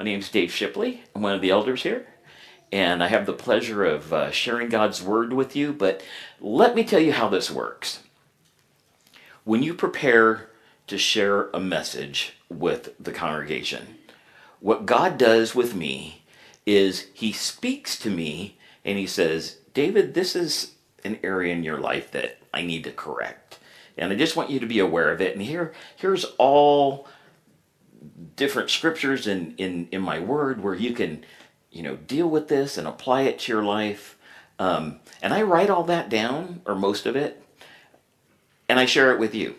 My 0.00 0.04
name 0.04 0.20
is 0.20 0.30
Dave 0.30 0.50
Shipley. 0.50 1.02
I'm 1.14 1.20
one 1.20 1.34
of 1.34 1.42
the 1.42 1.50
elders 1.50 1.82
here, 1.82 2.06
and 2.72 3.02
I 3.02 3.08
have 3.08 3.26
the 3.26 3.34
pleasure 3.34 3.84
of 3.84 4.14
uh, 4.14 4.30
sharing 4.30 4.70
God's 4.70 5.02
Word 5.02 5.34
with 5.34 5.54
you. 5.54 5.74
But 5.74 6.02
let 6.40 6.74
me 6.74 6.84
tell 6.84 7.00
you 7.00 7.12
how 7.12 7.28
this 7.28 7.50
works. 7.50 8.02
When 9.44 9.62
you 9.62 9.74
prepare 9.74 10.48
to 10.86 10.96
share 10.96 11.50
a 11.50 11.60
message 11.60 12.32
with 12.48 12.94
the 12.98 13.12
congregation, 13.12 13.98
what 14.58 14.86
God 14.86 15.18
does 15.18 15.54
with 15.54 15.74
me 15.74 16.24
is 16.64 17.08
He 17.12 17.30
speaks 17.30 17.98
to 17.98 18.08
me 18.08 18.56
and 18.86 18.96
He 18.96 19.06
says, 19.06 19.58
David, 19.74 20.14
this 20.14 20.34
is 20.34 20.76
an 21.04 21.18
area 21.22 21.52
in 21.52 21.62
your 21.62 21.78
life 21.78 22.10
that 22.12 22.38
I 22.54 22.62
need 22.62 22.84
to 22.84 22.90
correct. 22.90 23.58
And 23.98 24.10
I 24.10 24.16
just 24.16 24.34
want 24.34 24.48
you 24.48 24.60
to 24.60 24.66
be 24.66 24.78
aware 24.78 25.12
of 25.12 25.20
it. 25.20 25.34
And 25.34 25.42
here, 25.42 25.74
here's 25.96 26.24
all 26.38 27.06
different 28.36 28.70
scriptures 28.70 29.26
in, 29.26 29.54
in, 29.58 29.88
in 29.92 30.00
my 30.00 30.18
word 30.18 30.62
where 30.62 30.74
you 30.74 30.92
can, 30.92 31.24
you 31.70 31.82
know, 31.82 31.96
deal 31.96 32.28
with 32.28 32.48
this 32.48 32.78
and 32.78 32.86
apply 32.86 33.22
it 33.22 33.38
to 33.40 33.52
your 33.52 33.62
life. 33.62 34.16
Um, 34.58 35.00
and 35.22 35.32
I 35.32 35.42
write 35.42 35.70
all 35.70 35.84
that 35.84 36.08
down, 36.08 36.62
or 36.66 36.74
most 36.74 37.06
of 37.06 37.16
it, 37.16 37.42
and 38.68 38.78
I 38.78 38.86
share 38.86 39.12
it 39.12 39.18
with 39.18 39.34
you. 39.34 39.56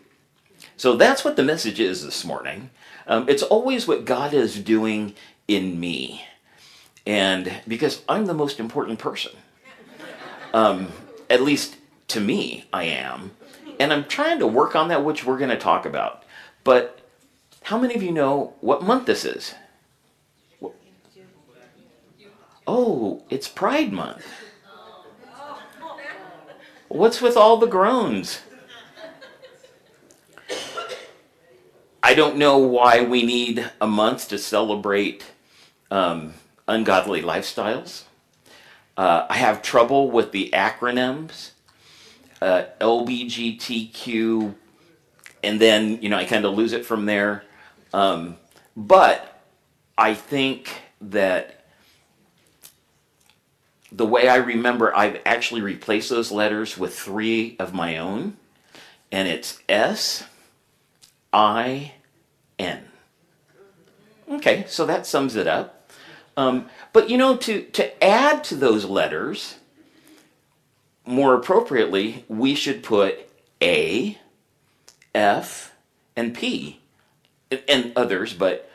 So 0.77 0.95
that's 0.95 1.23
what 1.23 1.35
the 1.35 1.43
message 1.43 1.79
is 1.79 2.03
this 2.03 2.23
morning. 2.23 2.69
Um, 3.07 3.27
it's 3.27 3.43
always 3.43 3.87
what 3.87 4.05
God 4.05 4.33
is 4.33 4.59
doing 4.59 5.15
in 5.47 5.79
me. 5.79 6.25
And 7.05 7.61
because 7.67 8.03
I'm 8.07 8.25
the 8.25 8.33
most 8.33 8.59
important 8.59 8.99
person, 8.99 9.31
um, 10.53 10.91
at 11.29 11.41
least 11.41 11.77
to 12.09 12.19
me, 12.19 12.65
I 12.71 12.83
am. 12.83 13.31
And 13.79 13.91
I'm 13.91 14.05
trying 14.05 14.39
to 14.39 14.47
work 14.47 14.75
on 14.75 14.89
that, 14.89 15.03
which 15.03 15.25
we're 15.25 15.37
going 15.37 15.49
to 15.49 15.57
talk 15.57 15.85
about. 15.85 16.23
But 16.63 17.00
how 17.63 17.77
many 17.77 17.95
of 17.95 18.03
you 18.03 18.11
know 18.11 18.53
what 18.61 18.83
month 18.83 19.05
this 19.05 19.25
is? 19.25 19.55
Oh, 22.67 23.23
it's 23.29 23.47
Pride 23.47 23.91
Month. 23.91 24.25
What's 26.87 27.21
with 27.21 27.37
all 27.37 27.57
the 27.57 27.67
groans? 27.67 28.41
I 32.03 32.13
don't 32.13 32.37
know 32.37 32.57
why 32.57 33.03
we 33.03 33.23
need 33.23 33.71
a 33.79 33.87
month 33.87 34.27
to 34.29 34.37
celebrate 34.37 35.25
um, 35.89 36.33
ungodly 36.67 37.21
lifestyles. 37.21 38.03
Uh, 38.97 39.25
I 39.29 39.37
have 39.37 39.61
trouble 39.61 40.11
with 40.11 40.31
the 40.31 40.49
acronyms, 40.51 41.51
uh, 42.41 42.63
LBGTQ, 42.81 44.55
and 45.43 45.61
then, 45.61 46.01
you 46.01 46.09
know, 46.09 46.17
I 46.17 46.25
kind 46.25 46.45
of 46.45 46.53
lose 46.53 46.73
it 46.73 46.85
from 46.85 47.05
there. 47.05 47.43
Um, 47.93 48.37
but 48.75 49.41
I 49.97 50.13
think 50.13 50.81
that 51.01 51.65
the 53.91 54.05
way 54.05 54.27
I 54.27 54.37
remember, 54.37 54.95
I've 54.95 55.19
actually 55.25 55.61
replaced 55.61 56.09
those 56.09 56.31
letters 56.31 56.77
with 56.77 56.97
three 56.97 57.55
of 57.59 57.73
my 57.73 57.97
own, 57.97 58.37
and 59.11 59.27
it's 59.27 59.61
S, 59.67 60.23
I, 61.33 61.93
N. 62.57 62.83
Okay, 64.29 64.63
so 64.67 64.85
that 64.85 65.05
sums 65.05 65.35
it 65.35 65.47
up. 65.47 65.91
Um, 66.37 66.67
but 66.93 67.09
you 67.09 67.17
know, 67.17 67.35
to, 67.35 67.63
to 67.63 68.03
add 68.03 68.45
to 68.45 68.55
those 68.55 68.85
letters, 68.85 69.55
more 71.05 71.33
appropriately, 71.33 72.23
we 72.29 72.55
should 72.55 72.83
put 72.83 73.29
A, 73.61 74.17
F, 75.13 75.73
and 76.15 76.33
P 76.33 76.80
and 77.67 77.91
others, 77.95 78.33
but 78.33 78.69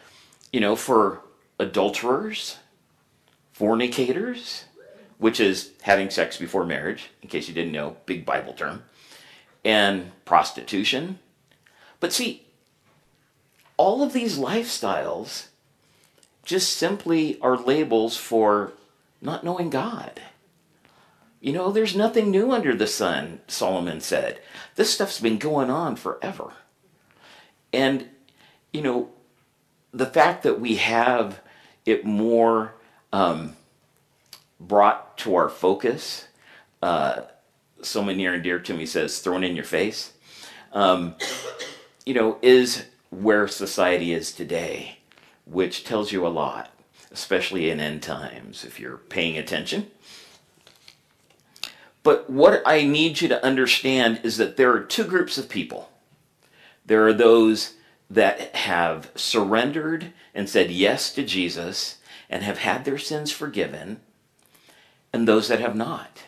you 0.53 0.61
know, 0.61 0.77
for 0.77 1.21
adulterers, 1.59 2.59
fornicators, 3.53 4.65
which 5.19 5.41
is 5.41 5.73
having 5.83 6.11
sex 6.11 6.37
before 6.37 6.65
marriage, 6.65 7.11
in 7.23 7.29
case 7.29 7.49
you 7.49 7.55
didn't 7.55 7.73
know, 7.73 7.97
big 8.07 8.25
Bible 8.27 8.53
term, 8.53 8.85
and 9.65 10.13
prostitution. 10.25 11.19
But 12.01 12.13
see, 12.13 12.47
all 13.77 14.03
of 14.03 14.13
these 14.13 14.39
lifestyles 14.39 15.47
just 16.45 16.77
simply 16.77 17.41
are 17.41 17.57
labels 17.57 18.17
for 18.17 18.73
not 19.21 19.45
knowing 19.45 19.71
God. 19.71 20.21
You 21.41 21.53
know, 21.53 21.71
there's 21.71 21.97
nothing 21.97 22.31
new 22.31 22.53
under 22.53 22.75
the 22.75 22.87
sun, 22.87 23.41
Solomon 23.47 24.01
said. 24.01 24.41
This 24.77 24.93
stuff's 24.93 25.21
been 25.21 25.39
going 25.39 25.71
on 25.71 25.97
forever. 25.97 26.53
And 27.73 28.09
you 28.77 28.83
know, 28.83 29.09
the 29.93 30.05
fact 30.05 30.43
that 30.43 30.61
we 30.61 30.77
have 30.77 31.41
it 31.87 32.05
more 32.05 32.75
um, 33.11 33.57
brought 34.61 35.17
to 35.17 35.35
our 35.35 35.49
focus, 35.49 36.29
uh, 36.83 37.23
someone 37.81 38.19
near 38.19 38.35
and 38.35 38.43
dear 38.43 38.59
to 38.59 38.75
me 38.75 38.85
says, 38.85 39.21
thrown 39.21 39.43
in 39.43 39.57
your 39.57 39.65
face, 39.65 40.13
um, 40.73 41.15
you 42.05 42.13
know, 42.13 42.37
is 42.43 42.85
where 43.09 43.49
society 43.49 44.13
is 44.13 44.31
today, 44.31 44.99
which 45.47 45.83
tells 45.85 46.13
you 46.13 46.27
a 46.27 46.29
lot, 46.29 46.71
especially 47.11 47.71
in 47.71 47.81
end 47.81 48.03
times, 48.03 48.63
if 48.63 48.79
you're 48.79 48.99
paying 48.99 49.39
attention. 49.39 49.91
But 52.03 52.29
what 52.29 52.63
I 52.67 52.85
need 52.85 53.23
you 53.23 53.29
to 53.29 53.43
understand 53.43 54.21
is 54.23 54.37
that 54.37 54.59
there 54.59 54.71
are 54.73 54.81
two 54.81 55.05
groups 55.05 55.39
of 55.39 55.49
people. 55.49 55.91
There 56.85 57.07
are 57.07 57.15
those 57.15 57.73
that 58.09 58.55
have 58.55 59.11
surrendered 59.15 60.13
and 60.35 60.49
said 60.49 60.71
yes 60.71 61.13
to 61.15 61.25
Jesus 61.25 61.99
and 62.31 62.43
have 62.43 62.59
had 62.59 62.85
their 62.85 62.99
sins 62.99 63.31
forgiven, 63.31 64.01
and 65.13 65.27
those 65.27 65.49
that 65.49 65.61
have 65.61 65.77
not. 65.77 66.25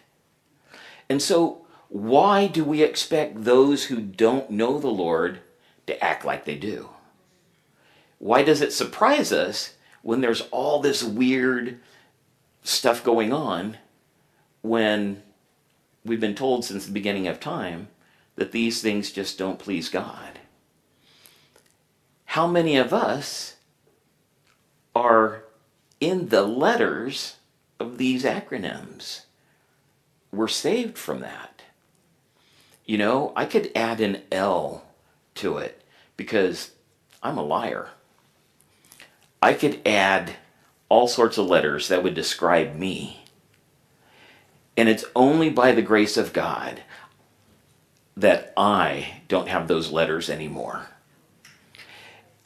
And 1.09 1.21
so, 1.21 1.67
why 1.89 2.47
do 2.47 2.65
we 2.65 2.83
expect 2.83 3.45
those 3.45 3.85
who 3.85 4.01
don't 4.01 4.51
know 4.51 4.79
the 4.79 4.89
Lord 4.89 5.41
to 5.87 6.05
act 6.05 6.25
like 6.25 6.45
they 6.45 6.57
do? 6.57 6.91
Why 8.19 8.43
does 8.43 8.61
it 8.61 8.73
surprise 8.73 9.33
us 9.33 9.75
when 10.03 10.21
there's 10.21 10.43
all 10.51 10.81
this 10.81 11.03
weird 11.03 11.81
stuff 12.63 13.03
going 13.03 13.33
on 13.33 13.79
when 14.63 15.23
we've 16.05 16.21
been 16.21 16.35
told 16.35 16.65
since 16.65 16.87
the 16.87 16.93
beginning 16.93 17.27
of 17.27 17.41
time 17.41 17.89
that 18.37 18.53
these 18.53 18.83
things 18.83 19.11
just 19.11 19.39
don't 19.39 19.59
please 19.59 19.89
God? 19.89 20.38
How 22.33 22.47
many 22.47 22.77
of 22.77 22.93
us 22.93 23.57
are 24.95 25.45
in 25.99 26.29
the 26.29 26.43
letters 26.43 27.37
of 27.81 27.97
these 27.97 28.23
acronyms? 28.23 29.23
We're 30.31 30.47
saved 30.47 30.99
from 30.99 31.21
that. 31.21 31.63
You 32.85 32.99
know, 32.99 33.33
I 33.35 33.47
could 33.47 33.71
add 33.75 34.03
an 34.03 34.21
L 34.31 34.85
to 35.37 35.57
it 35.57 35.83
because 36.19 36.73
I'm 37.23 37.39
a 37.39 37.43
liar. 37.43 37.89
I 39.43 39.55
could 39.55 39.81
add 39.87 40.37
all 40.91 41.09
sorts 41.09 41.39
of 41.39 41.47
letters 41.47 41.89
that 41.89 42.03
would 42.03 42.15
describe 42.15 42.75
me. 42.75 43.25
And 44.77 44.91
it's 44.91 45.07
only 45.17 45.49
by 45.49 45.73
the 45.73 45.81
grace 45.81 46.19
of 46.19 46.35
God 46.35 46.83
that 48.19 48.53
I 48.55 49.23
don't 49.29 49.49
have 49.49 49.67
those 49.67 49.91
letters 49.91 50.29
anymore. 50.29 50.89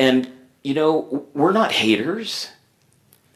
And, 0.03 0.29
you 0.65 0.75
know, 0.75 1.29
we're 1.33 1.53
not 1.53 1.71
haters. 1.71 2.51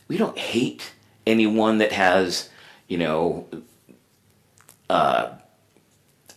We 0.09 0.17
don't 0.17 0.37
hate 0.37 0.95
anyone 1.25 1.79
that 1.79 1.93
has, 1.93 2.51
you 2.89 2.99
know, 2.99 3.47
uh, 4.91 5.35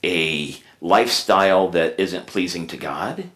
a 0.03 0.55
lifestyle 0.81 1.69
that 1.69 1.99
isn't 1.99 2.27
pleasing 2.27 2.67
to 2.67 2.77
God. 2.77 3.31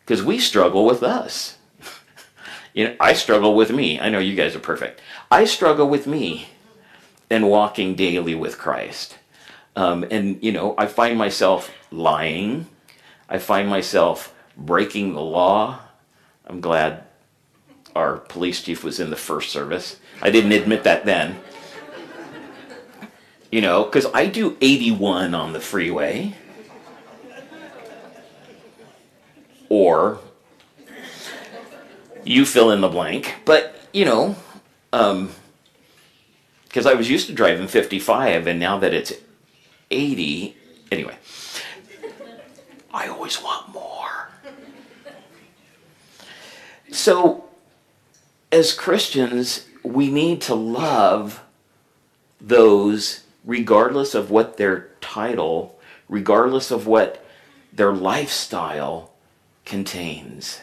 Because 0.00 0.24
we 0.24 0.40
struggle 0.40 0.84
with 0.84 1.04
us. 1.04 1.56
you 2.74 2.88
know, 2.88 2.96
I 2.98 3.12
struggle 3.12 3.54
with 3.54 3.70
me. 3.70 4.00
I 4.00 4.08
know 4.08 4.18
you 4.18 4.34
guys 4.34 4.56
are 4.56 4.58
perfect. 4.58 5.00
I 5.30 5.44
struggle 5.44 5.88
with 5.88 6.08
me 6.08 6.48
and 7.30 7.48
walking 7.48 7.94
daily 7.94 8.34
with 8.34 8.58
Christ. 8.58 9.18
Um, 9.76 10.04
and, 10.10 10.42
you 10.42 10.50
know, 10.50 10.74
I 10.76 10.88
find 10.88 11.16
myself 11.16 11.72
lying. 11.92 12.66
I 13.28 13.38
find 13.38 13.68
myself 13.68 14.33
breaking 14.56 15.14
the 15.14 15.22
law. 15.22 15.80
I'm 16.46 16.60
glad 16.60 17.04
our 17.94 18.16
police 18.16 18.62
chief 18.62 18.82
was 18.82 19.00
in 19.00 19.10
the 19.10 19.16
first 19.16 19.50
service. 19.50 19.98
I 20.20 20.30
didn't 20.30 20.52
admit 20.52 20.84
that 20.84 21.04
then. 21.04 21.40
You 23.50 23.60
know, 23.60 23.84
because 23.84 24.06
I 24.12 24.26
do 24.26 24.56
81 24.60 25.34
on 25.34 25.52
the 25.52 25.60
freeway. 25.60 26.34
Or 29.68 30.18
you 32.24 32.44
fill 32.44 32.70
in 32.70 32.80
the 32.80 32.88
blank. 32.88 33.34
But, 33.44 33.88
you 33.92 34.04
know, 34.04 34.36
um, 34.92 35.30
because 36.64 36.86
I 36.86 36.94
was 36.94 37.08
used 37.08 37.28
to 37.28 37.32
driving 37.32 37.68
55, 37.68 38.48
and 38.48 38.58
now 38.58 38.78
that 38.78 38.92
it's 38.92 39.12
80, 39.90 40.56
anyway, 40.90 41.16
I 42.92 43.06
always 43.08 43.40
want 43.40 43.72
more. 43.72 43.93
So, 46.94 47.46
as 48.52 48.72
Christians, 48.72 49.66
we 49.82 50.12
need 50.12 50.40
to 50.42 50.54
love 50.54 51.42
those 52.40 53.24
regardless 53.44 54.14
of 54.14 54.30
what 54.30 54.58
their 54.58 54.90
title, 55.00 55.76
regardless 56.08 56.70
of 56.70 56.86
what 56.86 57.26
their 57.72 57.92
lifestyle 57.92 59.10
contains. 59.64 60.60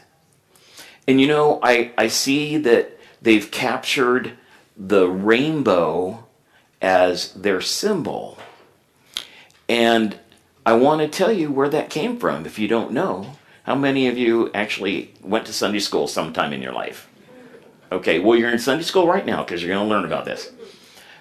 And 1.06 1.20
you 1.20 1.28
know, 1.28 1.60
I, 1.62 1.92
I 1.98 2.08
see 2.08 2.56
that 2.60 2.98
they've 3.22 3.52
captured 3.52 4.38
the 4.78 5.10
rainbow 5.10 6.28
as 6.82 7.34
their 7.34 7.60
symbol. 7.60 8.38
And 9.68 10.18
I 10.66 10.74
want 10.74 11.02
to 11.02 11.10
tell 11.10 11.34
you 11.34 11.52
where 11.52 11.70
that 11.70 11.90
came 11.90 12.18
from 12.18 12.46
if 12.46 12.58
you 12.58 12.70
don't 12.70 12.94
know. 12.94 13.36
How 13.64 13.76
many 13.76 14.08
of 14.08 14.18
you 14.18 14.52
actually 14.54 15.14
went 15.22 15.46
to 15.46 15.54
Sunday 15.54 15.80
school 15.80 16.08
sometime 16.08 16.54
in 16.54 16.62
your 16.62 16.74
life? 16.74 17.08
Okay, 17.92 18.20
well, 18.20 18.38
you're 18.38 18.50
in 18.50 18.60
Sunday 18.60 18.84
school 18.84 19.08
right 19.08 19.26
now 19.26 19.44
because 19.44 19.62
you're 19.62 19.74
going 19.76 19.88
to 19.88 19.94
learn 19.94 20.06
about 20.06 20.26
this. 20.26 20.52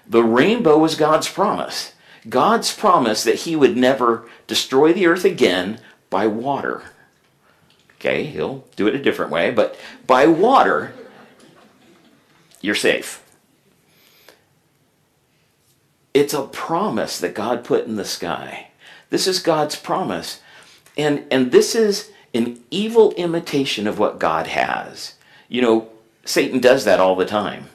The 0.06 0.22
rainbow 0.22 0.78
was 0.78 0.94
God's 0.94 1.28
promise. 1.28 1.92
God's 2.28 2.74
promise 2.74 3.24
that 3.24 3.40
he 3.40 3.56
would 3.56 3.76
never 3.76 4.28
destroy 4.46 4.92
the 4.92 5.06
earth 5.06 5.24
again 5.24 5.80
by 6.10 6.26
water. 6.26 6.82
Okay, 7.96 8.24
he'll 8.24 8.64
do 8.76 8.86
it 8.86 8.94
a 8.94 9.02
different 9.02 9.30
way, 9.30 9.50
but 9.50 9.78
by 10.06 10.26
water, 10.26 10.94
you're 12.60 12.74
safe. 12.74 13.22
It's 16.14 16.34
a 16.34 16.42
promise 16.42 17.18
that 17.20 17.34
God 17.34 17.64
put 17.64 17.86
in 17.86 17.96
the 17.96 18.04
sky. 18.04 18.68
This 19.10 19.26
is 19.26 19.38
God's 19.38 19.76
promise. 19.76 20.40
And, 20.96 21.24
and 21.30 21.52
this 21.52 21.74
is 21.74 22.10
an 22.32 22.60
evil 22.70 23.12
imitation 23.12 23.86
of 23.86 23.98
what 23.98 24.18
God 24.18 24.46
has. 24.46 25.14
You 25.48 25.62
know, 25.62 25.88
Satan 26.24 26.60
does 26.60 26.84
that 26.84 27.00
all 27.00 27.16
the 27.16 27.26
time. 27.26 27.68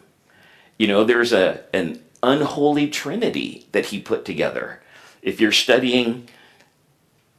You 0.78 0.88
know, 0.88 1.04
there's 1.04 1.34
a, 1.34 1.64
an 1.74 2.02
unholy 2.24 2.90
trinity 2.90 3.68
that 3.72 3.88
he 3.88 4.00
put 4.00 4.26
together. 4.26 4.82
If 5.22 5.40
you're 5.40 5.52
studying 5.52 6.28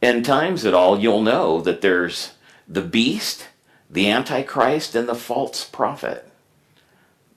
end 0.01 0.25
times 0.25 0.65
at 0.65 0.73
all, 0.73 0.99
you'll 0.99 1.21
know 1.21 1.61
that 1.61 1.81
there's 1.81 2.33
the 2.67 2.81
beast, 2.81 3.47
the 3.89 4.09
antichrist, 4.09 4.95
and 4.95 5.07
the 5.07 5.15
false 5.15 5.63
prophet. 5.63 6.29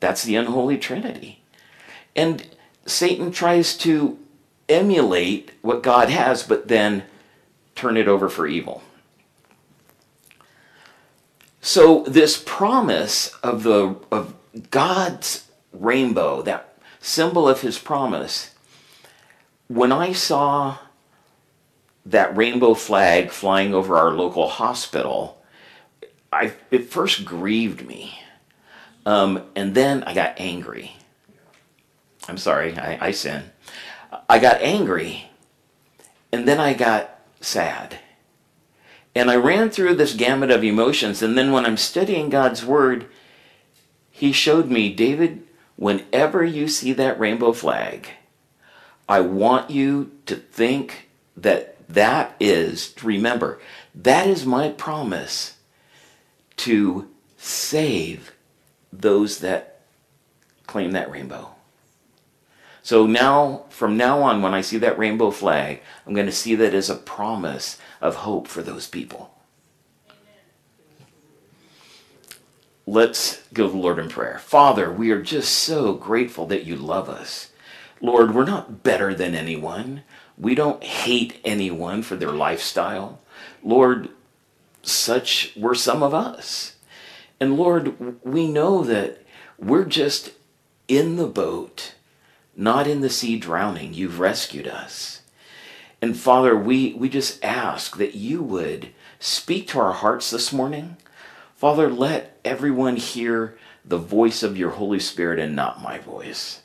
That's 0.01 0.23
the 0.25 0.37
unholy 0.37 0.79
trinity. 0.79 1.43
And 2.17 2.47
Satan 2.87 3.31
tries 3.31 3.77
to 3.79 4.19
emulate 4.69 5.53
what 5.63 5.83
God 5.83 6.09
has, 6.09 6.43
but 6.43 6.69
then 6.69 7.05
turn 7.75 7.97
it 7.97 8.09
over 8.09 8.29
for 8.29 8.47
evil. 8.47 8.83
So 11.61 12.05
this 12.05 12.43
promise 12.45 13.35
of 13.43 13.63
the 13.63 13.97
of 14.11 14.35
God's 14.71 15.47
rainbow, 15.73 16.43
that 16.43 16.79
symbol 17.01 17.49
of 17.49 17.61
his 17.61 17.79
promise, 17.79 18.55
when 19.69 19.93
I 19.93 20.13
saw 20.13 20.79
that 22.07 22.37
rainbow 22.37 22.75
flag 22.75 23.31
flying 23.31 23.75
over 23.75 23.97
our 23.97 24.13
local 24.13 24.49
hospital, 24.49 25.43
I 26.33 26.55
it 26.71 26.91
first 26.91 27.25
grieved 27.25 27.87
me. 27.87 28.19
Um, 29.07 29.45
and 29.55 29.75
then 29.75 30.03
I 30.05 30.15
got 30.15 30.39
angry. 30.39 30.97
I'm 32.29 32.39
sorry, 32.39 32.77
I, 32.77 33.09
I 33.09 33.11
sin. 33.13 33.45
I 34.29 34.39
got 34.39 34.61
angry, 34.61 35.31
and 36.33 36.47
then 36.47 36.61
I 36.61 36.75
got 36.75 37.19
sad. 37.41 37.99
And 39.15 39.31
I 39.31 39.37
ran 39.37 39.71
through 39.71 39.95
this 39.95 40.15
gamut 40.15 40.51
of 40.51 40.63
emotions, 40.63 41.23
and 41.23 41.37
then 41.37 41.51
when 41.53 41.67
I'm 41.67 41.77
studying 41.77 42.29
God's 42.29 42.65
Word, 42.65 43.07
He 44.11 44.33
showed 44.33 44.71
me, 44.71 44.93
David, 44.93 45.43
whenever 45.77 46.45
you 46.45 46.69
see 46.69 46.93
that 46.93 47.19
rainbow 47.19 47.53
flag, 47.53 48.09
I 49.09 49.21
want 49.21 49.71
you 49.71 50.13
to 50.27 50.37
think 50.37 51.09
that 51.37 51.77
that 51.89 52.37
is, 52.39 52.95
remember, 53.03 53.61
that 53.95 54.29
is 54.29 54.47
my 54.47 54.69
promise 54.69 55.57
to 56.59 57.09
save 57.37 58.33
those 58.93 59.39
that 59.39 59.81
claim 60.67 60.93
that 60.93 61.11
rainbow. 61.11 61.51
So 62.83 63.07
now, 63.07 63.65
from 63.71 63.97
now 63.97 64.23
on, 64.23 64.43
when 64.43 64.55
I 64.55 64.61
see 64.61 64.79
that 64.79 64.99
rainbow 64.99 65.31
flag, 65.31 65.83
I'm 66.07 66.15
going 66.15 66.27
to 66.27 66.33
see 66.33 66.55
that 66.55 66.75
as 66.75 66.89
a 66.89 66.95
promise 66.95 67.79
of 68.01 68.17
hope 68.17 68.49
for 68.49 68.63
those 68.63 68.87
people. 68.87 69.35
Let's 72.87 73.43
go 73.53 73.67
to 73.67 73.73
the 73.73 73.79
Lord 73.79 73.99
in 73.99 74.09
prayer. 74.09 74.39
Father, 74.39 74.91
we 74.91 75.11
are 75.11 75.23
just 75.23 75.53
so 75.53 75.93
grateful 75.95 76.47
that 76.47 76.65
you 76.65 76.77
love 76.77 77.09
us. 77.09 77.51
Lord, 78.01 78.35
we're 78.35 78.45
not 78.45 78.83
better 78.83 79.15
than 79.15 79.35
anyone. 79.35 80.03
We 80.37 80.55
don't 80.55 80.83
hate 80.83 81.41
anyone 81.45 82.03
for 82.03 82.17
their 82.17 82.33
lifestyle. 82.33 83.21
Lord, 83.63 84.09
such 84.83 85.53
were 85.57 85.75
some 85.75 86.03
of 86.03 86.15
us. 86.15 86.77
And 87.39 87.57
Lord, 87.57 88.25
we 88.25 88.51
know 88.51 88.83
that 88.83 89.23
we're 89.59 89.85
just 89.85 90.33
in 90.89 91.17
the 91.17 91.27
boat 91.27 91.95
not 92.61 92.87
in 92.87 93.01
the 93.01 93.11
sea 93.11 93.39
drowning. 93.39 93.95
You've 93.95 94.21
rescued 94.21 94.69
us. 94.69 95.23
And 96.03 96.17
Father, 96.17 96.57
we, 96.57 96.95
we 96.95 97.09
just 97.09 97.45
ask 97.45 97.97
that 97.99 98.15
you 98.15 98.43
would 98.43 98.91
speak 99.19 99.69
to 99.69 99.81
our 99.81 99.93
hearts 99.93 100.31
this 100.31 100.53
morning. 100.53 100.97
Father, 101.57 101.91
let 101.91 102.39
everyone 102.45 102.97
hear 102.97 103.59
the 103.85 103.99
voice 103.99 104.43
of 104.43 104.57
your 104.57 104.71
Holy 104.71 105.01
Spirit 105.01 105.39
and 105.39 105.55
not 105.55 105.83
my 105.83 105.99
voice. 105.99 106.63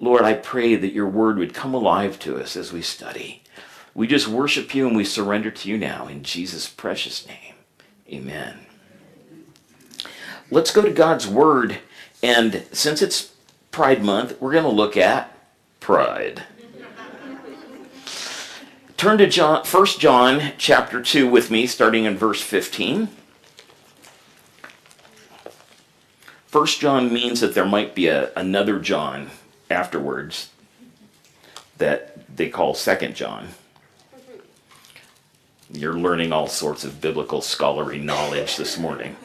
Lord, 0.00 0.22
I 0.22 0.34
pray 0.34 0.76
that 0.76 0.92
your 0.92 1.08
word 1.08 1.38
would 1.38 1.54
come 1.54 1.72
alive 1.72 2.18
to 2.20 2.36
us 2.36 2.56
as 2.56 2.72
we 2.72 2.82
study. 2.82 3.42
We 3.94 4.06
just 4.06 4.28
worship 4.28 4.74
you 4.74 4.86
and 4.86 4.96
we 4.96 5.04
surrender 5.04 5.50
to 5.50 5.68
you 5.68 5.78
now 5.78 6.08
in 6.08 6.22
Jesus' 6.22 6.68
precious 6.68 7.26
name. 7.26 7.54
Amen. 8.12 8.66
Let's 10.50 10.72
go 10.72 10.82
to 10.82 10.90
God's 10.90 11.26
word. 11.26 11.78
And 12.22 12.66
since 12.72 13.00
it's 13.00 13.32
Pride 13.70 14.02
Month, 14.04 14.40
we're 14.40 14.52
going 14.52 14.64
to 14.64 14.70
look 14.70 14.96
at 14.96 15.36
pride. 15.80 16.42
Turn 18.96 19.18
to 19.18 19.26
John, 19.26 19.64
1 19.64 19.86
John 19.98 20.52
chapter 20.56 21.02
2 21.02 21.28
with 21.28 21.50
me, 21.50 21.66
starting 21.66 22.04
in 22.04 22.16
verse 22.16 22.40
15. 22.40 23.08
1 26.52 26.66
John 26.66 27.12
means 27.12 27.40
that 27.40 27.54
there 27.54 27.64
might 27.64 27.94
be 27.94 28.06
a, 28.06 28.32
another 28.34 28.78
John 28.78 29.30
afterwards 29.68 30.50
that 31.78 32.36
they 32.36 32.48
call 32.48 32.74
2 32.74 33.08
John. 33.08 33.48
You're 35.70 35.98
learning 35.98 36.32
all 36.32 36.46
sorts 36.46 36.84
of 36.84 37.00
biblical 37.00 37.40
scholarly 37.40 37.98
knowledge 37.98 38.56
this 38.56 38.78
morning 38.78 39.16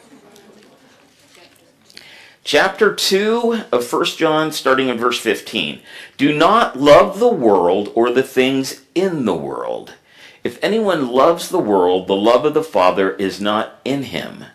chapter 2.42 2.94
2 2.94 3.64
of 3.70 3.92
1 3.92 4.04
John, 4.16 4.52
starting 4.52 4.88
in 4.88 4.98
verse 4.98 5.18
15. 5.20 5.80
Do 6.16 6.36
not 6.36 6.80
love 6.80 7.18
the 7.18 7.28
world 7.28 7.92
or 7.94 8.10
the 8.10 8.22
things 8.22 8.82
in 8.94 9.24
the 9.24 9.36
world. 9.36 9.94
If 10.42 10.58
anyone 10.62 11.08
loves 11.08 11.48
the 11.48 11.58
world, 11.58 12.06
the 12.06 12.16
love 12.16 12.44
of 12.44 12.54
the 12.54 12.64
Father 12.64 13.12
is 13.12 13.40
not 13.40 13.78
in 13.84 14.04
him. 14.04 14.46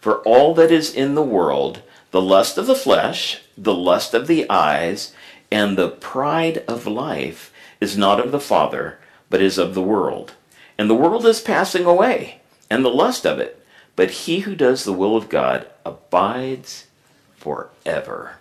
For 0.00 0.18
all 0.18 0.54
that 0.54 0.70
is 0.70 0.94
in 0.94 1.14
the 1.14 1.22
world, 1.22 1.82
the 2.10 2.20
lust 2.20 2.58
of 2.58 2.66
the 2.66 2.74
flesh, 2.74 3.40
the 3.56 3.74
lust 3.74 4.12
of 4.12 4.26
the 4.26 4.48
eyes, 4.50 5.14
and 5.50 5.76
the 5.76 5.88
pride 5.88 6.58
of 6.68 6.86
life 6.86 7.52
is 7.80 7.96
not 7.96 8.20
of 8.20 8.32
the 8.32 8.40
Father, 8.40 8.98
but 9.30 9.40
is 9.40 9.56
of 9.56 9.74
the 9.74 9.82
world. 9.82 10.34
And 10.76 10.90
the 10.90 10.94
world 10.94 11.24
is 11.24 11.40
passing 11.40 11.84
away, 11.84 12.40
and 12.68 12.84
the 12.84 12.90
lust 12.90 13.26
of 13.26 13.38
it. 13.38 13.64
But 13.96 14.10
he 14.10 14.40
who 14.40 14.54
does 14.54 14.84
the 14.84 14.92
will 14.92 15.16
of 15.16 15.28
God 15.28 15.66
abides 15.84 16.86
forever. 17.40 18.36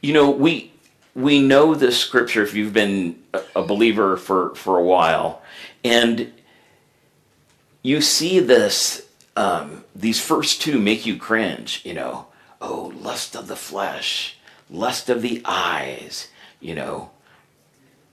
You 0.00 0.12
know, 0.12 0.30
we 0.30 0.72
we 1.14 1.40
know 1.40 1.74
this 1.74 1.98
scripture 1.98 2.42
if 2.42 2.54
you've 2.54 2.72
been 2.72 3.22
a 3.56 3.62
believer 3.62 4.16
for 4.16 4.54
for 4.54 4.78
a 4.78 4.84
while, 4.84 5.42
and 5.82 6.32
you 7.82 8.00
see 8.00 8.40
this. 8.40 9.06
Um, 9.34 9.84
these 9.96 10.20
first 10.20 10.60
two 10.60 10.78
make 10.78 11.06
you 11.06 11.16
cringe. 11.16 11.80
You 11.84 11.94
know, 11.94 12.26
oh, 12.60 12.92
lust 13.00 13.34
of 13.34 13.48
the 13.48 13.56
flesh, 13.56 14.36
lust 14.68 15.08
of 15.08 15.22
the 15.22 15.40
eyes. 15.44 16.28
You 16.60 16.74
know, 16.74 17.10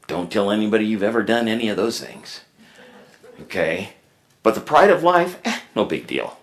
don't 0.08 0.32
tell 0.32 0.52
anybody 0.52 0.86
you've 0.86 1.04
ever 1.04 1.24
done 1.24 1.48
any 1.48 1.68
of 1.68 1.78
those 1.78 2.00
things. 2.00 2.42
Okay, 3.42 3.94
but 4.44 4.56
the 4.56 4.62
pride 4.62 4.90
of 4.90 5.04
life, 5.04 5.40
eh, 5.44 5.60
no 5.76 5.86
big 5.86 6.08
deal. 6.08 6.39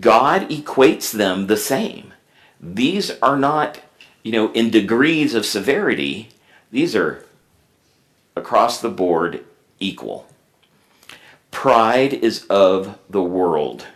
God 0.00 0.48
equates 0.48 1.12
them 1.12 1.46
the 1.46 1.56
same. 1.56 2.12
These 2.60 3.10
are 3.20 3.36
not, 3.36 3.80
you 4.22 4.32
know, 4.32 4.52
in 4.52 4.70
degrees 4.70 5.34
of 5.34 5.44
severity, 5.44 6.28
these 6.70 6.94
are 6.94 7.24
across 8.36 8.80
the 8.80 8.88
board 8.88 9.44
equal. 9.78 10.26
Pride 11.50 12.14
is 12.14 12.46
of 12.46 12.98
the 13.10 13.22
world. 13.22 13.86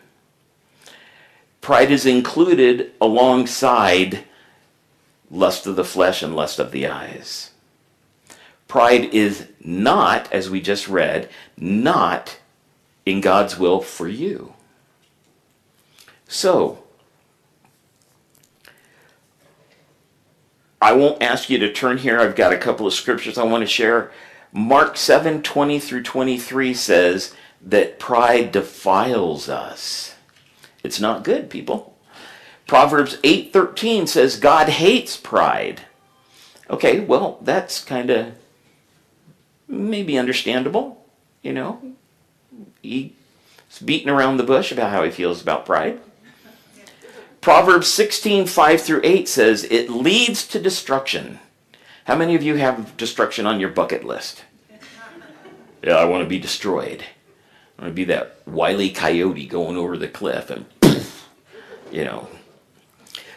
Pride 1.60 1.90
is 1.90 2.06
included 2.06 2.92
alongside 3.00 4.24
lust 5.30 5.66
of 5.66 5.76
the 5.76 5.84
flesh 5.84 6.22
and 6.22 6.36
lust 6.36 6.58
of 6.58 6.70
the 6.70 6.86
eyes. 6.86 7.50
Pride 8.68 9.06
is 9.14 9.48
not, 9.60 10.32
as 10.32 10.50
we 10.50 10.60
just 10.60 10.88
read, 10.88 11.28
not 11.56 12.38
in 13.04 13.20
God's 13.20 13.58
will 13.58 13.80
for 13.80 14.08
you. 14.08 14.52
So, 16.28 16.82
I 20.80 20.92
won't 20.92 21.22
ask 21.22 21.48
you 21.48 21.58
to 21.58 21.72
turn 21.72 21.98
here. 21.98 22.20
I've 22.20 22.36
got 22.36 22.52
a 22.52 22.58
couple 22.58 22.86
of 22.86 22.92
scriptures 22.92 23.38
I 23.38 23.44
want 23.44 23.62
to 23.62 23.66
share. 23.66 24.12
Mark 24.52 24.96
7 24.96 25.42
20 25.42 25.80
through 25.80 26.02
23 26.02 26.74
says 26.74 27.34
that 27.60 27.98
pride 27.98 28.52
defiles 28.52 29.48
us. 29.48 30.14
It's 30.82 31.00
not 31.00 31.24
good, 31.24 31.50
people. 31.50 31.96
Proverbs 32.66 33.18
8 33.22 33.52
13 33.52 34.06
says 34.06 34.38
God 34.38 34.68
hates 34.68 35.16
pride. 35.16 35.82
Okay, 36.68 37.00
well, 37.00 37.38
that's 37.42 37.82
kind 37.82 38.10
of 38.10 38.34
maybe 39.68 40.18
understandable. 40.18 41.04
You 41.42 41.52
know, 41.52 41.94
he's 42.82 43.12
beating 43.84 44.08
around 44.08 44.36
the 44.36 44.42
bush 44.42 44.72
about 44.72 44.90
how 44.90 45.04
he 45.04 45.10
feels 45.10 45.40
about 45.40 45.66
pride. 45.66 46.00
Proverbs 47.46 47.86
16, 47.86 48.46
5 48.46 48.80
through 48.80 49.02
8 49.04 49.28
says, 49.28 49.62
It 49.62 49.88
leads 49.88 50.48
to 50.48 50.58
destruction. 50.58 51.38
How 52.02 52.16
many 52.16 52.34
of 52.34 52.42
you 52.42 52.56
have 52.56 52.96
destruction 52.96 53.46
on 53.46 53.60
your 53.60 53.68
bucket 53.68 54.02
list? 54.02 54.42
Yeah, 55.80 55.94
I 55.94 56.06
want 56.06 56.24
to 56.24 56.28
be 56.28 56.40
destroyed. 56.40 57.04
I 57.78 57.82
want 57.82 57.92
to 57.92 57.94
be 57.94 58.02
that 58.06 58.40
wily 58.46 58.90
coyote 58.90 59.46
going 59.46 59.76
over 59.76 59.96
the 59.96 60.08
cliff 60.08 60.50
and, 60.50 60.66
you 61.92 62.04
know. 62.04 62.26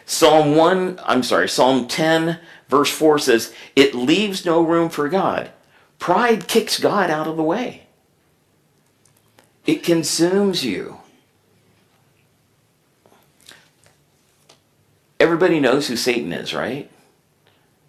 Psalm 0.06 0.56
1, 0.56 0.98
I'm 1.04 1.22
sorry, 1.22 1.48
Psalm 1.48 1.86
10, 1.86 2.40
verse 2.68 2.90
4 2.90 3.20
says, 3.20 3.54
It 3.76 3.94
leaves 3.94 4.44
no 4.44 4.60
room 4.60 4.88
for 4.88 5.08
God. 5.08 5.52
Pride 6.00 6.48
kicks 6.48 6.80
God 6.80 7.10
out 7.10 7.28
of 7.28 7.36
the 7.36 7.44
way, 7.44 7.86
it 9.66 9.84
consumes 9.84 10.64
you. 10.64 10.99
Everybody 15.20 15.60
knows 15.60 15.86
who 15.86 15.96
Satan 15.96 16.32
is, 16.32 16.54
right? 16.54 16.90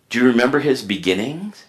Do 0.10 0.20
you 0.20 0.26
remember 0.26 0.60
his 0.60 0.84
beginnings? 0.84 1.64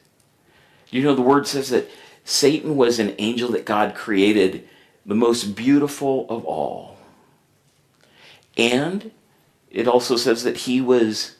You 0.90 1.02
know, 1.04 1.14
the 1.14 1.22
word 1.22 1.46
says 1.46 1.70
that 1.70 1.88
Satan 2.24 2.76
was 2.76 2.98
an 2.98 3.14
angel 3.18 3.50
that 3.52 3.64
God 3.64 3.94
created, 3.94 4.68
the 5.06 5.14
most 5.14 5.54
beautiful 5.54 6.26
of 6.28 6.44
all. 6.44 6.96
And 8.56 9.12
it 9.70 9.86
also 9.86 10.16
says 10.16 10.42
that 10.42 10.58
he 10.58 10.80
was 10.80 11.36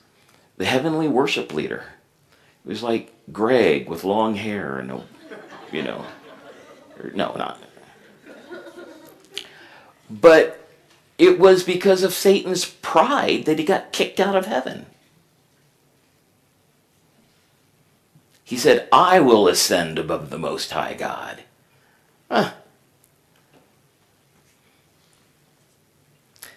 the 0.56 0.64
heavenly 0.64 1.08
worship 1.08 1.52
leader. 1.52 1.84
It 2.64 2.68
was 2.68 2.82
like 2.82 3.12
Greg 3.32 3.88
with 3.88 4.04
long 4.04 4.36
hair 4.36 4.78
and, 4.78 5.02
you 5.72 5.82
know, 5.82 6.04
no, 7.12 7.34
not. 7.34 7.60
But 10.08 10.61
it 11.18 11.38
was 11.38 11.62
because 11.62 12.02
of 12.02 12.12
Satan's 12.12 12.64
pride 12.64 13.44
that 13.44 13.58
he 13.58 13.64
got 13.64 13.92
kicked 13.92 14.20
out 14.20 14.36
of 14.36 14.46
heaven. 14.46 14.86
He 18.44 18.56
said, 18.56 18.88
I 18.92 19.20
will 19.20 19.48
ascend 19.48 19.98
above 19.98 20.30
the 20.30 20.38
Most 20.38 20.72
High 20.72 20.94
God. 20.94 21.44
Huh. 22.30 22.52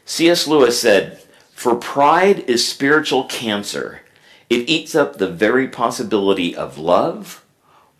C.S. 0.04 0.46
Lewis 0.46 0.80
said, 0.80 1.20
For 1.54 1.76
pride 1.76 2.40
is 2.50 2.68
spiritual 2.68 3.24
cancer. 3.26 4.02
It 4.50 4.70
eats 4.70 4.94
up 4.94 5.18
the 5.18 5.30
very 5.30 5.68
possibility 5.68 6.56
of 6.56 6.78
love 6.78 7.44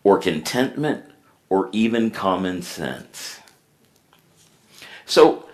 or 0.04 0.18
contentment 0.18 1.04
or 1.48 1.68
even 1.72 2.10
common 2.10 2.62
sense. 2.62 3.40
So, 5.04 5.45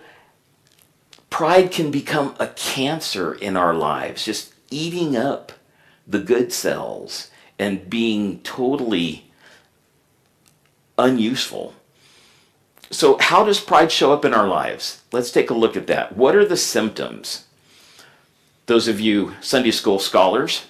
Pride 1.33 1.71
can 1.71 1.89
become 1.89 2.35
a 2.37 2.45
cancer 2.45 3.33
in 3.33 3.57
our 3.57 3.73
lives, 3.73 4.23
just 4.23 4.53
eating 4.69 5.17
up 5.17 5.51
the 6.05 6.19
good 6.19 6.53
cells 6.53 7.31
and 7.57 7.89
being 7.89 8.39
totally 8.41 9.31
unuseful. 10.95 11.73
So, 12.91 13.17
how 13.17 13.43
does 13.43 13.59
pride 13.59 13.91
show 13.91 14.13
up 14.13 14.23
in 14.25 14.31
our 14.35 14.47
lives? 14.47 15.01
Let's 15.11 15.31
take 15.31 15.49
a 15.49 15.55
look 15.55 15.75
at 15.75 15.87
that. 15.87 16.15
What 16.15 16.35
are 16.35 16.45
the 16.45 16.55
symptoms? 16.55 17.45
Those 18.67 18.87
of 18.87 18.99
you 18.99 19.33
Sunday 19.41 19.71
school 19.71 19.97
scholars, 19.97 20.67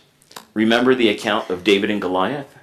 remember 0.53 0.95
the 0.95 1.09
account 1.09 1.49
of 1.49 1.65
David 1.65 1.89
and 1.91 1.99
Goliath? 1.99 2.57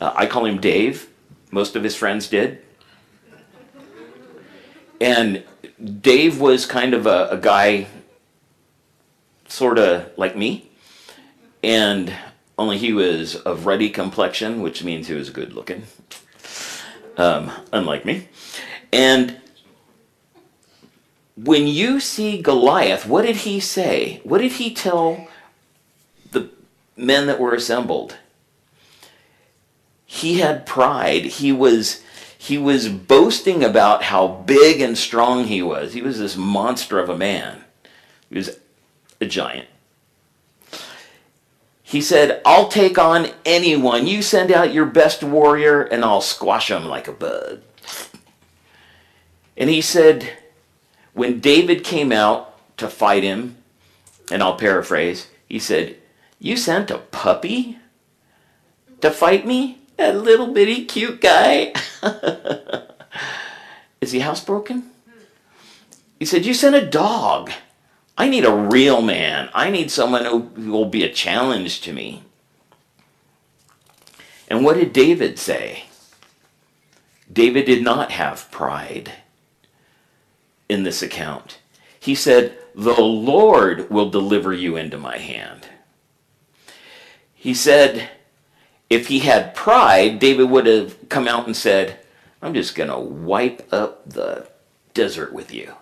Uh, 0.00 0.12
I 0.16 0.26
call 0.26 0.46
him 0.46 0.60
Dave. 0.60 1.08
Most 1.52 1.76
of 1.76 1.84
his 1.84 1.94
friends 1.94 2.26
did. 2.26 2.60
And 5.00 5.44
Dave 5.82 6.40
was 6.40 6.66
kind 6.66 6.94
of 6.94 7.06
a, 7.06 7.28
a 7.30 7.36
guy, 7.36 7.86
sort 9.48 9.78
of 9.78 10.10
like 10.16 10.36
me, 10.36 10.70
and 11.62 12.12
only 12.56 12.78
he 12.78 12.92
was 12.92 13.34
of 13.36 13.66
ruddy 13.66 13.90
complexion, 13.90 14.60
which 14.60 14.84
means 14.84 15.08
he 15.08 15.14
was 15.14 15.30
good 15.30 15.52
looking, 15.52 15.84
um, 17.16 17.50
unlike 17.72 18.04
me. 18.04 18.28
And 18.92 19.40
when 21.36 21.66
you 21.66 21.98
see 21.98 22.40
Goliath, 22.40 23.06
what 23.06 23.22
did 23.22 23.36
he 23.36 23.58
say? 23.58 24.20
What 24.22 24.38
did 24.38 24.52
he 24.52 24.72
tell 24.72 25.26
the 26.30 26.50
men 26.96 27.26
that 27.26 27.40
were 27.40 27.54
assembled? 27.54 28.16
He 30.06 30.38
had 30.38 30.64
pride. 30.64 31.24
He 31.24 31.50
was 31.50 32.03
he 32.44 32.58
was 32.58 32.90
boasting 32.90 33.64
about 33.64 34.02
how 34.02 34.28
big 34.28 34.82
and 34.82 34.98
strong 34.98 35.44
he 35.44 35.62
was. 35.62 35.94
He 35.94 36.02
was 36.02 36.18
this 36.18 36.36
monster 36.36 36.98
of 36.98 37.08
a 37.08 37.16
man. 37.16 37.64
He 38.28 38.36
was 38.36 38.58
a 39.18 39.24
giant. 39.24 39.66
He 41.82 42.02
said, 42.02 42.42
I'll 42.44 42.68
take 42.68 42.98
on 42.98 43.30
anyone. 43.46 44.06
You 44.06 44.20
send 44.20 44.52
out 44.52 44.74
your 44.74 44.84
best 44.84 45.22
warrior 45.22 45.84
and 45.84 46.04
I'll 46.04 46.20
squash 46.20 46.70
him 46.70 46.84
like 46.84 47.08
a 47.08 47.12
bug. 47.12 47.62
And 49.56 49.70
he 49.70 49.80
said, 49.80 50.30
when 51.14 51.40
David 51.40 51.82
came 51.82 52.12
out 52.12 52.76
to 52.76 52.88
fight 52.88 53.22
him, 53.22 53.56
and 54.30 54.42
I'll 54.42 54.56
paraphrase, 54.56 55.28
he 55.48 55.58
said, 55.58 55.96
You 56.38 56.58
sent 56.58 56.90
a 56.90 56.98
puppy 56.98 57.78
to 59.00 59.10
fight 59.10 59.46
me? 59.46 59.78
That 59.96 60.16
little 60.16 60.52
bitty 60.52 60.84
cute 60.86 61.20
guy. 61.20 61.72
Is 64.00 64.12
he 64.12 64.20
housebroken? 64.20 64.84
He 66.18 66.24
said, 66.24 66.44
You 66.44 66.54
sent 66.54 66.74
a 66.74 66.84
dog. 66.84 67.50
I 68.16 68.28
need 68.28 68.44
a 68.44 68.54
real 68.54 69.02
man. 69.02 69.50
I 69.54 69.70
need 69.70 69.90
someone 69.90 70.24
who 70.24 70.70
will 70.70 70.86
be 70.86 71.02
a 71.02 71.12
challenge 71.12 71.80
to 71.82 71.92
me. 71.92 72.22
And 74.48 74.64
what 74.64 74.76
did 74.76 74.92
David 74.92 75.38
say? 75.38 75.84
David 77.32 77.64
did 77.64 77.82
not 77.82 78.12
have 78.12 78.50
pride 78.50 79.12
in 80.68 80.82
this 80.84 81.02
account. 81.02 81.58
He 81.98 82.14
said, 82.14 82.56
The 82.74 83.00
Lord 83.00 83.90
will 83.90 84.10
deliver 84.10 84.52
you 84.52 84.76
into 84.76 84.98
my 84.98 85.18
hand. 85.18 85.66
He 87.34 87.54
said, 87.54 88.10
if 88.90 89.08
he 89.08 89.20
had 89.20 89.54
pride, 89.54 90.18
David 90.18 90.50
would 90.50 90.66
have 90.66 91.08
come 91.08 91.26
out 91.26 91.46
and 91.46 91.56
said, 91.56 91.98
I'm 92.42 92.54
just 92.54 92.74
going 92.74 92.90
to 92.90 92.98
wipe 92.98 93.72
up 93.72 94.08
the 94.08 94.48
desert 94.92 95.32
with 95.32 95.52
you. 95.52 95.74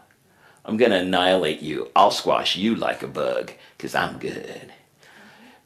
I'm 0.64 0.76
going 0.76 0.92
to 0.92 0.98
annihilate 0.98 1.60
you. 1.60 1.90
I'll 1.96 2.12
squash 2.12 2.56
you 2.56 2.74
like 2.74 3.02
a 3.02 3.08
bug 3.08 3.52
because 3.76 3.94
I'm 3.94 4.18
good. 4.18 4.72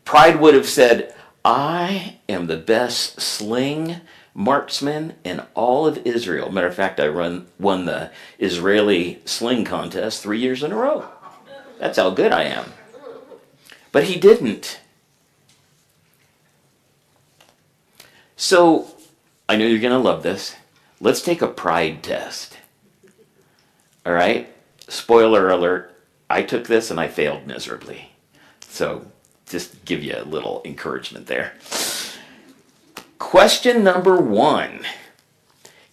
Pride 0.04 0.40
would 0.40 0.54
have 0.54 0.68
said, 0.68 1.14
I 1.44 2.18
am 2.28 2.46
the 2.46 2.56
best 2.56 3.20
sling 3.20 3.96
marksman 4.34 5.14
in 5.24 5.42
all 5.54 5.86
of 5.86 5.98
Israel. 6.06 6.50
Matter 6.50 6.66
of 6.66 6.74
fact, 6.74 6.98
I 6.98 7.08
run, 7.08 7.46
won 7.58 7.84
the 7.84 8.10
Israeli 8.38 9.20
sling 9.24 9.64
contest 9.64 10.22
three 10.22 10.38
years 10.38 10.62
in 10.62 10.72
a 10.72 10.76
row. 10.76 11.08
That's 11.78 11.98
how 11.98 12.10
good 12.10 12.32
I 12.32 12.44
am. 12.44 12.72
But 13.92 14.04
he 14.04 14.18
didn't. 14.18 14.80
So, 18.36 18.88
I 19.48 19.56
know 19.56 19.66
you're 19.66 19.80
going 19.80 19.92
to 19.92 19.98
love 19.98 20.22
this. 20.22 20.56
Let's 21.00 21.22
take 21.22 21.40
a 21.40 21.48
pride 21.48 22.02
test. 22.02 22.58
All 24.04 24.12
right? 24.12 24.52
Spoiler 24.88 25.48
alert, 25.48 25.98
I 26.28 26.42
took 26.42 26.66
this 26.66 26.90
and 26.90 27.00
I 27.00 27.08
failed 27.08 27.46
miserably. 27.46 28.10
So, 28.68 29.06
just 29.46 29.84
give 29.84 30.02
you 30.04 30.16
a 30.16 30.24
little 30.24 30.60
encouragement 30.64 31.26
there. 31.26 31.54
Question 33.18 33.82
number 33.82 34.20
one 34.20 34.84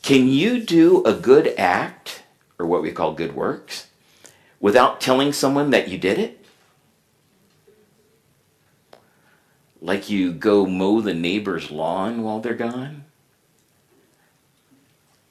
Can 0.01 0.27
you 0.27 0.59
do 0.59 1.03
a 1.05 1.13
good 1.13 1.53
act, 1.57 2.23
or 2.59 2.65
what 2.65 2.81
we 2.81 2.91
call 2.91 3.13
good 3.13 3.35
works, 3.35 3.87
without 4.59 4.99
telling 4.99 5.31
someone 5.31 5.69
that 5.69 5.87
you 5.87 5.97
did 5.97 6.19
it? 6.19 6.42
Like 9.83 10.09
you 10.09 10.31
go 10.31 10.65
mow 10.65 11.01
the 11.01 11.13
neighbor's 11.13 11.69
lawn 11.69 12.23
while 12.23 12.39
they're 12.39 12.53
gone? 12.53 13.03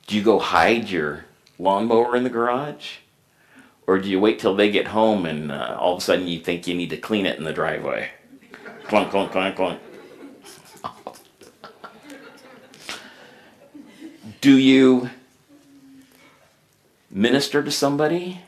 Do 0.07 0.15
you 0.15 0.23
go 0.23 0.39
hide 0.39 0.91
your 0.91 1.25
lawnmower 1.59 2.15
in 2.15 2.23
the 2.23 2.29
garage? 2.29 2.99
Or 3.87 3.99
do 3.99 4.11
you 4.11 4.21
wait 4.21 4.39
till 4.39 4.55
they 4.55 4.71
get 4.71 4.89
home 4.89 5.25
and 5.25 5.51
uh, 5.51 5.79
all 5.81 5.95
of 5.95 6.01
a 6.01 6.03
sudden 6.03 6.29
you 6.29 6.39
think 6.39 6.67
you 6.67 6.75
need 6.75 6.91
to 6.91 6.99
clean 6.99 7.25
it 7.25 7.39
in 7.39 7.45
the 7.45 7.53
driveway? 7.55 8.11
clunk, 8.89 9.11
clunk, 9.11 9.33
clunk, 9.33 9.57
clunk. 9.57 9.81
do 14.43 14.59
you 14.59 15.09
minister 17.11 17.63
to 17.63 17.71
somebody 17.71 18.43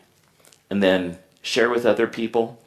and 0.68 0.82
then 0.82 1.16
share 1.40 1.70
with 1.70 1.87
other 1.87 2.06
people? 2.06 2.61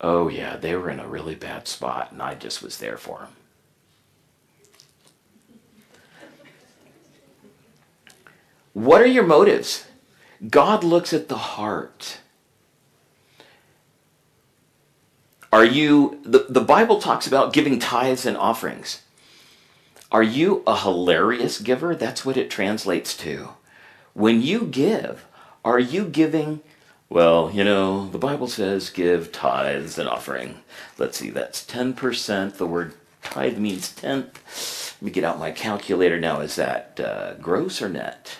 Oh, 0.00 0.28
yeah, 0.28 0.56
they 0.56 0.74
were 0.74 0.90
in 0.90 0.98
a 0.98 1.08
really 1.08 1.34
bad 1.34 1.68
spot 1.68 2.12
and 2.12 2.22
I 2.22 2.34
just 2.34 2.62
was 2.62 2.78
there 2.78 2.96
for 2.96 3.18
them. 3.18 3.28
What 8.72 9.02
are 9.02 9.06
your 9.06 9.26
motives? 9.26 9.84
God 10.48 10.84
looks 10.84 11.12
at 11.12 11.28
the 11.28 11.36
heart. 11.36 12.18
Are 15.52 15.64
you, 15.64 16.20
the, 16.24 16.46
the 16.48 16.60
Bible 16.60 17.00
talks 17.00 17.26
about 17.26 17.52
giving 17.52 17.78
tithes 17.78 18.24
and 18.24 18.36
offerings. 18.36 19.02
Are 20.12 20.22
you 20.22 20.62
a 20.66 20.76
hilarious 20.76 21.60
giver? 21.60 21.94
That's 21.94 22.24
what 22.24 22.36
it 22.36 22.50
translates 22.50 23.16
to. 23.18 23.50
When 24.14 24.40
you 24.40 24.66
give, 24.66 25.26
are 25.64 25.78
you 25.78 26.04
giving, 26.04 26.60
well, 27.10 27.50
you 27.52 27.64
know, 27.64 28.08
the 28.08 28.18
Bible 28.18 28.46
says 28.46 28.88
give 28.88 29.32
tithes 29.32 29.98
and 29.98 30.08
offering. 30.08 30.60
Let's 30.96 31.18
see, 31.18 31.30
that's 31.30 31.66
10%. 31.66 32.54
The 32.54 32.66
word 32.66 32.94
tithe 33.22 33.58
means 33.58 33.92
tenth. 33.92 34.96
Let 35.00 35.04
me 35.06 35.10
get 35.10 35.24
out 35.24 35.38
my 35.38 35.50
calculator 35.50 36.20
now. 36.20 36.40
Is 36.40 36.54
that 36.54 37.00
uh, 37.00 37.34
gross 37.34 37.82
or 37.82 37.88
net? 37.88 38.38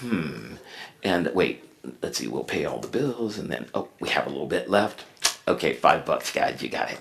Hmm. 0.00 0.56
And 1.02 1.30
wait, 1.34 1.64
let's 2.02 2.18
see, 2.18 2.28
we'll 2.28 2.44
pay 2.44 2.66
all 2.66 2.80
the 2.80 2.88
bills 2.88 3.38
and 3.38 3.50
then, 3.50 3.66
oh, 3.74 3.88
we 3.98 4.10
have 4.10 4.26
a 4.26 4.30
little 4.30 4.46
bit 4.46 4.68
left. 4.68 5.04
Okay, 5.48 5.72
five 5.72 6.04
bucks, 6.04 6.30
guys, 6.30 6.62
you 6.62 6.68
got 6.68 6.90
it. 6.90 7.00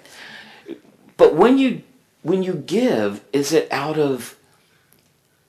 But 1.17 1.35
when 1.35 1.57
you 1.57 1.81
when 2.21 2.41
you 2.41 2.53
give, 2.53 3.23
is 3.31 3.53
it 3.53 3.71
out 3.71 3.99
of 3.99 4.35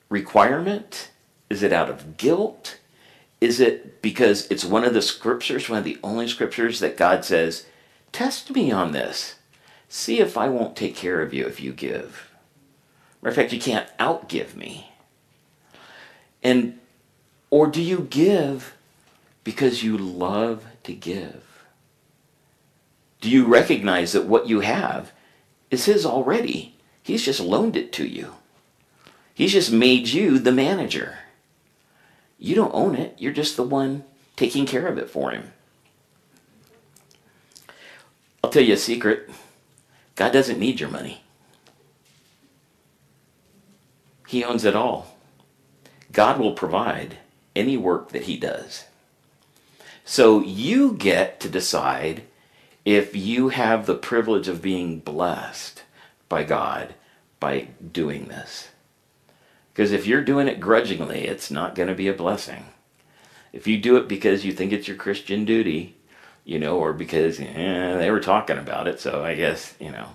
requirement? 0.08 1.10
Is 1.48 1.62
it 1.62 1.72
out 1.72 1.88
of 1.88 2.16
guilt? 2.16 2.78
Is 3.40 3.60
it 3.60 4.00
because 4.02 4.46
it's 4.50 4.64
one 4.64 4.84
of 4.84 4.94
the 4.94 5.02
scriptures, 5.02 5.68
one 5.68 5.78
of 5.78 5.84
the 5.84 5.98
only 6.02 6.28
scriptures 6.28 6.80
that 6.80 6.96
God 6.96 7.24
says, 7.24 7.66
test 8.12 8.50
me 8.50 8.70
on 8.70 8.92
this. 8.92 9.36
See 9.88 10.20
if 10.20 10.36
I 10.36 10.48
won't 10.48 10.76
take 10.76 10.96
care 10.96 11.20
of 11.20 11.34
you 11.34 11.46
if 11.46 11.60
you 11.60 11.72
give. 11.72 12.30
Matter 13.22 13.30
of 13.30 13.36
fact, 13.36 13.52
you 13.52 13.60
can't 13.60 13.88
outgive 13.98 14.54
me. 14.56 14.92
And 16.42 16.78
or 17.50 17.66
do 17.66 17.82
you 17.82 18.06
give 18.10 18.74
because 19.44 19.82
you 19.82 19.96
love 19.96 20.64
to 20.84 20.92
give? 20.92 21.42
Do 23.20 23.30
you 23.30 23.46
recognize 23.46 24.12
that 24.12 24.26
what 24.26 24.48
you 24.48 24.60
have 24.60 25.12
is 25.70 25.86
his 25.86 26.06
already. 26.06 26.74
He's 27.02 27.24
just 27.24 27.40
loaned 27.40 27.76
it 27.76 27.92
to 27.94 28.06
you. 28.06 28.34
He's 29.34 29.52
just 29.52 29.72
made 29.72 30.08
you 30.08 30.38
the 30.38 30.52
manager. 30.52 31.18
You 32.38 32.54
don't 32.54 32.74
own 32.74 32.94
it. 32.94 33.14
You're 33.18 33.32
just 33.32 33.56
the 33.56 33.62
one 33.62 34.04
taking 34.36 34.66
care 34.66 34.86
of 34.86 34.98
it 34.98 35.08
for 35.08 35.30
him. 35.30 35.52
I'll 38.44 38.50
tell 38.50 38.62
you 38.62 38.74
a 38.74 38.78
secret. 38.78 39.28
God 40.14 40.32
doesn't 40.32 40.58
need 40.58 40.80
your 40.80 40.90
money. 40.90 41.22
He 44.26 44.44
owns 44.44 44.64
it 44.64 44.76
all. 44.76 45.16
God 46.12 46.38
will 46.38 46.52
provide 46.52 47.18
any 47.54 47.76
work 47.76 48.10
that 48.10 48.24
he 48.24 48.36
does. 48.36 48.84
So 50.04 50.40
you 50.40 50.92
get 50.92 51.40
to 51.40 51.48
decide 51.48 52.22
if 52.84 53.16
you 53.16 53.48
have 53.48 53.86
the 53.86 53.94
privilege 53.94 54.46
of 54.46 54.62
being 54.62 55.00
blessed 55.00 55.82
by 56.28 56.44
God 56.44 56.94
by 57.40 57.68
doing 57.92 58.26
this. 58.26 58.68
Because 59.76 59.92
if 59.92 60.06
you're 60.06 60.22
doing 60.22 60.48
it 60.48 60.58
grudgingly, 60.58 61.26
it's 61.26 61.50
not 61.50 61.74
going 61.74 61.90
to 61.90 61.94
be 61.94 62.08
a 62.08 62.14
blessing. 62.14 62.64
If 63.52 63.66
you 63.66 63.76
do 63.76 63.98
it 63.98 64.08
because 64.08 64.42
you 64.42 64.54
think 64.54 64.72
it's 64.72 64.88
your 64.88 64.96
Christian 64.96 65.44
duty, 65.44 65.96
you 66.46 66.58
know, 66.58 66.78
or 66.78 66.94
because 66.94 67.38
eh, 67.38 67.96
they 67.98 68.10
were 68.10 68.20
talking 68.20 68.56
about 68.56 68.88
it, 68.88 69.00
so 69.00 69.22
I 69.22 69.34
guess, 69.34 69.74
you 69.78 69.90
know, 69.90 70.14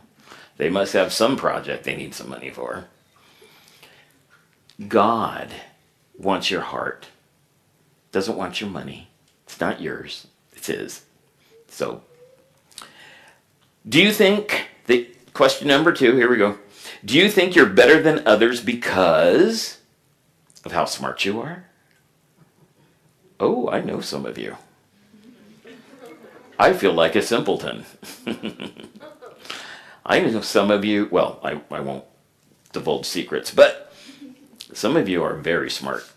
they 0.57 0.71
must 0.71 0.93
have 0.93 1.13
some 1.13 1.37
project 1.37 1.83
they 1.83 1.95
need 1.95 2.15
some 2.15 2.27
money 2.27 2.49
for. 2.49 2.85
God 4.87 5.49
wants 6.17 6.49
your 6.49 6.61
heart, 6.61 7.09
doesn't 8.11 8.37
want 8.37 8.61
your 8.61 8.69
money. 8.71 9.09
It's 9.45 9.59
not 9.59 9.79
yours, 9.79 10.25
it's 10.53 10.65
His. 10.65 11.03
So 11.67 12.01
do 13.87 14.01
you 14.01 14.11
think, 14.11 14.69
the 14.87 15.07
question 15.33 15.67
number 15.67 15.91
two, 15.91 16.15
here 16.15 16.31
we 16.31 16.37
go. 16.37 16.57
Do 17.03 17.17
you 17.17 17.29
think 17.29 17.55
you're 17.55 17.65
better 17.65 18.01
than 18.01 18.27
others 18.27 18.61
because 18.61 19.79
of 20.63 20.71
how 20.71 20.85
smart 20.85 21.25
you 21.25 21.41
are? 21.41 21.65
Oh, 23.39 23.69
I 23.69 23.81
know 23.81 24.01
some 24.01 24.25
of 24.25 24.37
you. 24.37 24.57
I 26.59 26.73
feel 26.73 26.93
like 26.93 27.15
a 27.15 27.23
simpleton. 27.23 27.85
I 30.05 30.19
know 30.19 30.41
some 30.41 30.69
of 30.69 30.85
you, 30.85 31.07
well, 31.09 31.39
I, 31.43 31.61
I 31.71 31.79
won't 31.79 32.05
divulge 32.71 33.05
secrets, 33.05 33.51
but 33.51 33.91
some 34.71 34.95
of 34.95 35.09
you 35.09 35.23
are 35.23 35.35
very 35.35 35.71
smart. 35.71 36.07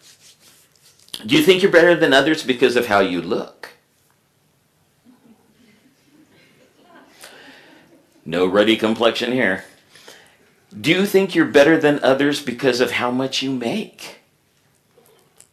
Do 1.25 1.35
you 1.35 1.43
think 1.43 1.63
you're 1.63 1.73
better 1.73 1.95
than 1.97 2.13
others 2.13 2.43
because 2.43 2.77
of 2.77 2.87
how 2.87 3.01
you 3.01 3.23
look? 3.23 3.71
No 8.27 8.45
ruddy 8.45 8.77
complexion 8.77 9.33
here. 9.33 9.65
Do 10.79 10.91
you 10.91 11.07
think 11.07 11.35
you're 11.35 11.45
better 11.45 11.79
than 11.79 12.03
others 12.03 12.43
because 12.43 12.81
of 12.81 12.93
how 12.93 13.11
much 13.11 13.43
you 13.43 13.51
make? 13.53 14.21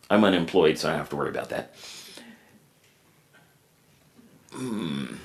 I'm 0.09 0.23
unemployed, 0.23 0.77
so 0.77 0.87
I 0.87 0.91
don't 0.91 0.99
have 0.99 1.09
to 1.09 1.15
worry 1.15 1.29
about 1.29 1.49
that. 1.49 1.73
Hmm. 4.51 5.15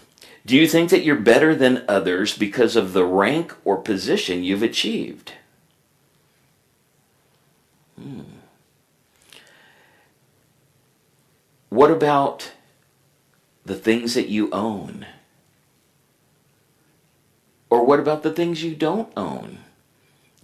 Do 0.45 0.57
you 0.57 0.69
think 0.69 0.91
that 0.91 1.03
you're 1.03 1.17
better 1.17 1.55
than 1.55 1.85
others 1.89 2.37
because 2.37 2.77
of 2.77 2.93
the 2.93 3.05
rank 3.05 3.55
or 3.65 3.79
position 3.79 4.45
you've 4.45 4.63
achieved? 4.63 5.33
Hmm. 7.99 8.21
What 11.69 11.91
about 11.91 12.53
the 13.65 13.75
things 13.75 14.15
that 14.15 14.29
you 14.29 14.49
own? 14.53 15.07
Or 17.69 17.85
what 17.85 17.99
about 17.99 18.23
the 18.23 18.33
things 18.33 18.63
you 18.63 18.77
don't 18.77 19.13
own? 19.17 19.59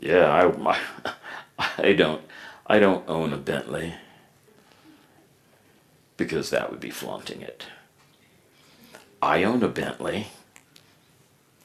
Yeah, 0.03 0.53
I, 0.67 1.15
I 1.79 1.93
don't, 1.93 2.23
I 2.67 2.81
don't 2.81 3.09
own 3.09 3.33
a 3.33 3.37
Bentley 3.37 3.95
because 6.17 6.51
that 6.51 6.71
would 6.71 6.81
be 6.81 6.91
flaunting 6.91 7.41
it. 7.41 7.67
I 9.23 9.45
own 9.45 9.63
a 9.63 9.69
Bentley. 9.69 10.27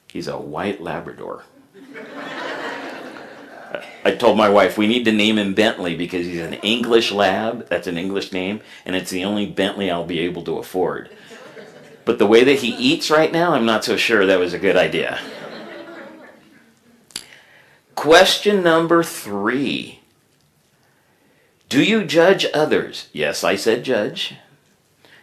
He's 0.06 0.28
a 0.28 0.38
white 0.38 0.80
Labrador. 0.80 1.42
I 4.04 4.12
told 4.12 4.38
my 4.38 4.48
wife 4.48 4.78
we 4.78 4.86
need 4.86 5.04
to 5.06 5.12
name 5.12 5.36
him 5.36 5.52
Bentley 5.52 5.96
because 5.96 6.24
he's 6.24 6.40
an 6.40 6.54
English 6.54 7.10
lab. 7.10 7.68
That's 7.68 7.88
an 7.88 7.98
English 7.98 8.32
name, 8.32 8.60
and 8.86 8.94
it's 8.94 9.10
the 9.10 9.24
only 9.24 9.46
Bentley 9.46 9.90
I'll 9.90 10.06
be 10.06 10.20
able 10.20 10.44
to 10.44 10.58
afford. 10.58 11.10
But 12.04 12.18
the 12.18 12.26
way 12.26 12.44
that 12.44 12.60
he 12.60 12.68
eats 12.76 13.10
right 13.10 13.32
now, 13.32 13.52
I'm 13.52 13.66
not 13.66 13.84
so 13.84 13.96
sure 13.96 14.24
that 14.24 14.38
was 14.38 14.54
a 14.54 14.58
good 14.58 14.76
idea. 14.76 15.20
Question 17.98 18.62
number 18.62 19.02
three. 19.02 19.98
Do 21.68 21.82
you 21.82 22.04
judge 22.04 22.46
others? 22.54 23.08
Yes, 23.12 23.42
I 23.42 23.56
said 23.56 23.82
judge. 23.82 24.36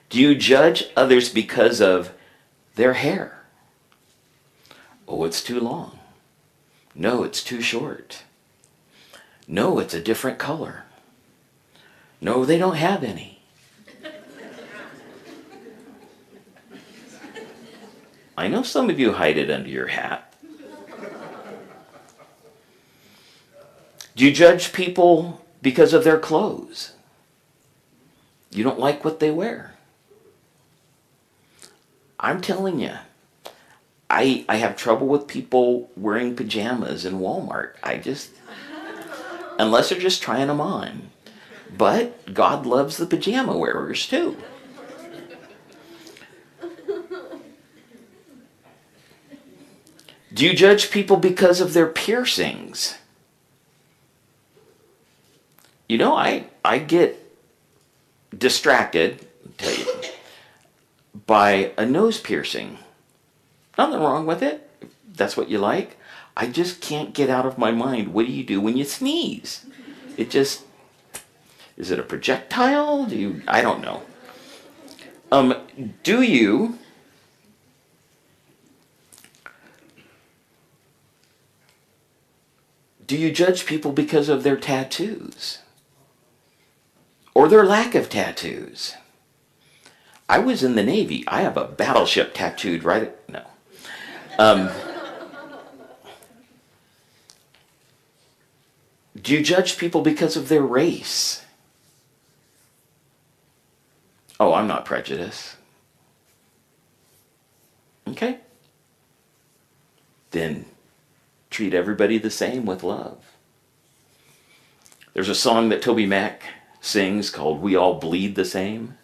Do 0.09 0.19
you 0.19 0.35
judge 0.35 0.83
others 0.93 1.29
because 1.29 1.79
of 1.79 2.11
their 2.75 2.91
hair? 2.91 3.45
Oh, 5.07 5.23
it's 5.23 5.41
too 5.41 5.57
long. 5.57 5.99
No, 6.93 7.23
it's 7.23 7.41
too 7.41 7.61
short. 7.61 8.23
No, 9.47 9.79
it's 9.79 9.93
a 9.93 10.01
different 10.01 10.37
color. 10.37 10.83
No, 12.19 12.43
they 12.43 12.57
don't 12.57 12.75
have 12.75 13.05
any. 13.05 13.39
I 18.37 18.49
know 18.49 18.63
some 18.63 18.89
of 18.89 18.99
you 18.99 19.13
hide 19.13 19.37
it 19.37 19.49
under 19.49 19.69
your 19.69 19.87
hat. 19.87 20.34
Do 24.15 24.25
you 24.25 24.31
judge 24.31 24.71
people 24.71 25.45
because 25.61 25.93
of 25.93 26.03
their 26.03 26.17
clothes? 26.17 26.93
You 28.51 28.63
don't 28.63 28.79
like 28.79 29.03
what 29.03 29.19
they 29.19 29.31
wear. 29.31 29.73
I'm 32.17 32.39
telling 32.39 32.79
you, 32.79 32.93
I 34.09 34.45
I 34.47 34.55
have 34.55 34.77
trouble 34.77 35.07
with 35.07 35.27
people 35.27 35.91
wearing 35.97 36.35
pajamas 36.35 37.03
in 37.03 37.19
Walmart. 37.19 37.73
I 37.83 37.97
just 37.97 38.31
unless 39.59 39.89
they're 39.89 39.99
just 39.99 40.21
trying 40.21 40.47
them 40.47 40.61
on. 40.61 41.09
But 41.77 42.33
God 42.33 42.65
loves 42.65 42.95
the 42.95 43.05
pajama 43.05 43.57
wearers 43.57 44.07
too. 44.07 44.37
Do 50.33 50.45
you 50.45 50.53
judge 50.53 50.91
people 50.91 51.17
because 51.17 51.59
of 51.59 51.73
their 51.73 51.87
piercings? 51.87 52.97
You 55.87 55.97
know, 55.97 56.15
I 56.15 56.47
I 56.63 56.79
get 56.79 57.21
distracted, 58.35 59.25
you, 59.61 59.85
by 61.25 61.71
a 61.77 61.85
nose 61.85 62.19
piercing. 62.19 62.79
Nothing 63.77 63.99
wrong 63.99 64.25
with 64.25 64.41
it. 64.41 64.69
That's 65.07 65.37
what 65.37 65.49
you 65.49 65.59
like. 65.59 65.97
I 66.37 66.47
just 66.47 66.81
can't 66.81 67.13
get 67.13 67.29
out 67.29 67.45
of 67.45 67.57
my 67.57 67.71
mind. 67.71 68.13
What 68.13 68.25
do 68.25 68.31
you 68.31 68.43
do 68.43 68.59
when 68.59 68.77
you 68.77 68.83
sneeze? 68.83 69.65
It 70.17 70.29
just 70.29 70.63
is 71.77 71.91
it 71.91 71.99
a 71.99 72.03
projectile? 72.03 73.05
Do 73.05 73.15
you 73.15 73.41
I 73.47 73.61
don't 73.61 73.81
know. 73.81 74.01
Um, 75.31 75.55
do 76.03 76.21
you 76.21 76.79
do 83.05 83.17
you 83.17 83.31
judge 83.31 83.65
people 83.65 83.91
because 83.91 84.29
of 84.29 84.43
their 84.43 84.57
tattoos? 84.57 85.59
Or 87.35 87.49
their 87.49 87.65
lack 87.65 87.93
of 87.93 88.09
tattoos? 88.09 88.95
I 90.27 90.39
was 90.39 90.63
in 90.63 90.75
the 90.75 90.83
Navy. 90.83 91.23
I 91.27 91.41
have 91.41 91.57
a 91.57 91.65
battleship 91.65 92.33
tattooed 92.33 92.83
right 92.83 93.13
no. 93.29 93.43
Um, 94.39 94.69
do 99.21 99.33
you 99.33 99.43
judge 99.43 99.77
people 99.77 100.01
because 100.01 100.35
of 100.35 100.49
their 100.49 100.63
race? 100.63 101.43
Oh, 104.39 104.53
I'm 104.53 104.67
not 104.67 104.85
prejudiced. 104.85 105.55
Okay. 108.07 108.39
Then 110.31 110.65
treat 111.49 111.73
everybody 111.73 112.17
the 112.17 112.29
same 112.29 112.65
with 112.65 112.83
love. 112.83 113.17
There's 115.13 115.29
a 115.29 115.35
song 115.35 115.69
that 115.69 115.81
Toby 115.81 116.05
Mac 116.05 116.43
sings 116.85 117.31
called 117.31 117.61
We 117.61 117.75
All 117.75 117.95
Bleed 117.95 118.35
the 118.35 118.45
Same. 118.45 118.97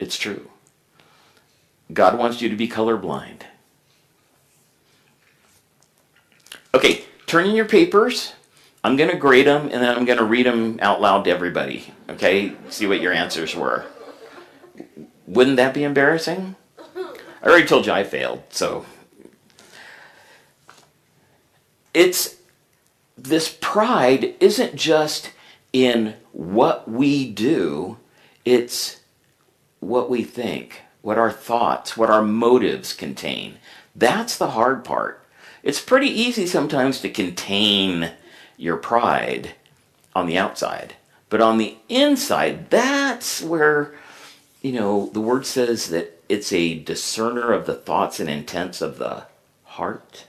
It's 0.00 0.18
true. 0.18 0.50
God 1.92 2.18
wants 2.18 2.42
you 2.42 2.48
to 2.48 2.56
be 2.56 2.68
colorblind. 2.68 3.42
Okay, 6.74 7.04
turn 7.26 7.46
in 7.46 7.54
your 7.54 7.66
papers. 7.66 8.32
I'm 8.82 8.96
going 8.96 9.10
to 9.10 9.16
grade 9.16 9.46
them 9.46 9.62
and 9.62 9.80
then 9.82 9.96
I'm 9.96 10.04
going 10.04 10.18
to 10.18 10.24
read 10.24 10.46
them 10.46 10.78
out 10.82 11.00
loud 11.00 11.24
to 11.24 11.30
everybody. 11.30 11.94
Okay, 12.10 12.54
see 12.68 12.86
what 12.86 13.00
your 13.00 13.12
answers 13.12 13.54
were. 13.54 13.84
Wouldn't 15.26 15.56
that 15.56 15.72
be 15.72 15.84
embarrassing? 15.84 16.56
I 16.78 17.46
already 17.48 17.66
told 17.66 17.86
you 17.86 17.92
I 17.92 18.02
failed, 18.02 18.42
so. 18.50 18.84
It's 21.94 22.35
this 23.16 23.56
pride 23.60 24.34
isn't 24.40 24.76
just 24.76 25.32
in 25.72 26.14
what 26.32 26.88
we 26.90 27.30
do, 27.30 27.96
it's 28.44 29.00
what 29.80 30.10
we 30.10 30.22
think, 30.22 30.82
what 31.02 31.18
our 31.18 31.32
thoughts, 31.32 31.96
what 31.96 32.10
our 32.10 32.22
motives 32.22 32.92
contain. 32.92 33.56
That's 33.94 34.36
the 34.36 34.50
hard 34.50 34.84
part. 34.84 35.22
It's 35.62 35.80
pretty 35.80 36.08
easy 36.08 36.46
sometimes 36.46 37.00
to 37.00 37.08
contain 37.08 38.12
your 38.56 38.76
pride 38.76 39.54
on 40.14 40.26
the 40.26 40.38
outside. 40.38 40.94
But 41.28 41.40
on 41.40 41.58
the 41.58 41.76
inside, 41.88 42.70
that's 42.70 43.42
where, 43.42 43.94
you 44.62 44.72
know, 44.72 45.10
the 45.12 45.20
word 45.20 45.44
says 45.44 45.88
that 45.88 46.22
it's 46.28 46.52
a 46.52 46.78
discerner 46.78 47.52
of 47.52 47.66
the 47.66 47.74
thoughts 47.74 48.20
and 48.20 48.30
intents 48.30 48.80
of 48.80 48.98
the 48.98 49.24
heart. 49.64 50.26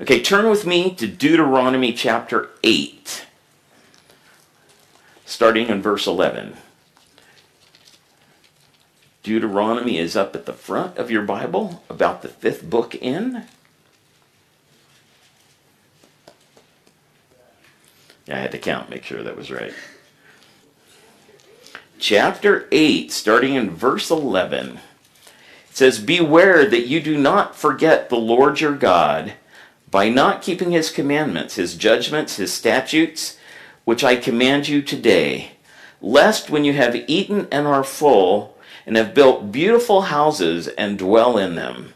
Okay, 0.00 0.20
turn 0.20 0.50
with 0.50 0.66
me 0.66 0.92
to 0.96 1.06
Deuteronomy 1.06 1.92
chapter 1.92 2.50
8, 2.64 3.26
starting 5.24 5.68
in 5.68 5.80
verse 5.80 6.08
11. 6.08 6.56
Deuteronomy 9.22 9.98
is 9.98 10.16
up 10.16 10.34
at 10.34 10.46
the 10.46 10.52
front 10.52 10.98
of 10.98 11.12
your 11.12 11.22
Bible, 11.22 11.84
about 11.88 12.22
the 12.22 12.28
fifth 12.28 12.68
book 12.68 12.96
in. 12.96 13.44
Yeah, 18.26 18.36
I 18.36 18.40
had 18.40 18.50
to 18.50 18.58
count, 18.58 18.90
make 18.90 19.04
sure 19.04 19.22
that 19.22 19.36
was 19.36 19.52
right. 19.52 19.74
Chapter 22.00 22.66
8, 22.72 23.12
starting 23.12 23.54
in 23.54 23.70
verse 23.70 24.10
11. 24.10 24.70
It 24.70 24.80
says, 25.70 26.00
Beware 26.00 26.68
that 26.68 26.88
you 26.88 27.00
do 27.00 27.16
not 27.16 27.54
forget 27.54 28.08
the 28.08 28.16
Lord 28.16 28.60
your 28.60 28.74
God 28.74 29.34
by 29.94 30.08
not 30.08 30.42
keeping 30.42 30.72
his 30.72 30.90
commandments, 30.90 31.54
his 31.54 31.76
judgments, 31.76 32.34
his 32.34 32.52
statutes, 32.52 33.38
which 33.84 34.02
I 34.02 34.16
command 34.16 34.66
you 34.66 34.82
today, 34.82 35.52
lest 36.02 36.50
when 36.50 36.64
you 36.64 36.72
have 36.72 37.04
eaten 37.06 37.46
and 37.52 37.68
are 37.68 37.84
full, 37.84 38.58
and 38.86 38.96
have 38.96 39.14
built 39.14 39.52
beautiful 39.52 40.00
houses 40.00 40.66
and 40.66 40.98
dwell 40.98 41.38
in 41.38 41.54
them. 41.54 41.94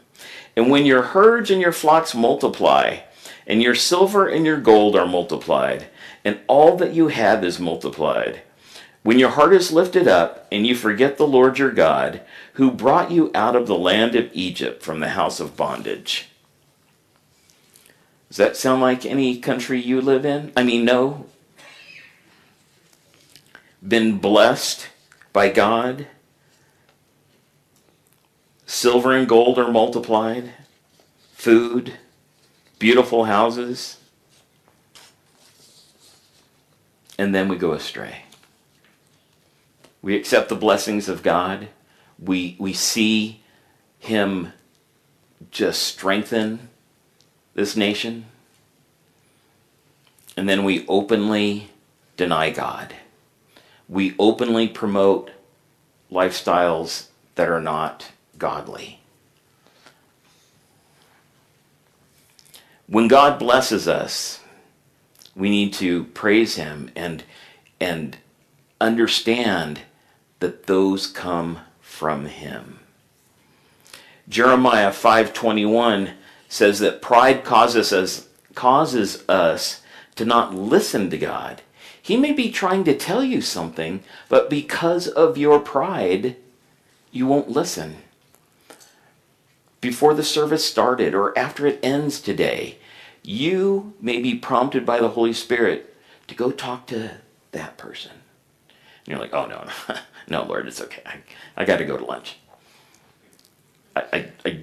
And 0.55 0.71
when 0.71 0.85
your 0.85 1.01
herds 1.01 1.51
and 1.51 1.59
your 1.59 1.73
flocks 1.73 2.15
multiply, 2.15 2.99
and 3.45 3.61
your 3.61 3.75
silver 3.75 4.29
and 4.29 4.45
your 4.45 4.61
gold 4.61 4.95
are 4.95 5.05
multiplied, 5.05 5.87
and 6.23 6.39
all 6.47 6.77
that 6.77 6.93
you 6.93 7.09
have 7.09 7.43
is 7.43 7.59
multiplied, 7.59 8.43
when 9.03 9.19
your 9.19 9.31
heart 9.31 9.53
is 9.53 9.73
lifted 9.73 10.07
up, 10.07 10.47
and 10.53 10.65
you 10.65 10.73
forget 10.73 11.17
the 11.17 11.27
Lord 11.27 11.59
your 11.59 11.71
God, 11.71 12.21
who 12.53 12.71
brought 12.71 13.11
you 13.11 13.29
out 13.35 13.57
of 13.57 13.67
the 13.67 13.77
land 13.77 14.15
of 14.15 14.29
Egypt 14.31 14.83
from 14.83 15.01
the 15.01 15.09
house 15.09 15.41
of 15.41 15.57
bondage. 15.57 16.28
Does 18.29 18.37
that 18.37 18.55
sound 18.55 18.81
like 18.81 19.05
any 19.05 19.39
country 19.39 19.81
you 19.81 20.01
live 20.01 20.23
in? 20.23 20.53
I 20.55 20.63
mean, 20.63 20.85
no. 20.85 21.25
Been 23.85 24.19
blessed 24.19 24.87
by 25.33 25.49
God? 25.49 26.07
Silver 28.67 29.15
and 29.15 29.27
gold 29.27 29.57
are 29.57 29.71
multiplied, 29.71 30.51
food, 31.33 31.93
beautiful 32.77 33.25
houses, 33.25 33.97
and 37.17 37.33
then 37.33 37.47
we 37.47 37.57
go 37.57 37.71
astray. 37.71 38.25
We 40.03 40.15
accept 40.15 40.49
the 40.49 40.55
blessings 40.55 41.09
of 41.09 41.23
God. 41.23 41.69
We, 42.19 42.55
we 42.59 42.73
see 42.73 43.41
Him 43.97 44.53
just 45.49 45.81
strengthen 45.81 46.68
this 47.53 47.75
nation. 47.75 48.25
And 50.37 50.47
then 50.47 50.63
we 50.63 50.85
openly 50.87 51.69
deny 52.15 52.49
God. 52.49 52.95
We 53.87 54.15
openly 54.19 54.67
promote 54.67 55.31
lifestyles 56.11 57.07
that 57.35 57.49
are 57.49 57.61
not 57.61 58.11
godly. 58.37 58.99
When 62.87 63.07
God 63.07 63.37
blesses 63.37 63.87
us, 63.87 64.39
we 65.35 65.49
need 65.49 65.73
to 65.73 66.05
praise 66.05 66.55
him 66.55 66.91
and 66.95 67.23
and 67.79 68.17
understand 68.81 69.81
that 70.39 70.67
those 70.67 71.07
come 71.07 71.59
from 71.79 72.25
him. 72.25 72.79
Jeremiah 74.27 74.91
5:21 74.91 76.13
says 76.49 76.79
that 76.79 77.01
pride 77.01 77.45
causes 77.45 77.93
us 77.93 78.27
causes 78.55 79.23
us 79.29 79.81
to 80.15 80.25
not 80.25 80.53
listen 80.53 81.09
to 81.09 81.17
God. 81.17 81.61
He 82.01 82.17
may 82.17 82.33
be 82.33 82.51
trying 82.51 82.83
to 82.83 82.97
tell 82.97 83.23
you 83.23 83.39
something, 83.39 84.03
but 84.27 84.49
because 84.49 85.07
of 85.07 85.37
your 85.37 85.59
pride, 85.59 86.35
you 87.11 87.25
won't 87.25 87.49
listen 87.49 87.99
before 89.81 90.13
the 90.13 90.23
service 90.23 90.65
started 90.65 91.13
or 91.13 91.37
after 91.37 91.65
it 91.65 91.79
ends 91.81 92.19
today, 92.19 92.77
you 93.23 93.93
may 94.01 94.21
be 94.21 94.35
prompted 94.35 94.85
by 94.85 94.99
the 94.99 95.09
Holy 95.09 95.33
Spirit 95.33 95.95
to 96.27 96.35
go 96.35 96.51
talk 96.51 96.85
to 96.87 97.11
that 97.51 97.77
person. 97.77 98.11
And 99.05 99.07
you're 99.07 99.19
like, 99.19 99.33
oh, 99.33 99.45
no, 99.45 99.67
no, 99.87 99.95
no 100.27 100.43
Lord, 100.43 100.67
it's 100.67 100.81
okay. 100.81 101.01
I, 101.05 101.19
I 101.55 101.65
got 101.65 101.77
to 101.77 101.85
go 101.85 101.97
to 101.97 102.05
lunch. 102.05 102.37
I, 103.95 104.01
I, 104.13 104.31
I, 104.45 104.59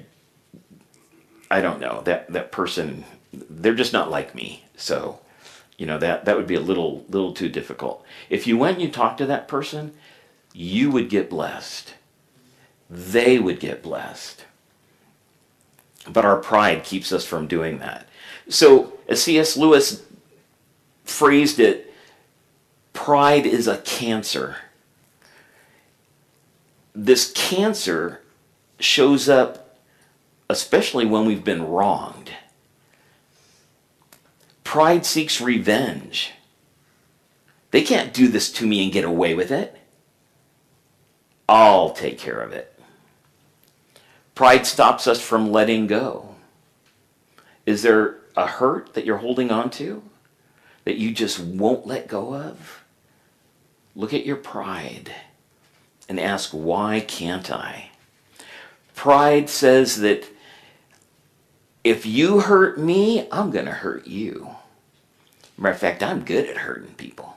I 1.50 1.60
don't 1.60 1.80
know. 1.80 2.02
That, 2.04 2.32
that 2.32 2.52
person, 2.52 3.04
they're 3.32 3.74
just 3.74 3.92
not 3.92 4.10
like 4.10 4.34
me. 4.34 4.64
So, 4.76 5.20
you 5.78 5.86
know, 5.86 5.98
that, 5.98 6.24
that 6.24 6.36
would 6.36 6.46
be 6.46 6.54
a 6.54 6.60
little, 6.60 7.04
little 7.08 7.32
too 7.32 7.48
difficult. 7.48 8.04
If 8.30 8.46
you 8.46 8.56
went 8.58 8.76
and 8.78 8.86
you 8.86 8.90
talked 8.90 9.18
to 9.18 9.26
that 9.26 9.48
person, 9.48 9.92
you 10.52 10.90
would 10.90 11.08
get 11.10 11.30
blessed. 11.30 11.94
they 12.88 13.38
would 13.38 13.60
get 13.60 13.82
blessed. 13.82 14.44
But 16.08 16.24
our 16.24 16.36
pride 16.36 16.84
keeps 16.84 17.12
us 17.12 17.24
from 17.26 17.46
doing 17.48 17.78
that. 17.78 18.06
So, 18.48 18.98
as 19.08 19.22
C.S. 19.22 19.56
Lewis 19.56 20.04
phrased 21.04 21.58
it, 21.58 21.92
pride 22.92 23.44
is 23.44 23.66
a 23.66 23.78
cancer. 23.78 24.56
This 26.94 27.32
cancer 27.32 28.22
shows 28.78 29.28
up 29.28 29.65
especially 30.48 31.04
when 31.04 31.24
we've 31.24 31.44
been 31.44 31.66
wronged. 31.66 32.32
Pride 34.64 35.06
seeks 35.06 35.40
revenge. 35.40 36.32
They 37.70 37.82
can't 37.82 38.14
do 38.14 38.28
this 38.28 38.50
to 38.52 38.66
me 38.66 38.82
and 38.84 38.92
get 38.92 39.04
away 39.04 39.34
with 39.34 39.50
it. 39.50 39.76
I'll 41.48 41.90
take 41.90 42.18
care 42.18 42.40
of 42.40 42.52
it. 42.52 42.78
Pride 44.34 44.66
stops 44.66 45.06
us 45.06 45.20
from 45.20 45.50
letting 45.50 45.86
go. 45.86 46.34
Is 47.64 47.82
there 47.82 48.18
a 48.36 48.46
hurt 48.46 48.94
that 48.94 49.04
you're 49.04 49.16
holding 49.18 49.50
on 49.50 49.70
to 49.70 50.02
that 50.84 50.98
you 50.98 51.12
just 51.12 51.38
won't 51.40 51.86
let 51.86 52.08
go 52.08 52.34
of? 52.34 52.84
Look 53.94 54.12
at 54.12 54.26
your 54.26 54.36
pride 54.36 55.10
and 56.08 56.20
ask, 56.20 56.50
why 56.50 57.00
can't 57.00 57.50
I? 57.50 57.90
Pride 58.94 59.48
says 59.48 60.00
that 60.00 60.28
if 61.86 62.04
you 62.04 62.40
hurt 62.40 62.80
me, 62.80 63.28
I'm 63.30 63.52
going 63.52 63.66
to 63.66 63.70
hurt 63.70 64.08
you. 64.08 64.56
Matter 65.56 65.72
of 65.72 65.78
fact, 65.78 66.02
I'm 66.02 66.24
good 66.24 66.48
at 66.48 66.56
hurting 66.56 66.94
people. 66.94 67.36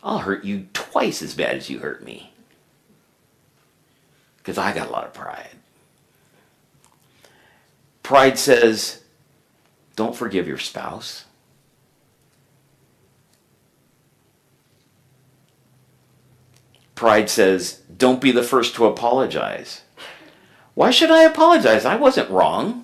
I'll 0.00 0.18
hurt 0.18 0.44
you 0.44 0.68
twice 0.72 1.20
as 1.22 1.34
bad 1.34 1.56
as 1.56 1.68
you 1.68 1.80
hurt 1.80 2.04
me. 2.04 2.32
Because 4.36 4.58
I 4.58 4.72
got 4.72 4.86
a 4.86 4.92
lot 4.92 5.06
of 5.06 5.12
pride. 5.12 5.56
Pride 8.04 8.38
says, 8.38 9.02
don't 9.96 10.14
forgive 10.14 10.46
your 10.46 10.58
spouse. 10.58 11.24
Pride 16.94 17.28
says, 17.28 17.82
don't 17.96 18.20
be 18.20 18.30
the 18.30 18.44
first 18.44 18.76
to 18.76 18.86
apologize. 18.86 19.82
Why 20.74 20.92
should 20.92 21.10
I 21.10 21.24
apologize? 21.24 21.84
I 21.84 21.96
wasn't 21.96 22.30
wrong. 22.30 22.83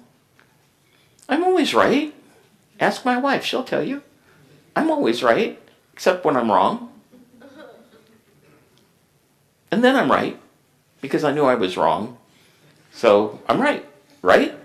I'm 1.31 1.45
always 1.45 1.73
right. 1.73 2.13
Ask 2.81 3.05
my 3.05 3.17
wife, 3.17 3.45
she'll 3.45 3.63
tell 3.63 3.85
you. 3.85 4.03
I'm 4.75 4.91
always 4.91 5.23
right, 5.23 5.61
except 5.93 6.25
when 6.25 6.37
I'm 6.37 6.51
wrong. 6.51 6.93
And 9.71 9.85
then 9.85 9.95
I'm 9.95 10.11
right, 10.11 10.37
because 11.01 11.23
I 11.23 11.33
knew 11.33 11.45
I 11.45 11.55
was 11.55 11.77
wrong. 11.77 12.19
So 12.93 13.41
I'm 13.49 13.61
right, 13.61 13.87
right? 14.23 14.57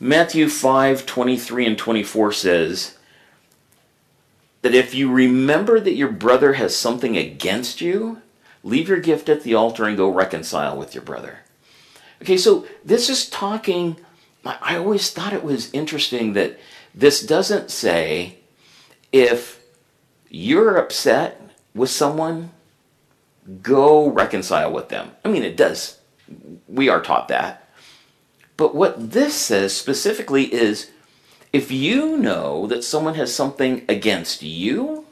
Matthew 0.00 0.48
5 0.48 1.06
23 1.06 1.66
and 1.66 1.78
24 1.78 2.32
says 2.32 2.98
that 4.62 4.74
if 4.74 4.94
you 4.94 5.08
remember 5.12 5.78
that 5.78 5.94
your 5.94 6.10
brother 6.10 6.54
has 6.54 6.74
something 6.74 7.16
against 7.16 7.80
you, 7.80 8.20
leave 8.62 8.88
your 8.88 9.00
gift 9.00 9.28
at 9.28 9.42
the 9.42 9.54
altar 9.54 9.84
and 9.84 9.96
go 9.96 10.08
reconcile 10.08 10.76
with 10.76 10.94
your 10.94 11.04
brother. 11.04 11.40
Okay, 12.20 12.36
so 12.36 12.66
this 12.84 13.08
is 13.08 13.28
talking. 13.28 13.96
I 14.44 14.76
always 14.76 15.10
thought 15.10 15.32
it 15.32 15.44
was 15.44 15.72
interesting 15.72 16.32
that 16.34 16.58
this 16.94 17.24
doesn't 17.24 17.70
say 17.70 18.38
if 19.12 19.60
you're 20.28 20.76
upset 20.76 21.40
with 21.74 21.90
someone, 21.90 22.50
go 23.62 24.08
reconcile 24.08 24.72
with 24.72 24.88
them. 24.88 25.12
I 25.24 25.28
mean, 25.28 25.42
it 25.42 25.56
does. 25.56 25.98
We 26.68 26.88
are 26.88 27.02
taught 27.02 27.28
that. 27.28 27.68
But 28.56 28.74
what 28.74 29.12
this 29.12 29.34
says 29.34 29.76
specifically 29.76 30.52
is 30.52 30.90
if 31.52 31.70
you 31.70 32.16
know 32.16 32.66
that 32.66 32.84
someone 32.84 33.14
has 33.14 33.34
something 33.34 33.84
against 33.88 34.42
you, 34.42 35.06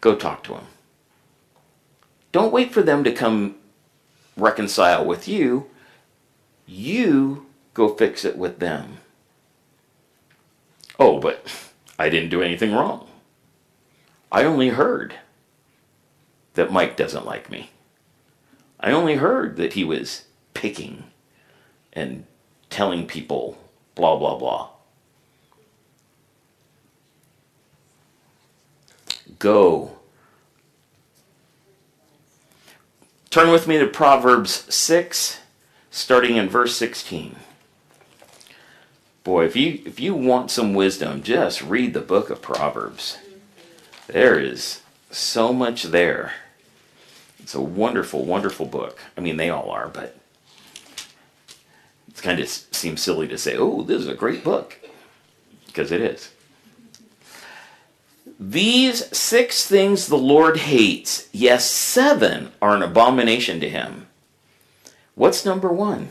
go 0.00 0.14
talk 0.14 0.42
to 0.44 0.54
them. 0.54 0.66
Don't 2.36 2.52
wait 2.52 2.70
for 2.70 2.82
them 2.82 3.02
to 3.02 3.14
come 3.14 3.54
reconcile 4.36 5.06
with 5.06 5.26
you. 5.26 5.70
You 6.66 7.46
go 7.72 7.88
fix 7.88 8.26
it 8.26 8.36
with 8.36 8.58
them. 8.58 8.98
Oh, 11.00 11.18
but 11.18 11.70
I 11.98 12.10
didn't 12.10 12.28
do 12.28 12.42
anything 12.42 12.74
wrong. 12.74 13.08
I 14.30 14.44
only 14.44 14.68
heard 14.68 15.14
that 16.52 16.70
Mike 16.70 16.94
doesn't 16.94 17.24
like 17.24 17.50
me. 17.50 17.70
I 18.78 18.92
only 18.92 19.14
heard 19.14 19.56
that 19.56 19.72
he 19.72 19.82
was 19.82 20.26
picking 20.52 21.04
and 21.94 22.26
telling 22.68 23.06
people 23.06 23.56
blah, 23.94 24.18
blah, 24.18 24.36
blah. 24.36 24.68
Go. 29.38 29.95
Turn 33.36 33.50
with 33.50 33.68
me 33.68 33.76
to 33.76 33.86
Proverbs 33.86 34.74
6, 34.74 35.40
starting 35.90 36.36
in 36.36 36.48
verse 36.48 36.74
16. 36.74 37.36
Boy, 39.24 39.44
if 39.44 39.54
you 39.54 39.82
if 39.84 40.00
you 40.00 40.14
want 40.14 40.50
some 40.50 40.72
wisdom, 40.72 41.22
just 41.22 41.60
read 41.60 41.92
the 41.92 42.00
book 42.00 42.30
of 42.30 42.40
Proverbs. 42.40 43.18
There 44.06 44.40
is 44.40 44.80
so 45.10 45.52
much 45.52 45.82
there. 45.82 46.32
It's 47.38 47.54
a 47.54 47.60
wonderful, 47.60 48.24
wonderful 48.24 48.64
book. 48.64 49.00
I 49.18 49.20
mean, 49.20 49.36
they 49.36 49.50
all 49.50 49.68
are, 49.68 49.88
but 49.88 50.16
it 52.08 52.22
kind 52.22 52.40
of 52.40 52.48
seems 52.48 53.02
silly 53.02 53.28
to 53.28 53.36
say, 53.36 53.54
oh, 53.54 53.82
this 53.82 54.00
is 54.00 54.08
a 54.08 54.14
great 54.14 54.42
book, 54.44 54.78
because 55.66 55.92
it 55.92 56.00
is. 56.00 56.30
These 58.38 59.16
six 59.16 59.66
things 59.66 60.06
the 60.06 60.16
Lord 60.16 60.58
hates, 60.58 61.28
yes, 61.32 61.70
seven 61.70 62.52
are 62.60 62.76
an 62.76 62.82
abomination 62.82 63.60
to 63.60 63.68
him. 63.68 64.08
What's 65.14 65.46
number 65.46 65.72
one? 65.72 66.10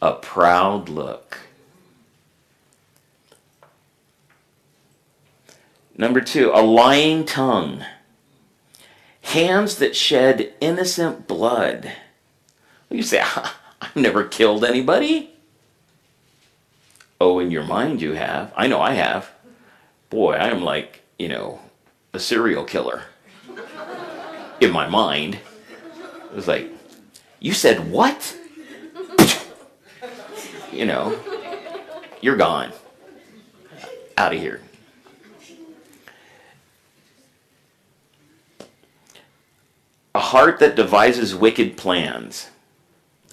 A 0.00 0.12
proud 0.12 0.88
look. 0.88 1.38
Number 5.96 6.20
two, 6.20 6.50
a 6.52 6.62
lying 6.62 7.24
tongue. 7.24 7.84
Hands 9.22 9.74
that 9.76 9.96
shed 9.96 10.52
innocent 10.60 11.26
blood. 11.26 11.92
You 12.90 13.02
say, 13.02 13.24
I've 13.80 13.96
never 13.96 14.24
killed 14.24 14.64
anybody. 14.64 15.30
Oh, 17.20 17.38
in 17.38 17.50
your 17.50 17.64
mind 17.64 18.00
you 18.02 18.12
have. 18.12 18.52
I 18.56 18.66
know 18.66 18.80
I 18.80 18.92
have. 18.92 19.30
Boy, 20.10 20.34
I 20.34 20.48
am 20.48 20.62
like, 20.62 21.03
you 21.18 21.28
know, 21.28 21.60
a 22.12 22.18
serial 22.18 22.64
killer. 22.64 23.02
in 24.60 24.70
my 24.70 24.88
mind. 24.88 25.38
It 26.30 26.34
was 26.34 26.48
like, 26.48 26.70
you 27.40 27.52
said 27.52 27.90
what? 27.90 28.36
you 30.72 30.86
know, 30.86 31.18
you're 32.20 32.36
gone. 32.36 32.72
Out 34.16 34.32
of 34.34 34.40
here. 34.40 34.60
A 40.14 40.20
heart 40.20 40.60
that 40.60 40.76
devises 40.76 41.34
wicked 41.34 41.76
plans. 41.76 42.50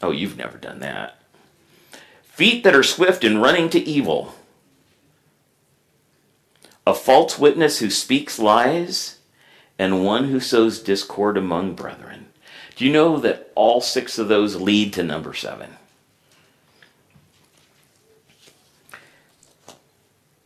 Oh, 0.02 0.12
you've 0.12 0.38
never 0.38 0.58
done 0.58 0.80
that. 0.80 1.22
Feet 2.24 2.64
that 2.64 2.76
are 2.76 2.82
swift 2.82 3.24
in 3.24 3.38
running 3.38 3.70
to 3.70 3.80
evil. 3.80 4.34
A 6.86 6.94
false 6.94 7.38
witness 7.38 7.80
who 7.80 7.90
speaks 7.90 8.40
lies, 8.40 9.18
and 9.78 10.04
one 10.04 10.26
who 10.26 10.40
sows 10.40 10.80
discord 10.80 11.38
among 11.38 11.74
brethren. 11.74 12.28
Do 12.76 12.86
you 12.86 12.92
know 12.92 13.18
that 13.20 13.52
all 13.56 13.82
six 13.82 14.18
of 14.18 14.28
those 14.28 14.56
lead 14.56 14.94
to 14.94 15.04
number 15.04 15.34
seven? 15.34 15.76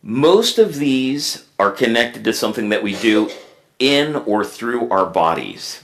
Most 0.02 0.58
of 0.58 0.76
these 0.76 1.46
are 1.58 1.70
connected 1.70 2.22
to 2.24 2.32
something 2.32 2.68
that 2.68 2.82
we 2.82 2.94
do 2.94 3.30
in 3.78 4.14
or 4.14 4.44
through 4.44 4.88
our 4.90 5.06
bodies. 5.06 5.82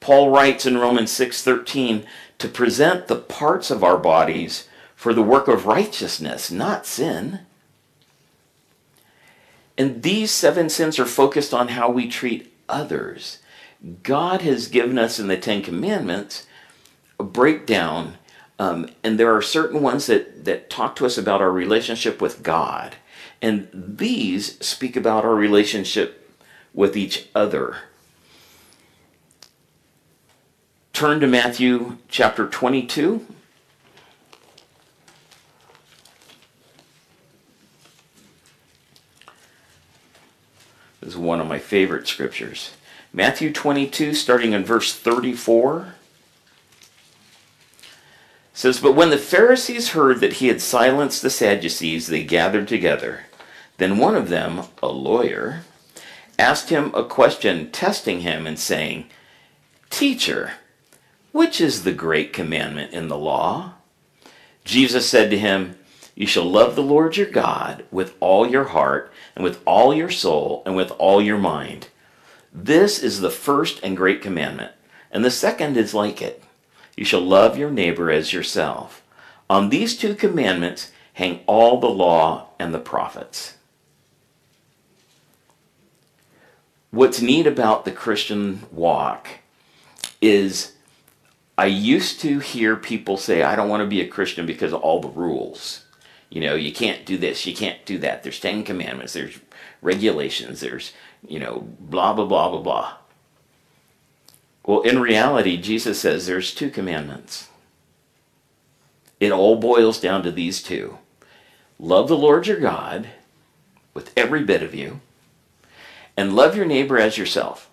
Paul 0.00 0.30
writes 0.30 0.66
in 0.66 0.78
Romans 0.78 1.12
6:13, 1.12 2.06
to 2.38 2.48
present 2.48 3.06
the 3.06 3.16
parts 3.16 3.70
of 3.70 3.84
our 3.84 3.98
bodies 3.98 4.66
for 4.96 5.12
the 5.12 5.22
work 5.22 5.46
of 5.46 5.66
righteousness, 5.66 6.50
not 6.50 6.86
sin. 6.86 7.40
And 9.80 10.02
these 10.02 10.30
seven 10.30 10.68
sins 10.68 10.98
are 10.98 11.06
focused 11.06 11.54
on 11.54 11.68
how 11.68 11.90
we 11.90 12.06
treat 12.06 12.52
others. 12.68 13.38
God 14.02 14.42
has 14.42 14.68
given 14.68 14.98
us 14.98 15.18
in 15.18 15.28
the 15.28 15.38
Ten 15.38 15.62
Commandments 15.62 16.46
a 17.18 17.24
breakdown, 17.24 18.18
um, 18.58 18.90
and 19.02 19.18
there 19.18 19.34
are 19.34 19.40
certain 19.40 19.80
ones 19.80 20.04
that, 20.04 20.44
that 20.44 20.68
talk 20.68 20.96
to 20.96 21.06
us 21.06 21.16
about 21.16 21.40
our 21.40 21.50
relationship 21.50 22.20
with 22.20 22.42
God. 22.42 22.96
And 23.40 23.70
these 23.72 24.62
speak 24.62 24.96
about 24.96 25.24
our 25.24 25.34
relationship 25.34 26.30
with 26.74 26.94
each 26.94 27.28
other. 27.34 27.78
Turn 30.92 31.20
to 31.20 31.26
Matthew 31.26 31.96
chapter 32.06 32.46
22. 32.46 33.26
Is 41.10 41.16
one 41.16 41.40
of 41.40 41.48
my 41.48 41.58
favorite 41.58 42.06
scriptures. 42.06 42.70
Matthew 43.12 43.52
22, 43.52 44.14
starting 44.14 44.52
in 44.52 44.64
verse 44.64 44.94
34 44.94 45.94
says, 48.54 48.80
But 48.80 48.94
when 48.94 49.10
the 49.10 49.18
Pharisees 49.18 49.90
heard 49.90 50.20
that 50.20 50.34
he 50.34 50.46
had 50.46 50.60
silenced 50.60 51.22
the 51.22 51.30
Sadducees, 51.30 52.06
they 52.06 52.22
gathered 52.22 52.68
together. 52.68 53.24
Then 53.78 53.98
one 53.98 54.14
of 54.14 54.28
them, 54.28 54.66
a 54.80 54.88
lawyer, 54.88 55.62
asked 56.38 56.70
him 56.70 56.94
a 56.94 57.04
question, 57.04 57.72
testing 57.72 58.20
him 58.20 58.46
and 58.46 58.58
saying, 58.58 59.10
Teacher, 59.90 60.52
which 61.32 61.60
is 61.60 61.82
the 61.82 61.92
great 61.92 62.32
commandment 62.32 62.92
in 62.92 63.08
the 63.08 63.18
law? 63.18 63.72
Jesus 64.64 65.08
said 65.08 65.30
to 65.30 65.38
him, 65.38 65.76
You 66.20 66.26
shall 66.26 66.44
love 66.44 66.76
the 66.76 66.82
Lord 66.82 67.16
your 67.16 67.30
God 67.30 67.86
with 67.90 68.14
all 68.20 68.46
your 68.46 68.64
heart, 68.64 69.10
and 69.34 69.42
with 69.42 69.62
all 69.64 69.94
your 69.94 70.10
soul, 70.10 70.62
and 70.66 70.76
with 70.76 70.90
all 70.98 71.22
your 71.22 71.38
mind. 71.38 71.88
This 72.52 73.02
is 73.02 73.22
the 73.22 73.30
first 73.30 73.80
and 73.82 73.96
great 73.96 74.20
commandment, 74.20 74.72
and 75.10 75.24
the 75.24 75.30
second 75.30 75.78
is 75.78 75.94
like 75.94 76.20
it. 76.20 76.44
You 76.94 77.06
shall 77.06 77.22
love 77.22 77.56
your 77.56 77.70
neighbor 77.70 78.10
as 78.10 78.34
yourself. 78.34 79.02
On 79.48 79.70
these 79.70 79.96
two 79.96 80.14
commandments 80.14 80.92
hang 81.14 81.40
all 81.46 81.80
the 81.80 81.86
law 81.86 82.48
and 82.58 82.74
the 82.74 82.78
prophets. 82.78 83.54
What's 86.90 87.22
neat 87.22 87.46
about 87.46 87.86
the 87.86 87.92
Christian 87.92 88.66
walk 88.70 89.26
is 90.20 90.72
I 91.56 91.64
used 91.64 92.20
to 92.20 92.40
hear 92.40 92.76
people 92.76 93.16
say, 93.16 93.42
I 93.42 93.56
don't 93.56 93.70
want 93.70 93.80
to 93.80 93.86
be 93.86 94.02
a 94.02 94.06
Christian 94.06 94.44
because 94.44 94.74
of 94.74 94.82
all 94.82 95.00
the 95.00 95.08
rules. 95.08 95.86
You 96.30 96.40
know, 96.40 96.54
you 96.54 96.72
can't 96.72 97.04
do 97.04 97.18
this, 97.18 97.44
you 97.44 97.54
can't 97.54 97.84
do 97.84 97.98
that. 97.98 98.22
There's 98.22 98.40
Ten 98.40 98.62
Commandments, 98.62 99.12
there's 99.12 99.38
regulations, 99.82 100.60
there's, 100.60 100.92
you 101.26 101.40
know, 101.40 101.68
blah, 101.80 102.12
blah, 102.12 102.24
blah, 102.24 102.50
blah, 102.50 102.62
blah. 102.62 102.92
Well, 104.64 104.82
in 104.82 105.00
reality, 105.00 105.56
Jesus 105.56 106.00
says 106.00 106.26
there's 106.26 106.54
two 106.54 106.70
commandments. 106.70 107.48
It 109.18 109.32
all 109.32 109.56
boils 109.56 110.00
down 110.00 110.22
to 110.22 110.30
these 110.30 110.62
two 110.62 110.98
love 111.78 112.08
the 112.08 112.16
Lord 112.16 112.46
your 112.46 112.60
God 112.60 113.08
with 113.94 114.12
every 114.16 114.44
bit 114.44 114.62
of 114.62 114.74
you, 114.74 115.00
and 116.16 116.36
love 116.36 116.54
your 116.54 116.66
neighbor 116.66 116.98
as 116.98 117.18
yourself. 117.18 117.70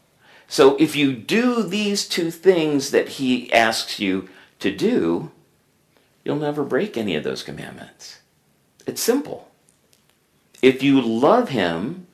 So 0.47 0.77
if 0.77 0.95
you 0.95 1.13
do 1.13 1.61
these 1.61 2.07
two 2.07 2.31
things 2.31 2.91
that 2.91 3.09
he 3.09 3.51
asks 3.51 3.99
you 3.99 4.29
to 4.59 4.75
do, 4.75 5.31
you'll 6.23 6.37
never 6.37 6.63
break 6.63 6.97
any 6.97 7.15
of 7.15 7.23
those 7.23 7.43
commandments. 7.43 8.19
It's 8.87 9.01
simple. 9.01 9.49
If 10.61 10.81
you 10.81 10.99
love 11.01 11.49
him, 11.49 12.07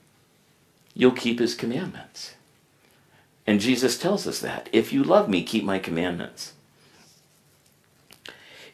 you'll 0.93 1.12
keep 1.12 1.39
his 1.39 1.55
commandments. 1.55 2.33
And 3.45 3.59
Jesus 3.59 3.97
tells 3.97 4.27
us 4.27 4.39
that. 4.39 4.67
If 4.73 4.91
you 4.91 5.03
love 5.03 5.29
me, 5.29 5.43
keep 5.43 5.63
my 5.63 5.79
commandments. 5.79 6.53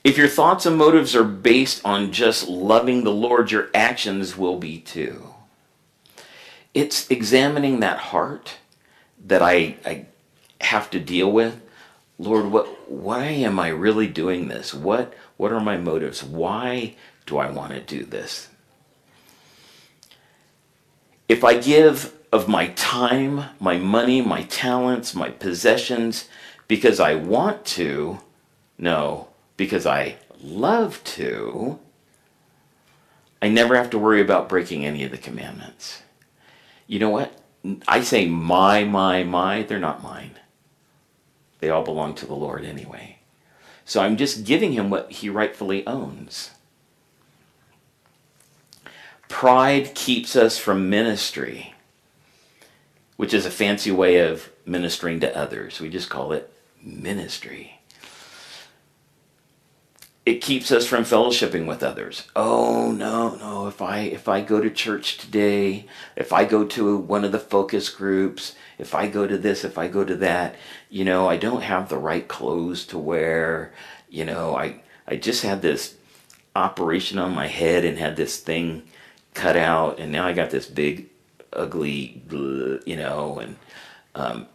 If 0.03 0.17
your 0.17 0.29
thoughts 0.29 0.65
and 0.65 0.77
motives 0.77 1.15
are 1.15 1.25
based 1.25 1.81
on 1.83 2.11
just 2.11 2.47
loving 2.47 3.03
the 3.03 3.11
Lord, 3.11 3.51
your 3.51 3.69
actions 3.73 4.37
will 4.37 4.57
be 4.57 4.79
too. 4.79 5.33
It's 6.73 7.09
examining 7.11 7.81
that 7.81 7.97
heart 7.97 8.57
that 9.25 9.41
I, 9.41 9.75
I 9.85 10.05
have 10.61 10.89
to 10.91 10.99
deal 10.99 11.31
with. 11.31 11.61
Lord, 12.17 12.45
what 12.45 12.89
why 12.89 13.25
am 13.25 13.59
I 13.59 13.69
really 13.69 14.07
doing 14.07 14.47
this? 14.47 14.73
What 14.73 15.13
what 15.37 15.51
are 15.51 15.59
my 15.59 15.77
motives? 15.77 16.23
Why 16.23 16.95
do 17.29 17.37
I 17.37 17.49
want 17.49 17.71
to 17.73 17.79
do 17.79 18.03
this? 18.03 18.49
If 21.27 21.43
I 21.43 21.57
give 21.59 22.13
of 22.31 22.47
my 22.47 22.67
time, 22.69 23.45
my 23.59 23.77
money, 23.77 24.21
my 24.21 24.43
talents, 24.43 25.15
my 25.15 25.29
possessions 25.29 26.27
because 26.67 26.99
I 26.99 27.15
want 27.15 27.65
to. 27.65 28.19
No, 28.77 29.29
because 29.57 29.85
I 29.85 30.17
love 30.41 31.03
to. 31.03 31.79
I 33.41 33.49
never 33.49 33.75
have 33.75 33.89
to 33.91 33.99
worry 33.99 34.21
about 34.21 34.49
breaking 34.49 34.85
any 34.85 35.03
of 35.03 35.11
the 35.11 35.17
commandments. 35.17 36.01
You 36.87 36.99
know 36.99 37.09
what? 37.09 37.33
I 37.87 38.01
say 38.01 38.25
my, 38.25 38.83
my, 38.83 39.23
my, 39.23 39.63
they're 39.63 39.79
not 39.79 40.03
mine. 40.03 40.39
They 41.59 41.69
all 41.69 41.83
belong 41.83 42.15
to 42.15 42.25
the 42.25 42.33
Lord 42.33 42.65
anyway. 42.65 43.19
So 43.85 44.01
I'm 44.01 44.17
just 44.17 44.45
giving 44.45 44.73
him 44.73 44.89
what 44.89 45.11
he 45.11 45.29
rightfully 45.29 45.85
owns. 45.85 46.51
Pride 49.29 49.95
keeps 49.95 50.35
us 50.35 50.57
from 50.57 50.89
ministry 50.89 51.73
which 53.19 53.33
is 53.33 53.45
a 53.45 53.51
fancy 53.51 53.91
way 53.91 54.19
of 54.19 54.49
ministering 54.65 55.19
to 55.19 55.37
others. 55.37 55.81
We 55.81 55.89
just 55.89 56.09
call 56.09 56.31
it 56.31 56.53
ministry. 56.81 57.81
It 60.25 60.41
keeps 60.41 60.71
us 60.71 60.87
from 60.87 61.03
fellowshipping 61.03 61.65
with 61.65 61.83
others. 61.83 62.29
Oh 62.33 62.93
no, 62.93 63.35
no, 63.35 63.67
if 63.67 63.81
I 63.81 63.99
if 63.99 64.29
I 64.29 64.39
go 64.39 64.61
to 64.61 64.69
church 64.69 65.17
today, 65.17 65.85
if 66.15 66.31
I 66.31 66.45
go 66.45 66.63
to 66.63 66.95
one 66.95 67.25
of 67.25 67.33
the 67.33 67.39
focus 67.39 67.89
groups, 67.89 68.55
if 68.77 68.95
I 68.95 69.07
go 69.07 69.27
to 69.27 69.37
this, 69.37 69.65
if 69.65 69.77
I 69.77 69.89
go 69.89 70.05
to 70.05 70.15
that, 70.15 70.55
you 70.89 71.03
know, 71.03 71.27
I 71.27 71.35
don't 71.35 71.63
have 71.63 71.89
the 71.89 71.97
right 71.97 72.25
clothes 72.25 72.85
to 72.85 72.97
wear. 72.97 73.73
You 74.09 74.23
know, 74.23 74.55
I 74.55 74.79
I 75.05 75.17
just 75.17 75.43
had 75.43 75.61
this 75.61 75.95
operation 76.55 77.19
on 77.19 77.35
my 77.35 77.47
head 77.47 77.83
and 77.83 77.97
had 77.97 78.15
this 78.15 78.39
thing 78.39 78.83
cut 79.33 79.55
out 79.55 79.99
and 79.99 80.11
now 80.11 80.25
I 80.25 80.33
got 80.33 80.49
this 80.49 80.65
big 80.65 81.09
ugly, 81.53 82.21
you 82.31 82.95
know, 82.95 83.39
and 83.39 83.55
um, 84.15 84.47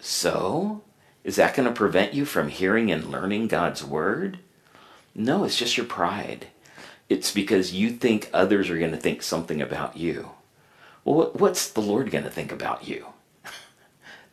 so 0.00 0.82
is 1.24 1.36
that 1.36 1.56
going 1.56 1.68
to 1.68 1.74
prevent 1.74 2.14
you 2.14 2.24
from 2.24 2.48
hearing 2.48 2.90
and 2.92 3.10
learning 3.10 3.48
God's 3.48 3.82
word? 3.82 4.38
No, 5.14 5.44
it's 5.44 5.56
just 5.56 5.76
your 5.76 5.86
pride. 5.86 6.48
It's 7.08 7.32
because 7.32 7.72
you 7.72 7.90
think 7.90 8.30
others 8.32 8.70
are 8.70 8.78
going 8.78 8.90
to 8.92 8.96
think 8.96 9.22
something 9.22 9.60
about 9.60 9.96
you. 9.96 10.30
Well, 11.04 11.30
what's 11.34 11.68
the 11.68 11.80
Lord 11.80 12.10
going 12.10 12.24
to 12.24 12.30
think 12.30 12.52
about 12.52 12.86
you? 12.86 13.06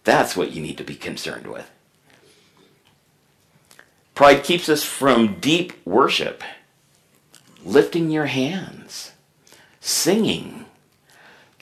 That's 0.03 0.35
what 0.35 0.51
you 0.51 0.61
need 0.61 0.77
to 0.77 0.83
be 0.83 0.95
concerned 0.95 1.47
with. 1.47 1.69
Pride 4.15 4.43
keeps 4.43 4.69
us 4.69 4.83
from 4.83 5.39
deep 5.39 5.73
worship, 5.85 6.43
lifting 7.63 8.09
your 8.09 8.25
hands, 8.27 9.11
singing, 9.79 10.63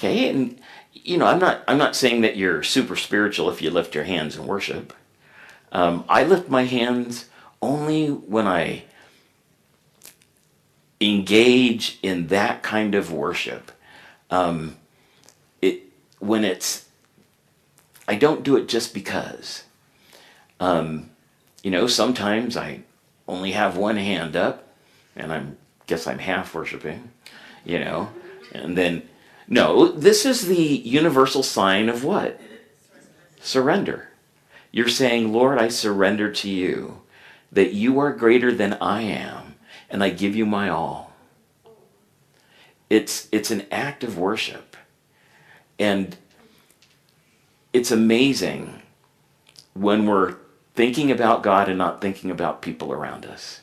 Okay, 0.01 0.29
and 0.29 0.59
you 0.93 1.19
know, 1.19 1.27
I'm 1.27 1.37
not 1.37 1.63
I'm 1.67 1.77
not 1.77 1.95
saying 1.95 2.21
that 2.21 2.35
you're 2.35 2.63
super 2.63 2.95
spiritual 2.95 3.51
if 3.51 3.61
you 3.61 3.69
lift 3.69 3.93
your 3.93 4.05
hands 4.05 4.35
in 4.35 4.47
worship. 4.47 4.93
Um, 5.71 6.05
I 6.09 6.23
lift 6.23 6.49
my 6.49 6.63
hands 6.63 7.29
only 7.61 8.07
when 8.07 8.47
I 8.47 8.85
engage 10.99 11.99
in 12.01 12.27
that 12.27 12.63
kind 12.63 12.95
of 12.95 13.13
worship. 13.13 13.71
Um, 14.31 14.77
it 15.61 15.83
when 16.17 16.43
it's 16.43 16.89
I 18.07 18.15
don't 18.15 18.41
do 18.41 18.57
it 18.57 18.67
just 18.67 18.91
because. 18.91 19.65
Um, 20.59 21.11
you 21.61 21.69
know, 21.69 21.85
sometimes 21.85 22.57
I 22.57 22.81
only 23.27 23.51
have 23.51 23.77
one 23.77 23.97
hand 23.97 24.35
up, 24.35 24.67
and 25.15 25.31
I'm 25.31 25.57
guess 25.91 26.07
I'm 26.07 26.19
half 26.19 26.55
worshiping. 26.55 27.11
You 27.65 27.79
know, 27.79 28.09
and 28.53 28.77
then 28.77 29.03
no, 29.47 29.89
this 29.89 30.25
is 30.25 30.47
the 30.47 30.55
universal 30.55 31.43
sign 31.43 31.89
of 31.89 32.05
what? 32.05 32.39
Surrender. 33.41 34.07
You're 34.71 34.87
saying, 34.87 35.33
Lord, 35.33 35.57
I 35.57 35.67
surrender 35.67 36.31
to 36.31 36.49
you, 36.49 37.01
that 37.51 37.73
you 37.73 37.99
are 37.99 38.13
greater 38.13 38.53
than 38.53 38.77
I 38.79 39.01
am, 39.01 39.55
and 39.89 40.01
I 40.01 40.09
give 40.09 40.37
you 40.37 40.45
my 40.45 40.69
all. 40.69 41.11
It's, 42.89 43.27
it's 43.33 43.51
an 43.51 43.65
act 43.69 44.05
of 44.05 44.17
worship. 44.17 44.77
And 45.77 46.15
it's 47.73 47.91
amazing 47.91 48.81
when 49.73 50.05
we're 50.05 50.35
thinking 50.75 51.11
about 51.11 51.43
God 51.43 51.67
and 51.67 51.77
not 51.77 51.99
thinking 51.99 52.31
about 52.31 52.61
people 52.61 52.93
around 52.93 53.25
us, 53.25 53.59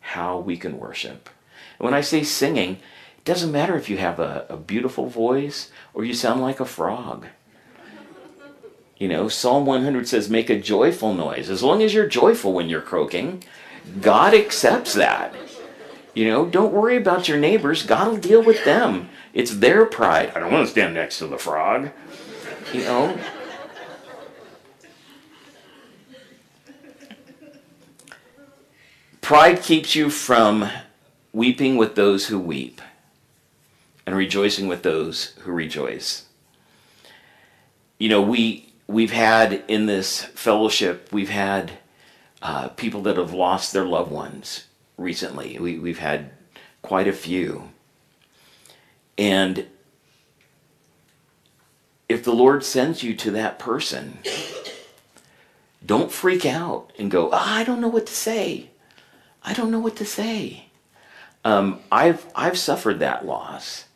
how 0.00 0.38
we 0.38 0.58
can 0.58 0.78
worship. 0.78 1.30
When 1.78 1.94
I 1.94 2.00
say 2.00 2.22
singing, 2.22 2.78
it 3.18 3.24
doesn't 3.24 3.52
matter 3.52 3.76
if 3.76 3.88
you 3.88 3.98
have 3.98 4.18
a, 4.18 4.46
a 4.48 4.56
beautiful 4.56 5.06
voice 5.06 5.70
or 5.94 6.04
you 6.04 6.14
sound 6.14 6.40
like 6.40 6.60
a 6.60 6.64
frog. 6.64 7.26
You 8.96 9.08
know, 9.08 9.28
Psalm 9.28 9.64
100 9.64 10.06
says, 10.06 10.28
make 10.28 10.50
a 10.50 10.60
joyful 10.60 11.14
noise. 11.14 11.48
As 11.48 11.62
long 11.62 11.82
as 11.82 11.94
you're 11.94 12.06
joyful 12.06 12.52
when 12.52 12.68
you're 12.68 12.82
croaking, 12.82 13.42
God 14.00 14.34
accepts 14.34 14.92
that. 14.94 15.34
You 16.14 16.26
know, 16.26 16.44
don't 16.44 16.72
worry 16.72 16.96
about 16.96 17.28
your 17.28 17.38
neighbors. 17.38 17.84
God 17.84 18.08
will 18.08 18.16
deal 18.18 18.42
with 18.42 18.64
them. 18.64 19.08
It's 19.32 19.54
their 19.54 19.86
pride. 19.86 20.32
I 20.34 20.40
don't 20.40 20.52
want 20.52 20.66
to 20.66 20.70
stand 20.70 20.94
next 20.94 21.18
to 21.18 21.26
the 21.26 21.38
frog. 21.38 21.90
You 22.74 22.80
know? 22.80 23.18
Pride 29.20 29.62
keeps 29.62 29.94
you 29.94 30.10
from 30.10 30.68
weeping 31.32 31.76
with 31.76 31.94
those 31.94 32.26
who 32.26 32.38
weep 32.38 32.80
and 34.06 34.16
rejoicing 34.16 34.66
with 34.68 34.82
those 34.82 35.32
who 35.40 35.52
rejoice. 35.52 36.26
You 37.98 38.08
know, 38.08 38.22
we 38.22 38.72
we've 38.86 39.12
had 39.12 39.62
in 39.68 39.86
this 39.86 40.24
fellowship, 40.24 41.08
we've 41.12 41.30
had 41.30 41.72
uh, 42.42 42.68
people 42.68 43.02
that 43.02 43.16
have 43.16 43.32
lost 43.32 43.72
their 43.72 43.84
loved 43.84 44.10
ones 44.10 44.64
recently. 44.96 45.58
We, 45.58 45.78
we've 45.78 45.98
had 45.98 46.30
quite 46.82 47.06
a 47.06 47.12
few. 47.12 47.70
And 49.16 49.66
if 52.08 52.24
the 52.24 52.32
Lord 52.32 52.64
sends 52.64 53.02
you 53.02 53.14
to 53.16 53.30
that 53.32 53.58
person, 53.58 54.18
don't 55.84 56.10
freak 56.10 56.44
out 56.44 56.92
and 56.98 57.10
go, 57.10 57.30
oh, 57.30 57.32
I 57.32 57.64
don't 57.64 57.80
know 57.80 57.88
what 57.88 58.06
to 58.06 58.14
say. 58.14 58.70
I 59.44 59.52
don't 59.52 59.70
know 59.70 59.78
what 59.78 59.96
to 59.96 60.04
say. 60.04 60.69
Um, 61.44 61.80
I've, 61.90 62.26
I've 62.34 62.58
suffered 62.58 62.98
that 62.98 63.24
loss. 63.24 63.86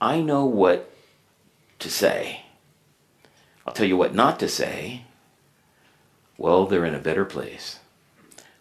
I 0.00 0.20
know 0.20 0.44
what 0.44 0.92
to 1.78 1.90
say. 1.90 2.42
I'll 3.66 3.72
tell 3.72 3.86
you 3.86 3.96
what 3.96 4.14
not 4.14 4.38
to 4.40 4.48
say. 4.48 5.02
Well, 6.36 6.66
they're 6.66 6.84
in 6.84 6.94
a 6.94 7.00
better 7.00 7.24
place. 7.24 7.78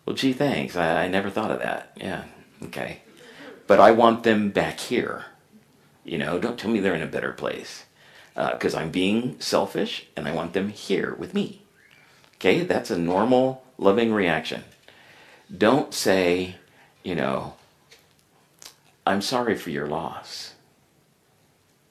Well, 0.06 0.16
gee, 0.16 0.34
thanks. 0.34 0.76
I, 0.76 1.06
I 1.06 1.08
never 1.08 1.30
thought 1.30 1.52
of 1.52 1.60
that. 1.60 1.92
Yeah, 1.96 2.24
okay. 2.64 3.02
But 3.68 3.80
I 3.80 3.92
want 3.92 4.24
them 4.24 4.50
back 4.50 4.80
here. 4.80 5.26
You 6.04 6.18
know, 6.18 6.40
don't 6.40 6.60
tell 6.60 6.72
me 6.72 6.80
they're 6.80 6.96
in 6.96 7.02
a 7.02 7.08
better 7.08 7.32
place. 7.32 7.86
Because 8.36 8.76
uh, 8.76 8.80
I'm 8.80 8.92
being 8.92 9.40
selfish 9.40 10.08
and 10.16 10.28
I 10.28 10.34
want 10.34 10.54
them 10.54 10.70
here 10.70 11.16
with 11.18 11.34
me. 11.34 11.64
Okay, 12.36 12.64
that's 12.64 12.90
a 12.90 12.98
normal, 12.98 13.64
loving 13.78 14.14
reaction. 14.14 14.64
Don't 15.56 15.94
say, 15.94 16.56
you 17.04 17.14
know, 17.14 17.56
I'm 19.06 19.22
sorry 19.22 19.56
for 19.56 19.70
your 19.70 19.88
loss. 19.88 20.54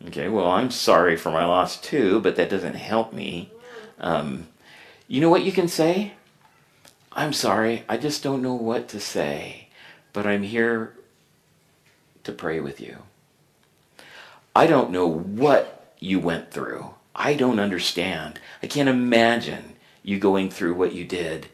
Okay, 0.06 0.28
well, 0.28 0.50
I'm 0.50 0.70
sorry 0.70 1.16
for 1.16 1.30
my 1.30 1.44
loss 1.44 1.78
too, 1.80 2.20
but 2.20 2.36
that 2.36 2.50
doesn't 2.50 2.74
help 2.74 3.12
me. 3.12 3.52
Um, 3.98 4.48
you 5.08 5.20
know 5.20 5.28
what 5.28 5.44
you 5.44 5.52
can 5.52 5.68
say? 5.68 6.14
I'm 7.12 7.32
sorry, 7.32 7.84
I 7.88 7.96
just 7.96 8.22
don't 8.22 8.42
know 8.42 8.54
what 8.54 8.88
to 8.88 9.00
say, 9.00 9.68
but 10.12 10.26
I'm 10.26 10.44
here 10.44 10.94
to 12.24 12.32
pray 12.32 12.60
with 12.60 12.80
you. 12.80 12.98
I 14.54 14.66
don't 14.66 14.90
know 14.90 15.06
what 15.06 15.94
you 15.98 16.18
went 16.20 16.50
through. 16.50 16.94
I 17.14 17.34
don't 17.34 17.58
understand. 17.58 18.40
I 18.62 18.68
can't 18.68 18.88
imagine 18.88 19.74
you 20.02 20.18
going 20.18 20.50
through 20.50 20.74
what 20.74 20.94
you 20.94 21.04
did, 21.04 21.48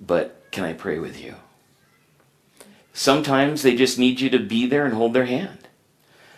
but 0.00 0.44
can 0.50 0.64
I 0.64 0.72
pray 0.72 0.98
with 0.98 1.20
you? 1.20 1.34
Sometimes 2.92 3.62
they 3.62 3.74
just 3.74 3.98
need 3.98 4.20
you 4.20 4.28
to 4.30 4.38
be 4.38 4.66
there 4.66 4.84
and 4.84 4.94
hold 4.94 5.14
their 5.14 5.24
hand. 5.24 5.68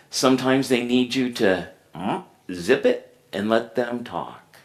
Sometimes 0.09 0.69
they 0.69 0.83
need 0.83 1.15
you 1.15 1.31
to 1.33 1.69
uh, 1.93 2.21
zip 2.51 2.85
it 2.85 3.17
and 3.33 3.49
let 3.49 3.75
them 3.75 4.03
talk. 4.03 4.57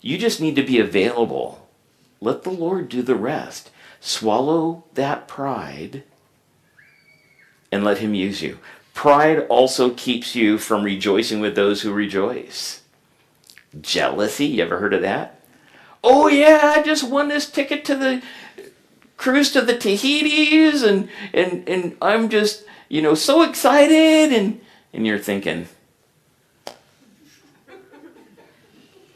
You 0.00 0.18
just 0.18 0.40
need 0.40 0.56
to 0.56 0.62
be 0.62 0.78
available. 0.78 1.68
Let 2.20 2.42
the 2.42 2.50
Lord 2.50 2.88
do 2.88 3.02
the 3.02 3.14
rest. 3.14 3.70
Swallow 4.00 4.84
that 4.94 5.26
pride 5.26 6.04
and 7.72 7.84
let 7.84 7.98
Him 7.98 8.14
use 8.14 8.42
you. 8.42 8.58
Pride 8.94 9.46
also 9.48 9.90
keeps 9.90 10.34
you 10.34 10.58
from 10.58 10.82
rejoicing 10.82 11.40
with 11.40 11.54
those 11.54 11.82
who 11.82 11.92
rejoice. 11.92 12.82
Jealousy, 13.80 14.46
you 14.46 14.62
ever 14.62 14.78
heard 14.78 14.94
of 14.94 15.02
that? 15.02 15.40
Oh, 16.02 16.28
yeah, 16.28 16.74
I 16.76 16.82
just 16.82 17.08
won 17.08 17.28
this 17.28 17.50
ticket 17.50 17.84
to 17.86 17.96
the 17.96 18.22
cruise 19.18 19.50
to 19.52 19.60
the 19.60 19.76
Tahiti's 19.76 20.82
and, 20.82 21.10
and, 21.34 21.68
and 21.68 21.96
I'm 22.00 22.30
just, 22.30 22.64
you 22.88 23.02
know, 23.02 23.14
so 23.14 23.42
excited. 23.42 24.32
And, 24.32 24.60
and 24.94 25.06
you're 25.06 25.18
thinking, 25.18 25.68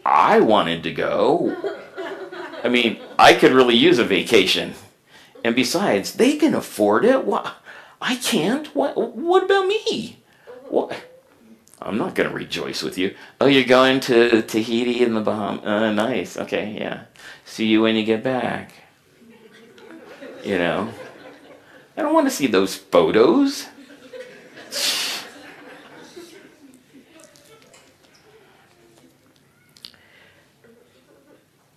I 0.04 0.40
wanted 0.40 0.82
to 0.82 0.92
go. 0.92 1.56
I 2.62 2.68
mean, 2.68 3.00
I 3.18 3.32
could 3.32 3.52
really 3.52 3.76
use 3.76 3.98
a 3.98 4.04
vacation. 4.04 4.74
And 5.42 5.56
besides, 5.56 6.14
they 6.14 6.36
can 6.36 6.54
afford 6.54 7.04
it. 7.04 7.24
What? 7.24 7.54
I 8.00 8.16
can't. 8.16 8.74
What? 8.74 8.96
What 8.96 9.44
about 9.44 9.66
me? 9.66 10.18
What? 10.68 10.94
I'm 11.80 11.98
not 11.98 12.14
going 12.14 12.28
to 12.28 12.34
rejoice 12.34 12.82
with 12.82 12.96
you. 12.96 13.16
Oh, 13.40 13.46
you're 13.46 13.64
going 13.64 13.98
to 14.00 14.42
Tahiti 14.42 15.02
in 15.02 15.14
the 15.14 15.20
Bahamas. 15.20 15.64
Uh, 15.64 15.92
nice. 15.92 16.36
Okay, 16.36 16.76
yeah. 16.78 17.04
See 17.44 17.66
you 17.66 17.82
when 17.82 17.96
you 17.96 18.04
get 18.04 18.22
back. 18.22 18.81
You 20.44 20.58
know, 20.58 20.92
I 21.96 22.02
don't 22.02 22.14
want 22.14 22.26
to 22.26 22.34
see 22.34 22.46
those 22.46 22.74
photos. 22.74 23.68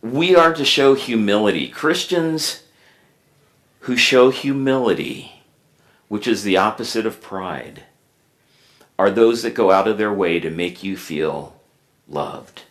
we 0.01 0.36
are 0.36 0.53
to 0.53 0.63
show 0.63 0.93
humility. 0.93 1.68
Christians 1.68 2.63
who 3.82 3.97
show 3.97 4.30
humility, 4.30 5.43
which 6.07 6.28
is 6.28 6.43
the 6.43 6.57
opposite 6.57 7.05
of 7.05 7.22
pride, 7.22 7.84
are 8.97 9.11
those 9.11 9.43
that 9.43 9.53
go 9.53 9.72
out 9.72 9.88
of 9.88 9.97
their 9.97 10.13
way 10.13 10.39
to 10.39 10.49
make 10.49 10.84
you 10.84 10.95
feel 10.95 11.59
loved, 12.07 12.63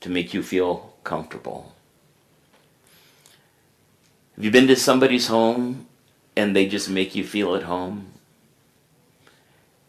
to 0.00 0.10
make 0.10 0.34
you 0.34 0.42
feel 0.42 0.92
comfortable. 1.02 1.74
Have 4.36 4.44
you 4.44 4.50
been 4.50 4.66
to 4.68 4.76
somebody's 4.76 5.26
home 5.26 5.86
and 6.36 6.54
they 6.54 6.66
just 6.66 6.88
make 6.88 7.14
you 7.14 7.24
feel 7.24 7.54
at 7.54 7.64
home? 7.64 8.12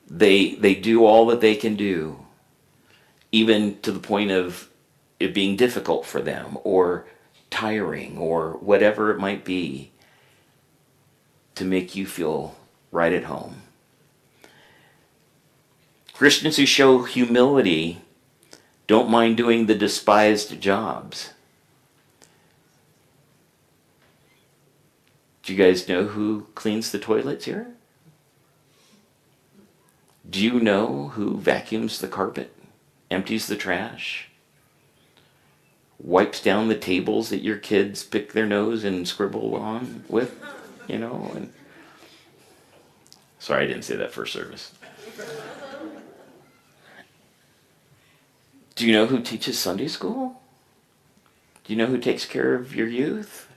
They, 0.10 0.56
they 0.56 0.76
do 0.76 1.06
all 1.06 1.26
that 1.28 1.42
they 1.42 1.56
can 1.56 1.76
do, 1.76 2.26
even 3.32 3.80
to 3.82 3.92
the 3.92 4.00
point 4.00 4.32
of 4.32 4.70
it 5.20 5.34
being 5.34 5.56
difficult 5.56 6.06
for 6.06 6.22
them 6.22 6.58
or 6.64 7.06
tiring 7.50 8.18
or 8.18 8.54
whatever 8.54 9.12
it 9.12 9.20
might 9.20 9.46
be 9.46 9.92
to 11.56 11.64
make 11.64 11.96
you 11.96 12.06
feel 12.06 12.56
right 12.92 13.14
at 13.14 13.26
home. 13.26 13.62
Christians 16.14 16.58
who 16.58 16.66
show 16.66 17.04
humility 17.04 18.02
don't 18.88 19.10
mind 19.10 19.38
doing 19.38 19.66
the 19.66 19.76
despised 19.76 20.60
jobs. 20.60 21.32
Do 25.44 25.54
you 25.54 25.64
guys 25.64 25.88
know 25.90 26.06
who 26.06 26.48
cleans 26.54 26.92
the 26.92 27.00
toilets 27.00 27.46
here? 27.46 27.68
Do 30.30 30.42
you 30.42 30.60
know 30.60 31.10
who 31.10 31.38
vacuums 31.38 32.00
the 32.00 32.08
carpet, 32.08 32.56
empties 33.10 33.48
the 33.48 33.56
trash, 33.56 34.30
wipes 36.00 36.42
down 36.42 36.68
the 36.68 36.78
tables 36.78 37.30
that 37.30 37.44
your 37.44 37.58
kids 37.58 38.04
pick 38.04 38.34
their 38.34 38.46
nose 38.46 38.84
and 38.84 39.08
scribble 39.08 39.56
on 39.56 40.04
with? 40.08 40.40
You 40.88 41.00
know, 41.00 41.32
and 41.36 41.52
sorry 43.40 43.64
I 43.64 43.68
didn't 43.68 43.84
say 43.84 43.96
that 43.96 44.14
first 44.14 44.34
service. 44.34 44.74
Do 48.76 48.88
you 48.88 48.94
know 48.94 49.08
who 49.08 49.22
teaches 49.22 49.60
Sunday 49.60 49.88
school? 49.88 50.42
Do 51.64 51.74
you 51.74 51.78
know 51.78 51.88
who 51.88 51.98
takes 51.98 52.26
care 52.26 52.56
of 52.56 52.76
your 52.76 52.88
youth? 52.88 53.51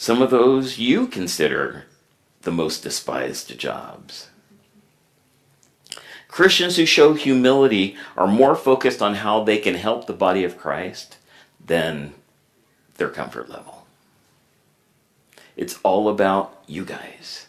Some 0.00 0.22
of 0.22 0.30
those 0.30 0.78
you 0.78 1.08
consider 1.08 1.86
the 2.42 2.52
most 2.52 2.84
despised 2.84 3.58
jobs. 3.58 4.28
Christians 6.28 6.76
who 6.76 6.86
show 6.86 7.14
humility 7.14 7.96
are 8.16 8.28
more 8.28 8.54
focused 8.54 9.02
on 9.02 9.16
how 9.16 9.42
they 9.42 9.58
can 9.58 9.74
help 9.74 10.06
the 10.06 10.12
body 10.12 10.44
of 10.44 10.56
Christ 10.56 11.16
than 11.62 12.14
their 12.96 13.08
comfort 13.08 13.50
level. 13.50 13.86
It's 15.56 15.80
all 15.82 16.08
about 16.08 16.62
you 16.68 16.84
guys. 16.84 17.48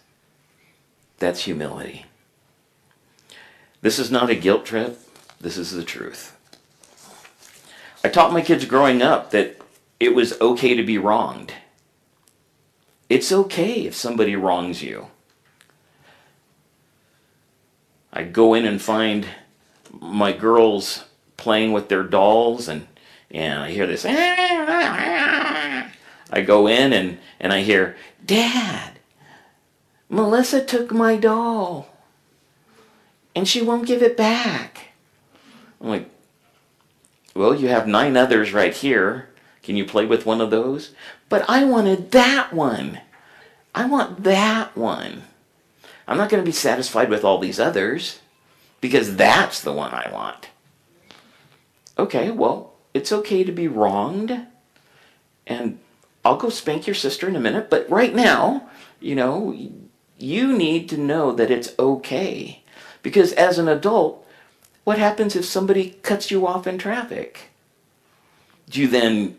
That's 1.20 1.44
humility. 1.44 2.08
This 3.84 4.00
is 4.00 4.10
not 4.10 4.32
a 4.32 4.36
guilt 4.36 4.66
trip. 4.66 5.00
This 5.40 5.56
is 5.56 5.70
the 5.70 5.84
truth. 5.84 6.36
I 8.04 8.10
taught 8.10 8.34
my 8.34 8.42
kids 8.42 8.66
growing 8.66 9.04
up 9.04 9.30
that 9.30 9.62
it 10.00 10.16
was 10.16 10.42
okay 10.42 10.74
to 10.74 10.82
be 10.82 10.98
wronged. 10.98 11.54
It's 13.10 13.32
okay 13.32 13.86
if 13.86 13.96
somebody 13.96 14.36
wrongs 14.36 14.84
you. 14.84 15.08
I 18.14 18.24
go 18.24 18.54
in 18.54 18.66
and 18.66 18.82
find 18.82 19.28
my 20.00 20.32
girls 20.32 21.06
playing 21.38 21.72
with 21.72 21.90
their 21.90 22.04
dolls 22.04 22.68
and 22.68 22.88
and 23.32 23.60
I 23.60 23.72
hear 23.72 23.86
this. 23.86 24.06
I 26.32 26.42
go 26.42 26.68
in 26.68 26.94
and, 26.94 27.18
and 27.40 27.54
I 27.54 27.62
hear, 27.62 27.96
Dad, 28.26 29.00
Melissa 30.10 30.64
took 30.64 30.92
my 30.92 31.16
doll 31.16 31.90
and 33.36 33.48
she 33.48 33.62
won't 33.62 33.88
give 33.88 34.02
it 34.02 34.18
back. 34.18 34.90
I'm 35.80 35.90
like, 35.90 36.10
well, 37.36 37.54
you 37.56 37.68
have 37.68 37.88
nine 37.88 38.18
others 38.18 38.52
right 38.52 38.74
here. 38.74 39.30
Can 39.62 39.76
you 39.76 39.86
play 39.86 40.06
with 40.06 40.26
one 40.26 40.42
of 40.42 40.50
those? 40.50 40.94
But 41.30 41.48
I 41.48 41.64
wanted 41.64 42.12
that 42.12 42.52
one. 42.52 43.02
I 43.74 43.86
want 43.86 44.24
that 44.24 44.76
one. 44.76 45.24
I'm 46.08 46.18
not 46.18 46.30
going 46.30 46.44
to 46.44 46.48
be 46.48 46.52
satisfied 46.52 47.10
with 47.10 47.24
all 47.24 47.38
these 47.38 47.60
others 47.60 48.20
because 48.82 49.16
that's 49.16 49.62
the 49.62 49.72
one 49.72 49.94
I 49.94 50.10
want. 50.12 50.50
Okay, 51.98 52.32
well, 52.32 52.74
it's 52.94 53.12
okay 53.12 53.44
to 53.44 53.52
be 53.52 53.68
wronged. 53.68 54.48
And 55.46 55.80
I'll 56.26 56.38
go 56.38 56.50
spank 56.50 56.88
your 56.88 56.96
sister 56.96 57.28
in 57.28 57.36
a 57.36 57.40
minute, 57.40 57.70
but 57.70 57.90
right 57.90 58.14
now, 58.14 58.70
you 59.00 59.16
know, 59.16 59.56
you 60.18 60.52
need 60.52 60.90
to 60.90 60.98
know 60.98 61.32
that 61.32 61.52
it's 61.52 61.74
okay. 61.78 62.64
Because 63.04 63.34
as 63.34 63.58
an 63.58 63.68
adult, 63.68 64.26
what 64.84 64.98
happens 64.98 65.36
if 65.36 65.46
somebody 65.46 65.92
cuts 66.02 66.32
you 66.32 66.48
off 66.48 66.66
in 66.68 66.78
traffic? 66.78 67.52
Do 68.70 68.82
you 68.82 68.88
then 68.88 69.38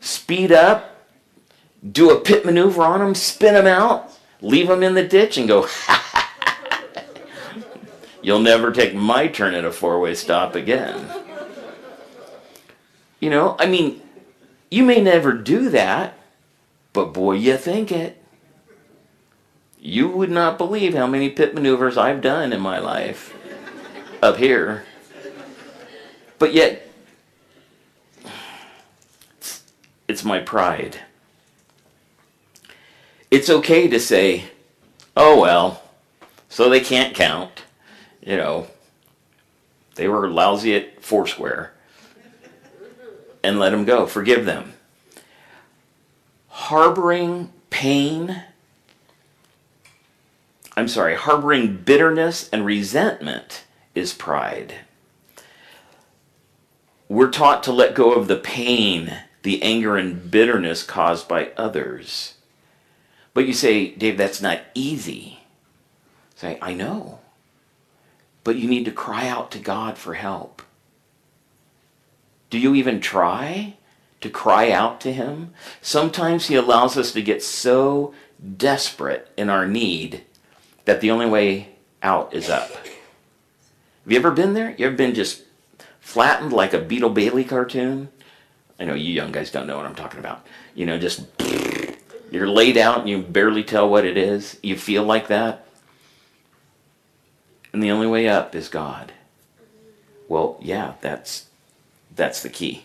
speed 0.00 0.52
up, 0.52 1.06
do 1.92 2.10
a 2.10 2.20
pit 2.20 2.44
maneuver 2.44 2.82
on 2.82 3.00
them, 3.00 3.14
spin 3.14 3.54
them 3.54 3.66
out, 3.66 4.10
leave 4.40 4.68
them 4.68 4.82
in 4.82 4.94
the 4.94 5.06
ditch, 5.06 5.36
and 5.36 5.48
go, 5.48 5.66
You'll 8.22 8.40
never 8.40 8.72
take 8.72 8.94
my 8.94 9.28
turn 9.28 9.54
at 9.54 9.64
a 9.64 9.72
four 9.72 10.00
way 10.00 10.14
stop 10.14 10.54
again. 10.54 11.08
You 13.20 13.30
know, 13.30 13.56
I 13.58 13.66
mean, 13.66 14.02
you 14.70 14.82
may 14.84 15.00
never 15.00 15.32
do 15.32 15.70
that, 15.70 16.18
but 16.92 17.14
boy, 17.14 17.34
you 17.34 17.56
think 17.56 17.90
it. 17.90 18.22
You 19.80 20.08
would 20.08 20.30
not 20.30 20.58
believe 20.58 20.94
how 20.94 21.06
many 21.06 21.30
pit 21.30 21.54
maneuvers 21.54 21.96
I've 21.96 22.20
done 22.20 22.52
in 22.52 22.60
my 22.60 22.78
life 22.78 23.34
up 24.20 24.36
here. 24.36 24.84
But 26.38 26.52
yet, 26.52 26.87
it's 30.18 30.24
my 30.24 30.40
pride. 30.40 30.98
It's 33.30 33.48
okay 33.48 33.86
to 33.86 34.00
say, 34.00 34.46
oh 35.16 35.40
well, 35.40 35.80
so 36.48 36.68
they 36.68 36.80
can't 36.80 37.14
count. 37.14 37.62
You 38.20 38.36
know, 38.36 38.66
they 39.94 40.08
were 40.08 40.28
lousy 40.28 40.74
at 40.74 41.04
Foursquare. 41.04 41.72
And 43.44 43.60
let 43.60 43.70
them 43.70 43.84
go. 43.84 44.06
Forgive 44.06 44.44
them. 44.44 44.72
Harboring 46.48 47.52
pain 47.70 48.42
I'm 50.76 50.88
sorry, 50.88 51.14
harboring 51.14 51.76
bitterness 51.76 52.48
and 52.52 52.64
resentment 52.66 53.64
is 53.94 54.12
pride. 54.12 54.74
We're 57.08 57.30
taught 57.30 57.62
to 57.64 57.72
let 57.72 57.94
go 57.94 58.12
of 58.12 58.26
the 58.26 58.36
pain, 58.36 59.12
the 59.48 59.62
anger, 59.62 59.96
and 59.96 60.30
bitterness 60.30 60.82
caused 60.82 61.26
by 61.26 61.50
others. 61.56 62.34
But 63.32 63.46
you 63.46 63.54
say, 63.54 63.92
Dave, 63.92 64.18
that's 64.18 64.42
not 64.42 64.60
easy. 64.74 65.38
Say, 66.36 66.58
I 66.60 66.74
know. 66.74 67.20
But 68.44 68.56
you 68.56 68.68
need 68.68 68.84
to 68.84 68.90
cry 68.90 69.26
out 69.26 69.50
to 69.52 69.58
God 69.58 69.96
for 69.96 70.12
help. 70.12 70.60
Do 72.50 72.58
you 72.58 72.74
even 72.74 73.00
try 73.00 73.78
to 74.20 74.28
cry 74.28 74.70
out 74.70 75.00
to 75.00 75.14
Him? 75.14 75.54
Sometimes 75.80 76.48
He 76.48 76.54
allows 76.54 76.98
us 76.98 77.12
to 77.12 77.22
get 77.22 77.42
so 77.42 78.12
desperate 78.58 79.30
in 79.38 79.48
our 79.48 79.66
need 79.66 80.24
that 80.84 81.00
the 81.00 81.10
only 81.10 81.24
way 81.24 81.70
out 82.02 82.34
is 82.34 82.50
up. 82.50 82.68
Have 82.68 84.12
you 84.12 84.18
ever 84.18 84.30
been 84.30 84.52
there? 84.52 84.74
You 84.76 84.88
ever 84.88 84.94
been 84.96 85.14
just 85.14 85.44
flattened 86.00 86.52
like 86.52 86.74
a 86.74 86.78
Beetle 86.78 87.08
Bailey 87.08 87.44
cartoon? 87.44 88.10
I 88.78 88.84
know 88.84 88.94
you 88.94 89.12
young 89.12 89.32
guys 89.32 89.50
don't 89.50 89.66
know 89.66 89.76
what 89.76 89.86
I'm 89.86 89.94
talking 89.94 90.20
about. 90.20 90.46
You 90.74 90.86
know, 90.86 90.98
just 90.98 91.26
you're 92.30 92.48
laid 92.48 92.76
out 92.76 93.00
and 93.00 93.08
you 93.08 93.22
barely 93.22 93.64
tell 93.64 93.88
what 93.88 94.04
it 94.04 94.16
is. 94.16 94.58
You 94.62 94.76
feel 94.76 95.02
like 95.02 95.28
that. 95.28 95.66
And 97.72 97.82
the 97.82 97.90
only 97.90 98.06
way 98.06 98.28
up 98.28 98.54
is 98.54 98.68
God. 98.68 99.12
Well, 100.28 100.58
yeah, 100.60 100.94
that's 101.00 101.46
that's 102.14 102.42
the 102.42 102.48
key. 102.48 102.84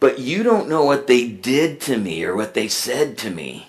But 0.00 0.18
you 0.18 0.42
don't 0.42 0.68
know 0.68 0.84
what 0.84 1.06
they 1.06 1.26
did 1.26 1.80
to 1.82 1.98
me 1.98 2.24
or 2.24 2.36
what 2.36 2.54
they 2.54 2.68
said 2.68 3.18
to 3.18 3.30
me. 3.30 3.68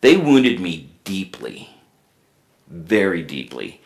They 0.00 0.16
wounded 0.16 0.60
me 0.60 0.90
deeply, 1.04 1.76
very 2.66 3.22
deeply. 3.22 3.82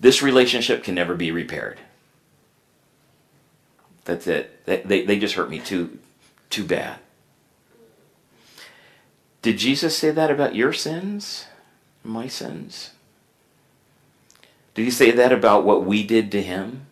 This 0.00 0.22
relationship 0.22 0.84
can 0.84 0.94
never 0.94 1.14
be 1.14 1.30
repaired. 1.30 1.80
That's 4.04 4.26
it. 4.26 4.64
They, 4.66 5.04
they 5.04 5.18
just 5.18 5.34
hurt 5.34 5.50
me 5.50 5.60
too, 5.60 5.98
too 6.50 6.64
bad. 6.64 6.98
Did 9.40 9.58
Jesus 9.58 9.96
say 9.96 10.10
that 10.10 10.30
about 10.30 10.54
your 10.54 10.72
sins? 10.72 11.46
My 12.02 12.28
sins? 12.28 12.90
Did 14.74 14.84
he 14.84 14.90
say 14.90 15.10
that 15.10 15.32
about 15.32 15.64
what 15.64 15.84
we 15.84 16.02
did 16.02 16.32
to 16.32 16.42
him? 16.42 16.86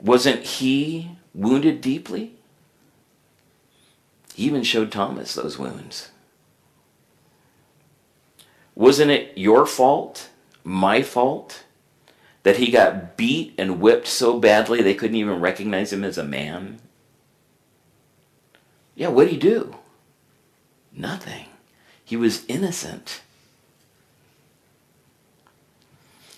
Wasn't 0.00 0.42
he 0.42 1.12
wounded 1.34 1.80
deeply? 1.80 2.34
He 4.34 4.44
even 4.44 4.62
showed 4.62 4.92
Thomas 4.92 5.34
those 5.34 5.58
wounds. 5.58 6.10
Wasn't 8.76 9.10
it 9.10 9.36
your 9.36 9.66
fault, 9.66 10.28
my 10.62 11.02
fault, 11.02 11.64
that 12.42 12.58
he 12.58 12.70
got 12.70 13.16
beat 13.16 13.54
and 13.58 13.80
whipped 13.80 14.06
so 14.06 14.38
badly 14.38 14.82
they 14.82 14.94
couldn't 14.94 15.16
even 15.16 15.40
recognize 15.40 15.92
him 15.92 16.04
as 16.04 16.18
a 16.18 16.22
man? 16.22 16.78
Yeah, 18.94 19.08
what 19.08 19.24
did 19.24 19.32
he 19.32 19.38
do? 19.38 19.76
Nothing. 20.92 21.46
He 22.04 22.16
was 22.16 22.44
innocent. 22.46 23.22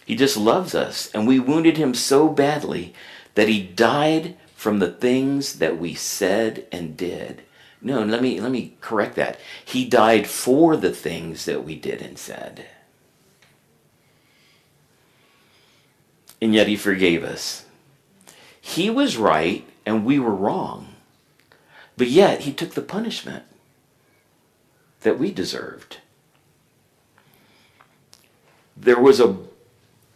He 0.06 0.16
just 0.16 0.36
loves 0.36 0.74
us, 0.74 1.10
and 1.12 1.26
we 1.26 1.38
wounded 1.38 1.76
him 1.76 1.92
so 1.92 2.28
badly 2.28 2.94
that 3.34 3.48
he 3.48 3.62
died 3.62 4.36
from 4.54 4.78
the 4.78 4.90
things 4.90 5.58
that 5.58 5.78
we 5.78 5.92
said 5.94 6.66
and 6.72 6.96
did. 6.96 7.42
No, 7.80 8.02
let 8.02 8.22
me 8.22 8.40
let 8.40 8.50
me 8.50 8.76
correct 8.80 9.14
that. 9.16 9.38
He 9.64 9.84
died 9.84 10.26
for 10.26 10.76
the 10.76 10.92
things 10.92 11.44
that 11.44 11.64
we 11.64 11.76
did 11.76 12.02
and 12.02 12.18
said. 12.18 12.66
And 16.40 16.54
yet 16.54 16.66
he 16.68 16.76
forgave 16.76 17.24
us. 17.24 17.64
He 18.60 18.90
was 18.90 19.16
right 19.16 19.66
and 19.86 20.04
we 20.04 20.18
were 20.18 20.34
wrong. 20.34 20.94
But 21.96 22.08
yet 22.08 22.40
he 22.40 22.52
took 22.52 22.74
the 22.74 22.82
punishment 22.82 23.44
that 25.00 25.18
we 25.18 25.32
deserved. 25.32 25.98
There 28.76 29.00
was 29.00 29.20
a 29.20 29.36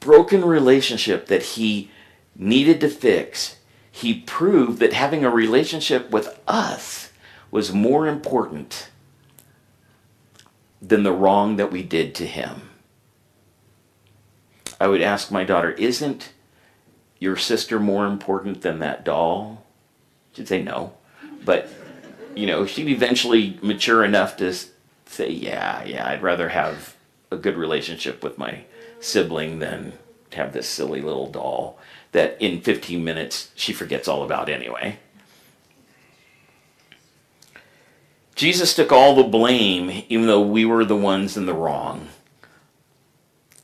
broken 0.00 0.44
relationship 0.44 1.26
that 1.26 1.42
he 1.42 1.90
needed 2.36 2.80
to 2.80 2.88
fix, 2.88 3.56
he 3.90 4.20
proved 4.20 4.78
that 4.80 4.92
having 4.92 5.24
a 5.24 5.30
relationship 5.30 6.10
with 6.10 6.38
us 6.48 7.11
was 7.52 7.72
more 7.72 8.08
important 8.08 8.88
than 10.80 11.04
the 11.04 11.12
wrong 11.12 11.54
that 11.56 11.70
we 11.70 11.84
did 11.84 12.12
to 12.16 12.26
him. 12.26 12.70
I 14.80 14.88
would 14.88 15.02
ask 15.02 15.30
my 15.30 15.44
daughter, 15.44 15.70
isn't 15.70 16.32
your 17.20 17.36
sister 17.36 17.78
more 17.78 18.06
important 18.06 18.62
than 18.62 18.80
that 18.80 19.04
doll? 19.04 19.64
She'd 20.32 20.48
say 20.48 20.60
no. 20.60 20.94
But, 21.44 21.68
you 22.34 22.46
know, 22.46 22.66
she'd 22.66 22.88
eventually 22.88 23.60
mature 23.62 24.04
enough 24.04 24.36
to 24.38 24.52
say, 25.06 25.30
yeah, 25.30 25.84
yeah, 25.84 26.08
I'd 26.08 26.22
rather 26.22 26.48
have 26.48 26.96
a 27.30 27.36
good 27.36 27.56
relationship 27.56 28.24
with 28.24 28.38
my 28.38 28.64
sibling 28.98 29.60
than 29.60 29.92
have 30.32 30.52
this 30.52 30.68
silly 30.68 31.02
little 31.02 31.30
doll 31.30 31.78
that 32.12 32.36
in 32.40 32.60
15 32.62 33.04
minutes 33.04 33.50
she 33.54 33.72
forgets 33.72 34.08
all 34.08 34.24
about 34.24 34.48
anyway. 34.48 34.98
Jesus 38.34 38.74
took 38.74 38.90
all 38.90 39.14
the 39.14 39.22
blame, 39.22 40.04
even 40.08 40.26
though 40.26 40.40
we 40.40 40.64
were 40.64 40.84
the 40.84 40.96
ones 40.96 41.36
in 41.36 41.46
the 41.46 41.54
wrong. 41.54 42.08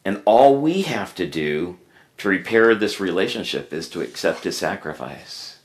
And 0.05 0.23
all 0.25 0.57
we 0.61 0.83
have 0.83 1.15
to 1.17 1.27
do 1.27 1.79
to 2.19 2.29
repair 2.29 2.75
this 2.75 3.01
relationship 3.01 3.73
is 3.73 3.89
to 3.91 4.01
accept 4.01 4.45
his 4.45 4.57
sacrifice, 4.57 5.59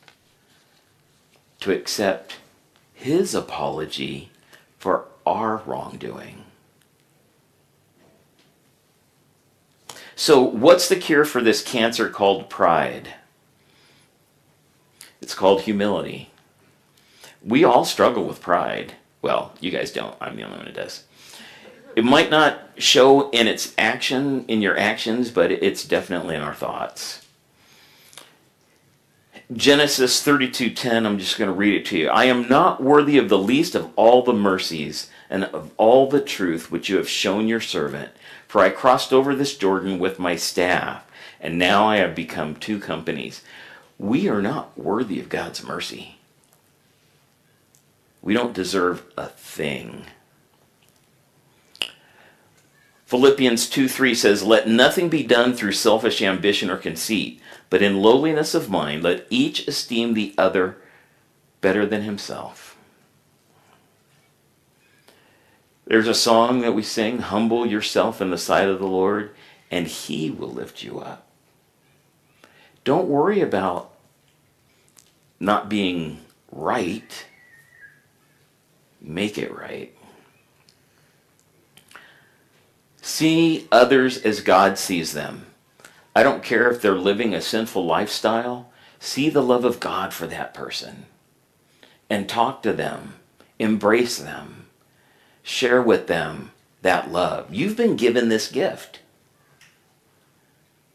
to 1.59 1.71
accept 1.71 2.37
his 2.93 3.35
apology 3.35 4.31
for 4.77 5.05
our 5.25 5.57
wrongdoing. 5.65 6.43
So, 10.15 10.41
what's 10.41 10.87
the 10.87 10.95
cure 10.95 11.25
for 11.25 11.41
this 11.41 11.63
cancer 11.63 12.09
called 12.09 12.49
pride? 12.49 13.15
It's 15.21 15.33
called 15.33 15.61
humility. 15.61 16.32
We 17.43 17.63
all 17.63 17.85
struggle 17.85 18.23
with 18.23 18.41
pride. 18.41 18.93
Well, 19.21 19.53
you 19.59 19.71
guys 19.71 19.91
don't. 19.91 20.15
I'm 20.21 20.35
the 20.35 20.43
only 20.43 20.57
one 20.57 20.67
who 20.67 20.73
does. 20.73 21.03
It 21.95 22.03
might 22.03 22.31
not 22.31 22.59
show 22.77 23.29
in 23.29 23.47
its 23.47 23.73
action, 23.77 24.45
in 24.47 24.61
your 24.61 24.77
actions, 24.77 25.29
but 25.29 25.51
it's 25.51 25.85
definitely 25.85 26.35
in 26.35 26.41
our 26.41 26.53
thoughts. 26.55 27.25
Genesis 29.51 30.25
32:10, 30.25 31.05
I'm 31.05 31.19
just 31.19 31.37
going 31.37 31.49
to 31.49 31.55
read 31.55 31.75
it 31.75 31.85
to 31.87 31.97
you. 31.97 32.09
I 32.09 32.25
am 32.25 32.47
not 32.47 32.81
worthy 32.81 33.17
of 33.17 33.29
the 33.29 33.37
least 33.37 33.75
of 33.75 33.91
all 33.95 34.23
the 34.23 34.33
mercies 34.33 35.09
and 35.29 35.43
of 35.43 35.71
all 35.77 36.09
the 36.09 36.21
truth 36.21 36.71
which 36.71 36.89
you 36.89 36.97
have 36.97 37.09
shown 37.09 37.47
your 37.47 37.61
servant, 37.61 38.11
for 38.47 38.61
I 38.61 38.69
crossed 38.69 39.13
over 39.13 39.35
this 39.35 39.55
Jordan 39.55 39.99
with 39.99 40.17
my 40.17 40.35
staff, 40.35 41.05
and 41.39 41.59
now 41.59 41.85
I 41.85 41.97
have 41.97 42.15
become 42.15 42.55
two 42.55 42.79
companies. 42.79 43.41
We 43.99 44.27
are 44.27 44.41
not 44.41 44.77
worthy 44.77 45.19
of 45.19 45.29
God's 45.29 45.63
mercy. 45.63 46.17
We 48.23 48.33
don't 48.33 48.53
deserve 48.53 49.03
a 49.17 49.27
thing. 49.27 50.05
Philippians 53.05 53.69
2 53.69 53.87
3 53.87 54.15
says, 54.15 54.41
Let 54.41 54.67
nothing 54.67 55.09
be 55.09 55.21
done 55.21 55.53
through 55.53 55.73
selfish 55.73 56.21
ambition 56.21 56.71
or 56.71 56.77
conceit, 56.77 57.39
but 57.69 57.83
in 57.83 58.01
lowliness 58.01 58.55
of 58.55 58.71
mind, 58.71 59.03
let 59.03 59.27
each 59.29 59.67
esteem 59.67 60.13
the 60.13 60.33
other 60.37 60.77
better 61.61 61.85
than 61.85 62.01
himself. 62.01 62.75
There's 65.85 66.07
a 66.07 66.15
song 66.15 66.61
that 66.61 66.73
we 66.73 66.81
sing, 66.81 67.19
Humble 67.19 67.67
yourself 67.67 68.21
in 68.21 68.31
the 68.31 68.37
sight 68.37 68.69
of 68.69 68.79
the 68.79 68.87
Lord, 68.87 69.35
and 69.69 69.85
he 69.85 70.31
will 70.31 70.49
lift 70.49 70.81
you 70.81 70.99
up. 70.99 71.27
Don't 72.85 73.09
worry 73.09 73.41
about 73.41 73.93
not 75.39 75.69
being 75.69 76.21
right, 76.51 77.25
make 79.03 79.37
it 79.37 79.55
right. 79.55 79.93
See 83.01 83.67
others 83.71 84.17
as 84.17 84.39
God 84.39 84.79
sees 84.79 85.11
them. 85.11 85.47
I 86.15 86.23
don't 86.23 86.41
care 86.41 86.71
if 86.71 86.81
they're 86.81 86.95
living 86.95 87.33
a 87.33 87.41
sinful 87.41 87.85
lifestyle. 87.85 88.71
See 88.99 89.29
the 89.29 89.43
love 89.43 89.65
of 89.65 89.81
God 89.81 90.13
for 90.13 90.25
that 90.27 90.53
person 90.53 91.05
and 92.09 92.29
talk 92.29 92.61
to 92.61 92.71
them, 92.71 93.15
embrace 93.59 94.17
them, 94.17 94.67
share 95.41 95.81
with 95.81 96.07
them 96.07 96.51
that 96.83 97.11
love. 97.11 97.53
You've 97.53 97.75
been 97.75 97.95
given 97.95 98.29
this 98.29 98.49
gift. 98.51 98.99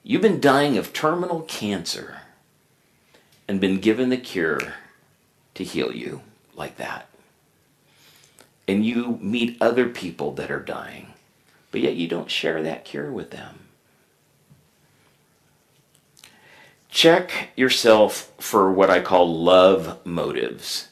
You've 0.02 0.22
been 0.22 0.40
dying 0.40 0.78
of 0.78 0.92
terminal 0.92 1.42
cancer 1.42 2.22
and 3.48 3.60
been 3.60 3.80
given 3.80 4.10
the 4.10 4.16
cure 4.16 4.74
to 5.54 5.64
heal 5.64 5.92
you 5.92 6.22
like 6.54 6.76
that. 6.76 7.07
And 8.68 8.84
you 8.84 9.18
meet 9.20 9.56
other 9.60 9.88
people 9.88 10.32
that 10.34 10.50
are 10.50 10.60
dying 10.60 11.08
but 11.70 11.80
yet 11.80 11.96
you 11.96 12.08
don't 12.08 12.30
share 12.30 12.62
that 12.62 12.84
cure 12.84 13.10
with 13.10 13.30
them. 13.30 13.60
Check 16.90 17.50
yourself 17.54 18.32
for 18.38 18.72
what 18.72 18.90
I 18.90 19.00
call 19.00 19.38
love 19.38 20.04
motives. 20.04 20.88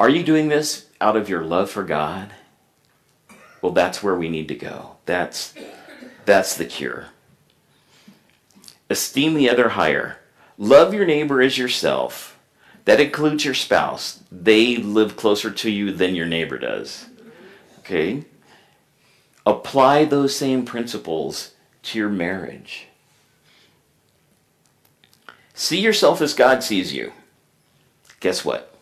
Are 0.00 0.08
you 0.08 0.24
doing 0.24 0.48
this 0.48 0.86
out 1.00 1.16
of 1.16 1.28
your 1.28 1.42
love 1.42 1.70
for 1.70 1.84
God? 1.84 2.34
Well, 3.62 3.72
that's 3.72 4.02
where 4.02 4.16
we 4.16 4.28
need 4.28 4.48
to 4.48 4.54
go. 4.54 4.96
That's, 5.06 5.54
that's 6.24 6.56
the 6.56 6.64
cure. 6.64 7.06
Esteem 8.90 9.34
the 9.34 9.48
other 9.48 9.70
higher. 9.70 10.18
Love 10.58 10.92
your 10.92 11.06
neighbor 11.06 11.40
as 11.40 11.56
yourself. 11.56 12.33
That 12.84 13.00
includes 13.00 13.44
your 13.44 13.54
spouse. 13.54 14.20
They 14.30 14.76
live 14.76 15.16
closer 15.16 15.50
to 15.50 15.70
you 15.70 15.92
than 15.92 16.14
your 16.14 16.26
neighbor 16.26 16.58
does. 16.58 17.06
Okay? 17.80 18.24
Apply 19.46 20.04
those 20.04 20.36
same 20.36 20.64
principles 20.64 21.52
to 21.84 21.98
your 21.98 22.08
marriage. 22.08 22.88
See 25.54 25.80
yourself 25.80 26.20
as 26.20 26.34
God 26.34 26.62
sees 26.62 26.92
you. 26.92 27.12
Guess 28.20 28.44
what? 28.44 28.74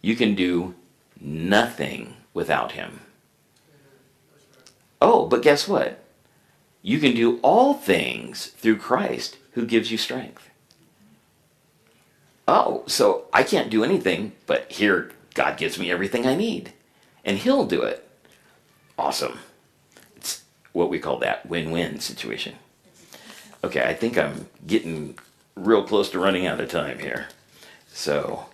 You 0.00 0.16
can 0.16 0.34
do 0.34 0.74
nothing 1.20 2.16
without 2.32 2.72
Him. 2.72 3.00
Oh, 5.00 5.26
but 5.26 5.42
guess 5.42 5.68
what? 5.68 6.02
You 6.82 6.98
can 6.98 7.14
do 7.14 7.38
all 7.42 7.74
things 7.74 8.46
through 8.46 8.76
Christ 8.76 9.36
who 9.52 9.66
gives 9.66 9.90
you 9.90 9.98
strength. 9.98 10.48
Oh, 12.46 12.84
so 12.86 13.24
I 13.32 13.42
can't 13.42 13.70
do 13.70 13.84
anything, 13.84 14.32
but 14.46 14.70
here 14.70 15.12
God 15.34 15.56
gives 15.56 15.78
me 15.78 15.90
everything 15.90 16.26
I 16.26 16.34
need, 16.34 16.72
and 17.24 17.38
He'll 17.38 17.66
do 17.66 17.82
it. 17.82 18.08
Awesome 18.98 19.40
It's 20.16 20.44
what 20.72 20.90
we 20.90 20.98
call 20.98 21.18
that 21.18 21.46
win-win 21.46 22.00
situation. 22.00 22.56
Okay, 23.64 23.82
I 23.82 23.94
think 23.94 24.18
I'm 24.18 24.48
getting 24.66 25.18
real 25.56 25.84
close 25.84 26.10
to 26.10 26.18
running 26.18 26.46
out 26.46 26.60
of 26.60 26.68
time 26.68 26.98
here. 26.98 27.28
So 27.88 28.46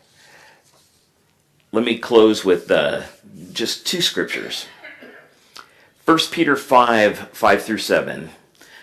let 1.73 1.85
me 1.85 1.99
close 1.99 2.45
with 2.45 2.71
uh, 2.71 3.03
just 3.53 3.87
two 3.87 4.01
scriptures. 4.01 4.67
1 6.05 6.19
Peter 6.31 6.57
5 6.57 7.29
5 7.33 7.63
through 7.63 7.79
7 7.79 8.31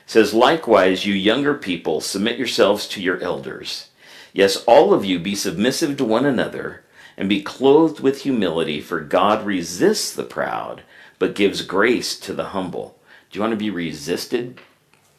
says, 0.06 0.34
Likewise, 0.34 1.06
you 1.06 1.14
younger 1.14 1.54
people, 1.54 2.02
submit 2.02 2.38
yourselves 2.38 2.88
to 2.88 3.02
your 3.02 3.20
elders. 3.20 3.90
Yes, 4.34 4.64
all 4.66 4.94
of 4.94 5.06
you 5.06 5.20
be 5.20 5.36
submissive 5.36 5.98
to 5.98 6.06
one 6.06 6.26
another 6.26 6.84
and 7.18 7.28
be 7.28 7.42
clothed 7.42 8.00
with 8.00 8.22
humility, 8.22 8.80
for 8.80 9.00
God 9.00 9.46
resists 9.46 10.14
the 10.14 10.24
proud, 10.24 10.84
but 11.18 11.36
gives 11.36 11.64
grace 11.64 12.18
to 12.20 12.34
the 12.34 12.50
humble. 12.50 13.00
Do 13.32 13.38
you 13.38 13.42
want 13.42 13.52
to 13.54 13.58
be 13.58 13.72
resisted 13.72 14.62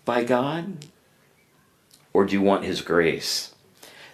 by 0.04 0.24
God? 0.24 0.86
Or 2.12 2.24
do 2.24 2.32
you 2.34 2.40
want 2.40 2.64
His 2.64 2.80
grace? 2.80 3.54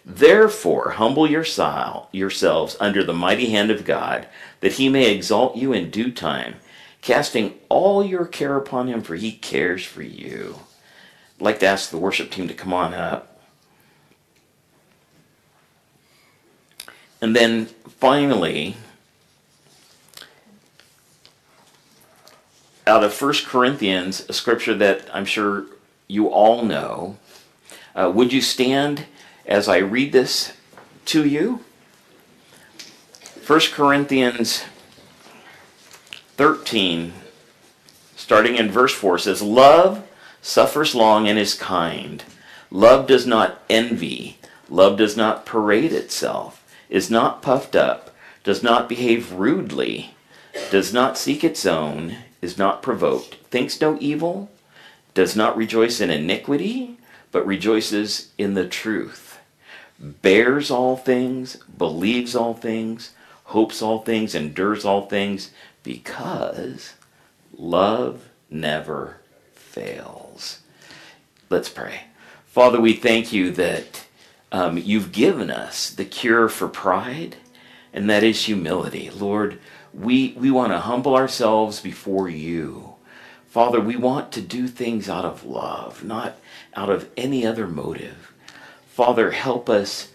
Therefore, 0.05 0.91
humble 0.93 1.29
yourselves 1.29 2.77
under 2.81 3.05
the 3.05 3.13
mighty 3.13 3.51
hand 3.51 3.71
of 3.71 3.85
God, 3.85 4.29
that 4.61 4.75
He 4.75 4.89
may 4.89 5.11
exalt 5.11 5.57
you 5.57 5.73
in 5.73 5.91
due 5.91 6.11
time, 6.11 6.57
casting 7.01 7.55
all 7.69 8.05
your 8.05 8.27
care 8.27 8.57
upon 8.57 8.89
Him, 8.89 9.03
for 9.03 9.15
He 9.15 9.33
cares 9.33 9.85
for 9.85 10.03
you. 10.03 10.57
I'd 11.39 11.45
like 11.45 11.61
to 11.61 11.67
ask 11.67 11.91
the 11.91 11.99
worship 11.99 12.31
team 12.31 12.49
to 12.49 12.55
come 12.55 12.73
on 12.73 12.95
up. 12.95 13.34
And 17.25 17.35
then 17.35 17.65
finally, 17.89 18.77
out 22.87 23.03
of 23.03 23.15
First 23.15 23.47
Corinthians, 23.47 24.27
a 24.29 24.35
scripture 24.35 24.75
that 24.75 25.09
I'm 25.11 25.25
sure 25.25 25.65
you 26.07 26.27
all 26.29 26.67
know. 26.67 27.17
Uh, 27.95 28.13
would 28.15 28.31
you 28.31 28.43
stand 28.43 29.07
as 29.47 29.71
I 29.71 29.79
read 29.79 30.13
this 30.13 30.53
to 31.07 31.25
you? 31.27 31.61
First 33.41 33.73
Corinthians 33.73 34.67
13, 36.37 37.15
starting 38.17 38.57
in 38.57 38.71
verse 38.71 38.93
4, 38.93 39.17
says, 39.17 39.41
Love 39.41 40.07
suffers 40.43 40.95
long 40.95 41.27
and 41.27 41.39
is 41.39 41.55
kind. 41.55 42.23
Love 42.71 43.07
does 43.07 43.27
not 43.27 43.63
envy. 43.71 44.37
Love 44.69 44.99
does 44.99 45.17
not 45.17 45.47
parade 45.47 45.95
itself, 45.95 46.64
is 46.89 47.11
not 47.11 47.43
puffed 47.43 47.75
up, 47.77 48.15
does 48.43 48.63
not 48.63 48.89
behave 48.89 49.33
rudely, 49.33 50.15
does 50.71 50.93
not 50.93 51.19
seek 51.19 51.43
its 51.43 51.65
own, 51.67 52.17
is 52.41 52.59
not 52.59 52.83
provoked, 52.83 53.35
thinks 53.51 53.81
no 53.81 53.97
evil, 54.01 54.51
does 55.15 55.35
not 55.35 55.57
rejoice 55.57 56.01
in 56.01 56.11
iniquity, 56.11 56.99
but 57.33 57.47
rejoices 57.47 58.31
in 58.39 58.55
the 58.55 58.69
truth, 58.69 59.39
bears 59.99 60.71
all 60.71 60.97
things, 60.97 61.57
believes 61.79 62.37
all 62.37 62.55
things, 62.55 63.11
hopes 63.45 63.83
all 63.83 64.01
things, 64.01 64.35
endures 64.35 64.85
all 64.85 65.07
things, 65.07 65.51
because 65.83 66.95
love 67.57 68.29
never 68.51 69.19
fails. 69.55 70.61
Let's 71.51 71.69
pray. 71.69 72.03
Father, 72.47 72.81
we 72.81 72.93
thank 72.93 73.33
you 73.33 73.51
that 73.53 74.04
um, 74.55 74.79
you've 74.79 75.11
given 75.11 75.51
us 75.51 75.91
the 75.91 76.05
cure 76.05 76.49
for 76.49 76.69
pride, 76.69 77.35
and 77.93 78.09
that 78.09 78.23
is 78.23 78.45
humility. 78.45 79.11
Lord, 79.11 79.59
we, 79.93 80.33
we 80.39 80.49
want 80.49 80.71
to 80.71 80.79
humble 80.79 81.17
ourselves 81.17 81.81
before 81.81 82.29
you. 82.29 82.95
Father, 83.49 83.81
we 83.81 83.97
want 83.97 84.31
to 84.31 84.41
do 84.41 84.69
things 84.69 85.09
out 85.09 85.25
of 85.25 85.45
love, 85.45 86.05
not 86.05 86.39
out 86.77 86.89
of 86.89 87.11
any 87.17 87.45
other 87.45 87.67
motive. 87.67 88.33
Father, 88.87 89.33
help 89.33 89.69
us 89.69 90.13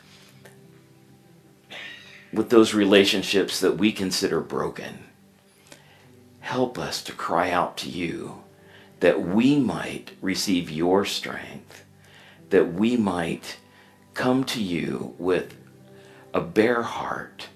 with 2.32 2.50
those 2.50 2.74
relationships 2.74 3.60
that 3.60 3.78
we 3.78 3.92
consider 3.92 4.40
broken. 4.40 5.00
Help 6.40 6.80
us 6.80 7.04
to 7.04 7.12
cry 7.12 7.52
out 7.52 7.76
to 7.76 7.90
you 7.90 8.42
that 9.02 9.22
we 9.22 9.60
might 9.60 10.12
receive 10.22 10.72
your 10.72 11.04
strength, 11.04 11.84
that 12.52 12.72
we 12.72 12.96
might 12.96 13.58
come 14.14 14.43
to 14.45 14.62
you 14.62 15.16
with 15.18 15.55
a 16.34 16.41
bare 16.41 16.84
heart, 16.84 17.49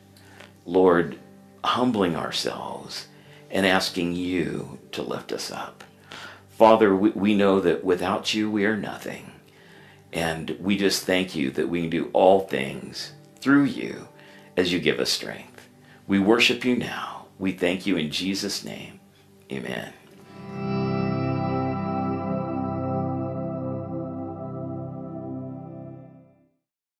Lord, 0.65 1.19
humbling 1.63 2.15
ourselves 2.15 3.07
and 3.51 3.65
asking 3.65 4.15
you 4.15 4.79
to 4.91 5.01
lift 5.01 5.31
us 5.31 5.51
up. 5.51 5.83
Father, 6.49 6.95
we, 6.95 7.09
we 7.11 7.35
know 7.35 7.59
that 7.59 7.83
without 7.83 8.33
you 8.33 8.49
we 8.49 8.65
are 8.65 8.77
nothing. 8.77 9.31
And 10.11 10.55
we 10.59 10.77
just 10.77 11.05
thank 11.05 11.35
you 11.35 11.49
that 11.51 11.69
we 11.69 11.81
can 11.81 11.89
do 11.89 12.09
all 12.13 12.41
things 12.41 13.13
through 13.39 13.63
you 13.63 14.07
as 14.55 14.71
you 14.71 14.79
give 14.79 14.99
us 14.99 15.09
strength. 15.09 15.67
We 16.07 16.19
worship 16.19 16.63
you 16.63 16.75
now. 16.75 17.25
We 17.39 17.51
thank 17.51 17.85
you 17.85 17.97
in 17.97 18.11
Jesus' 18.11 18.63
name. 18.63 18.99
Amen. 19.51 19.93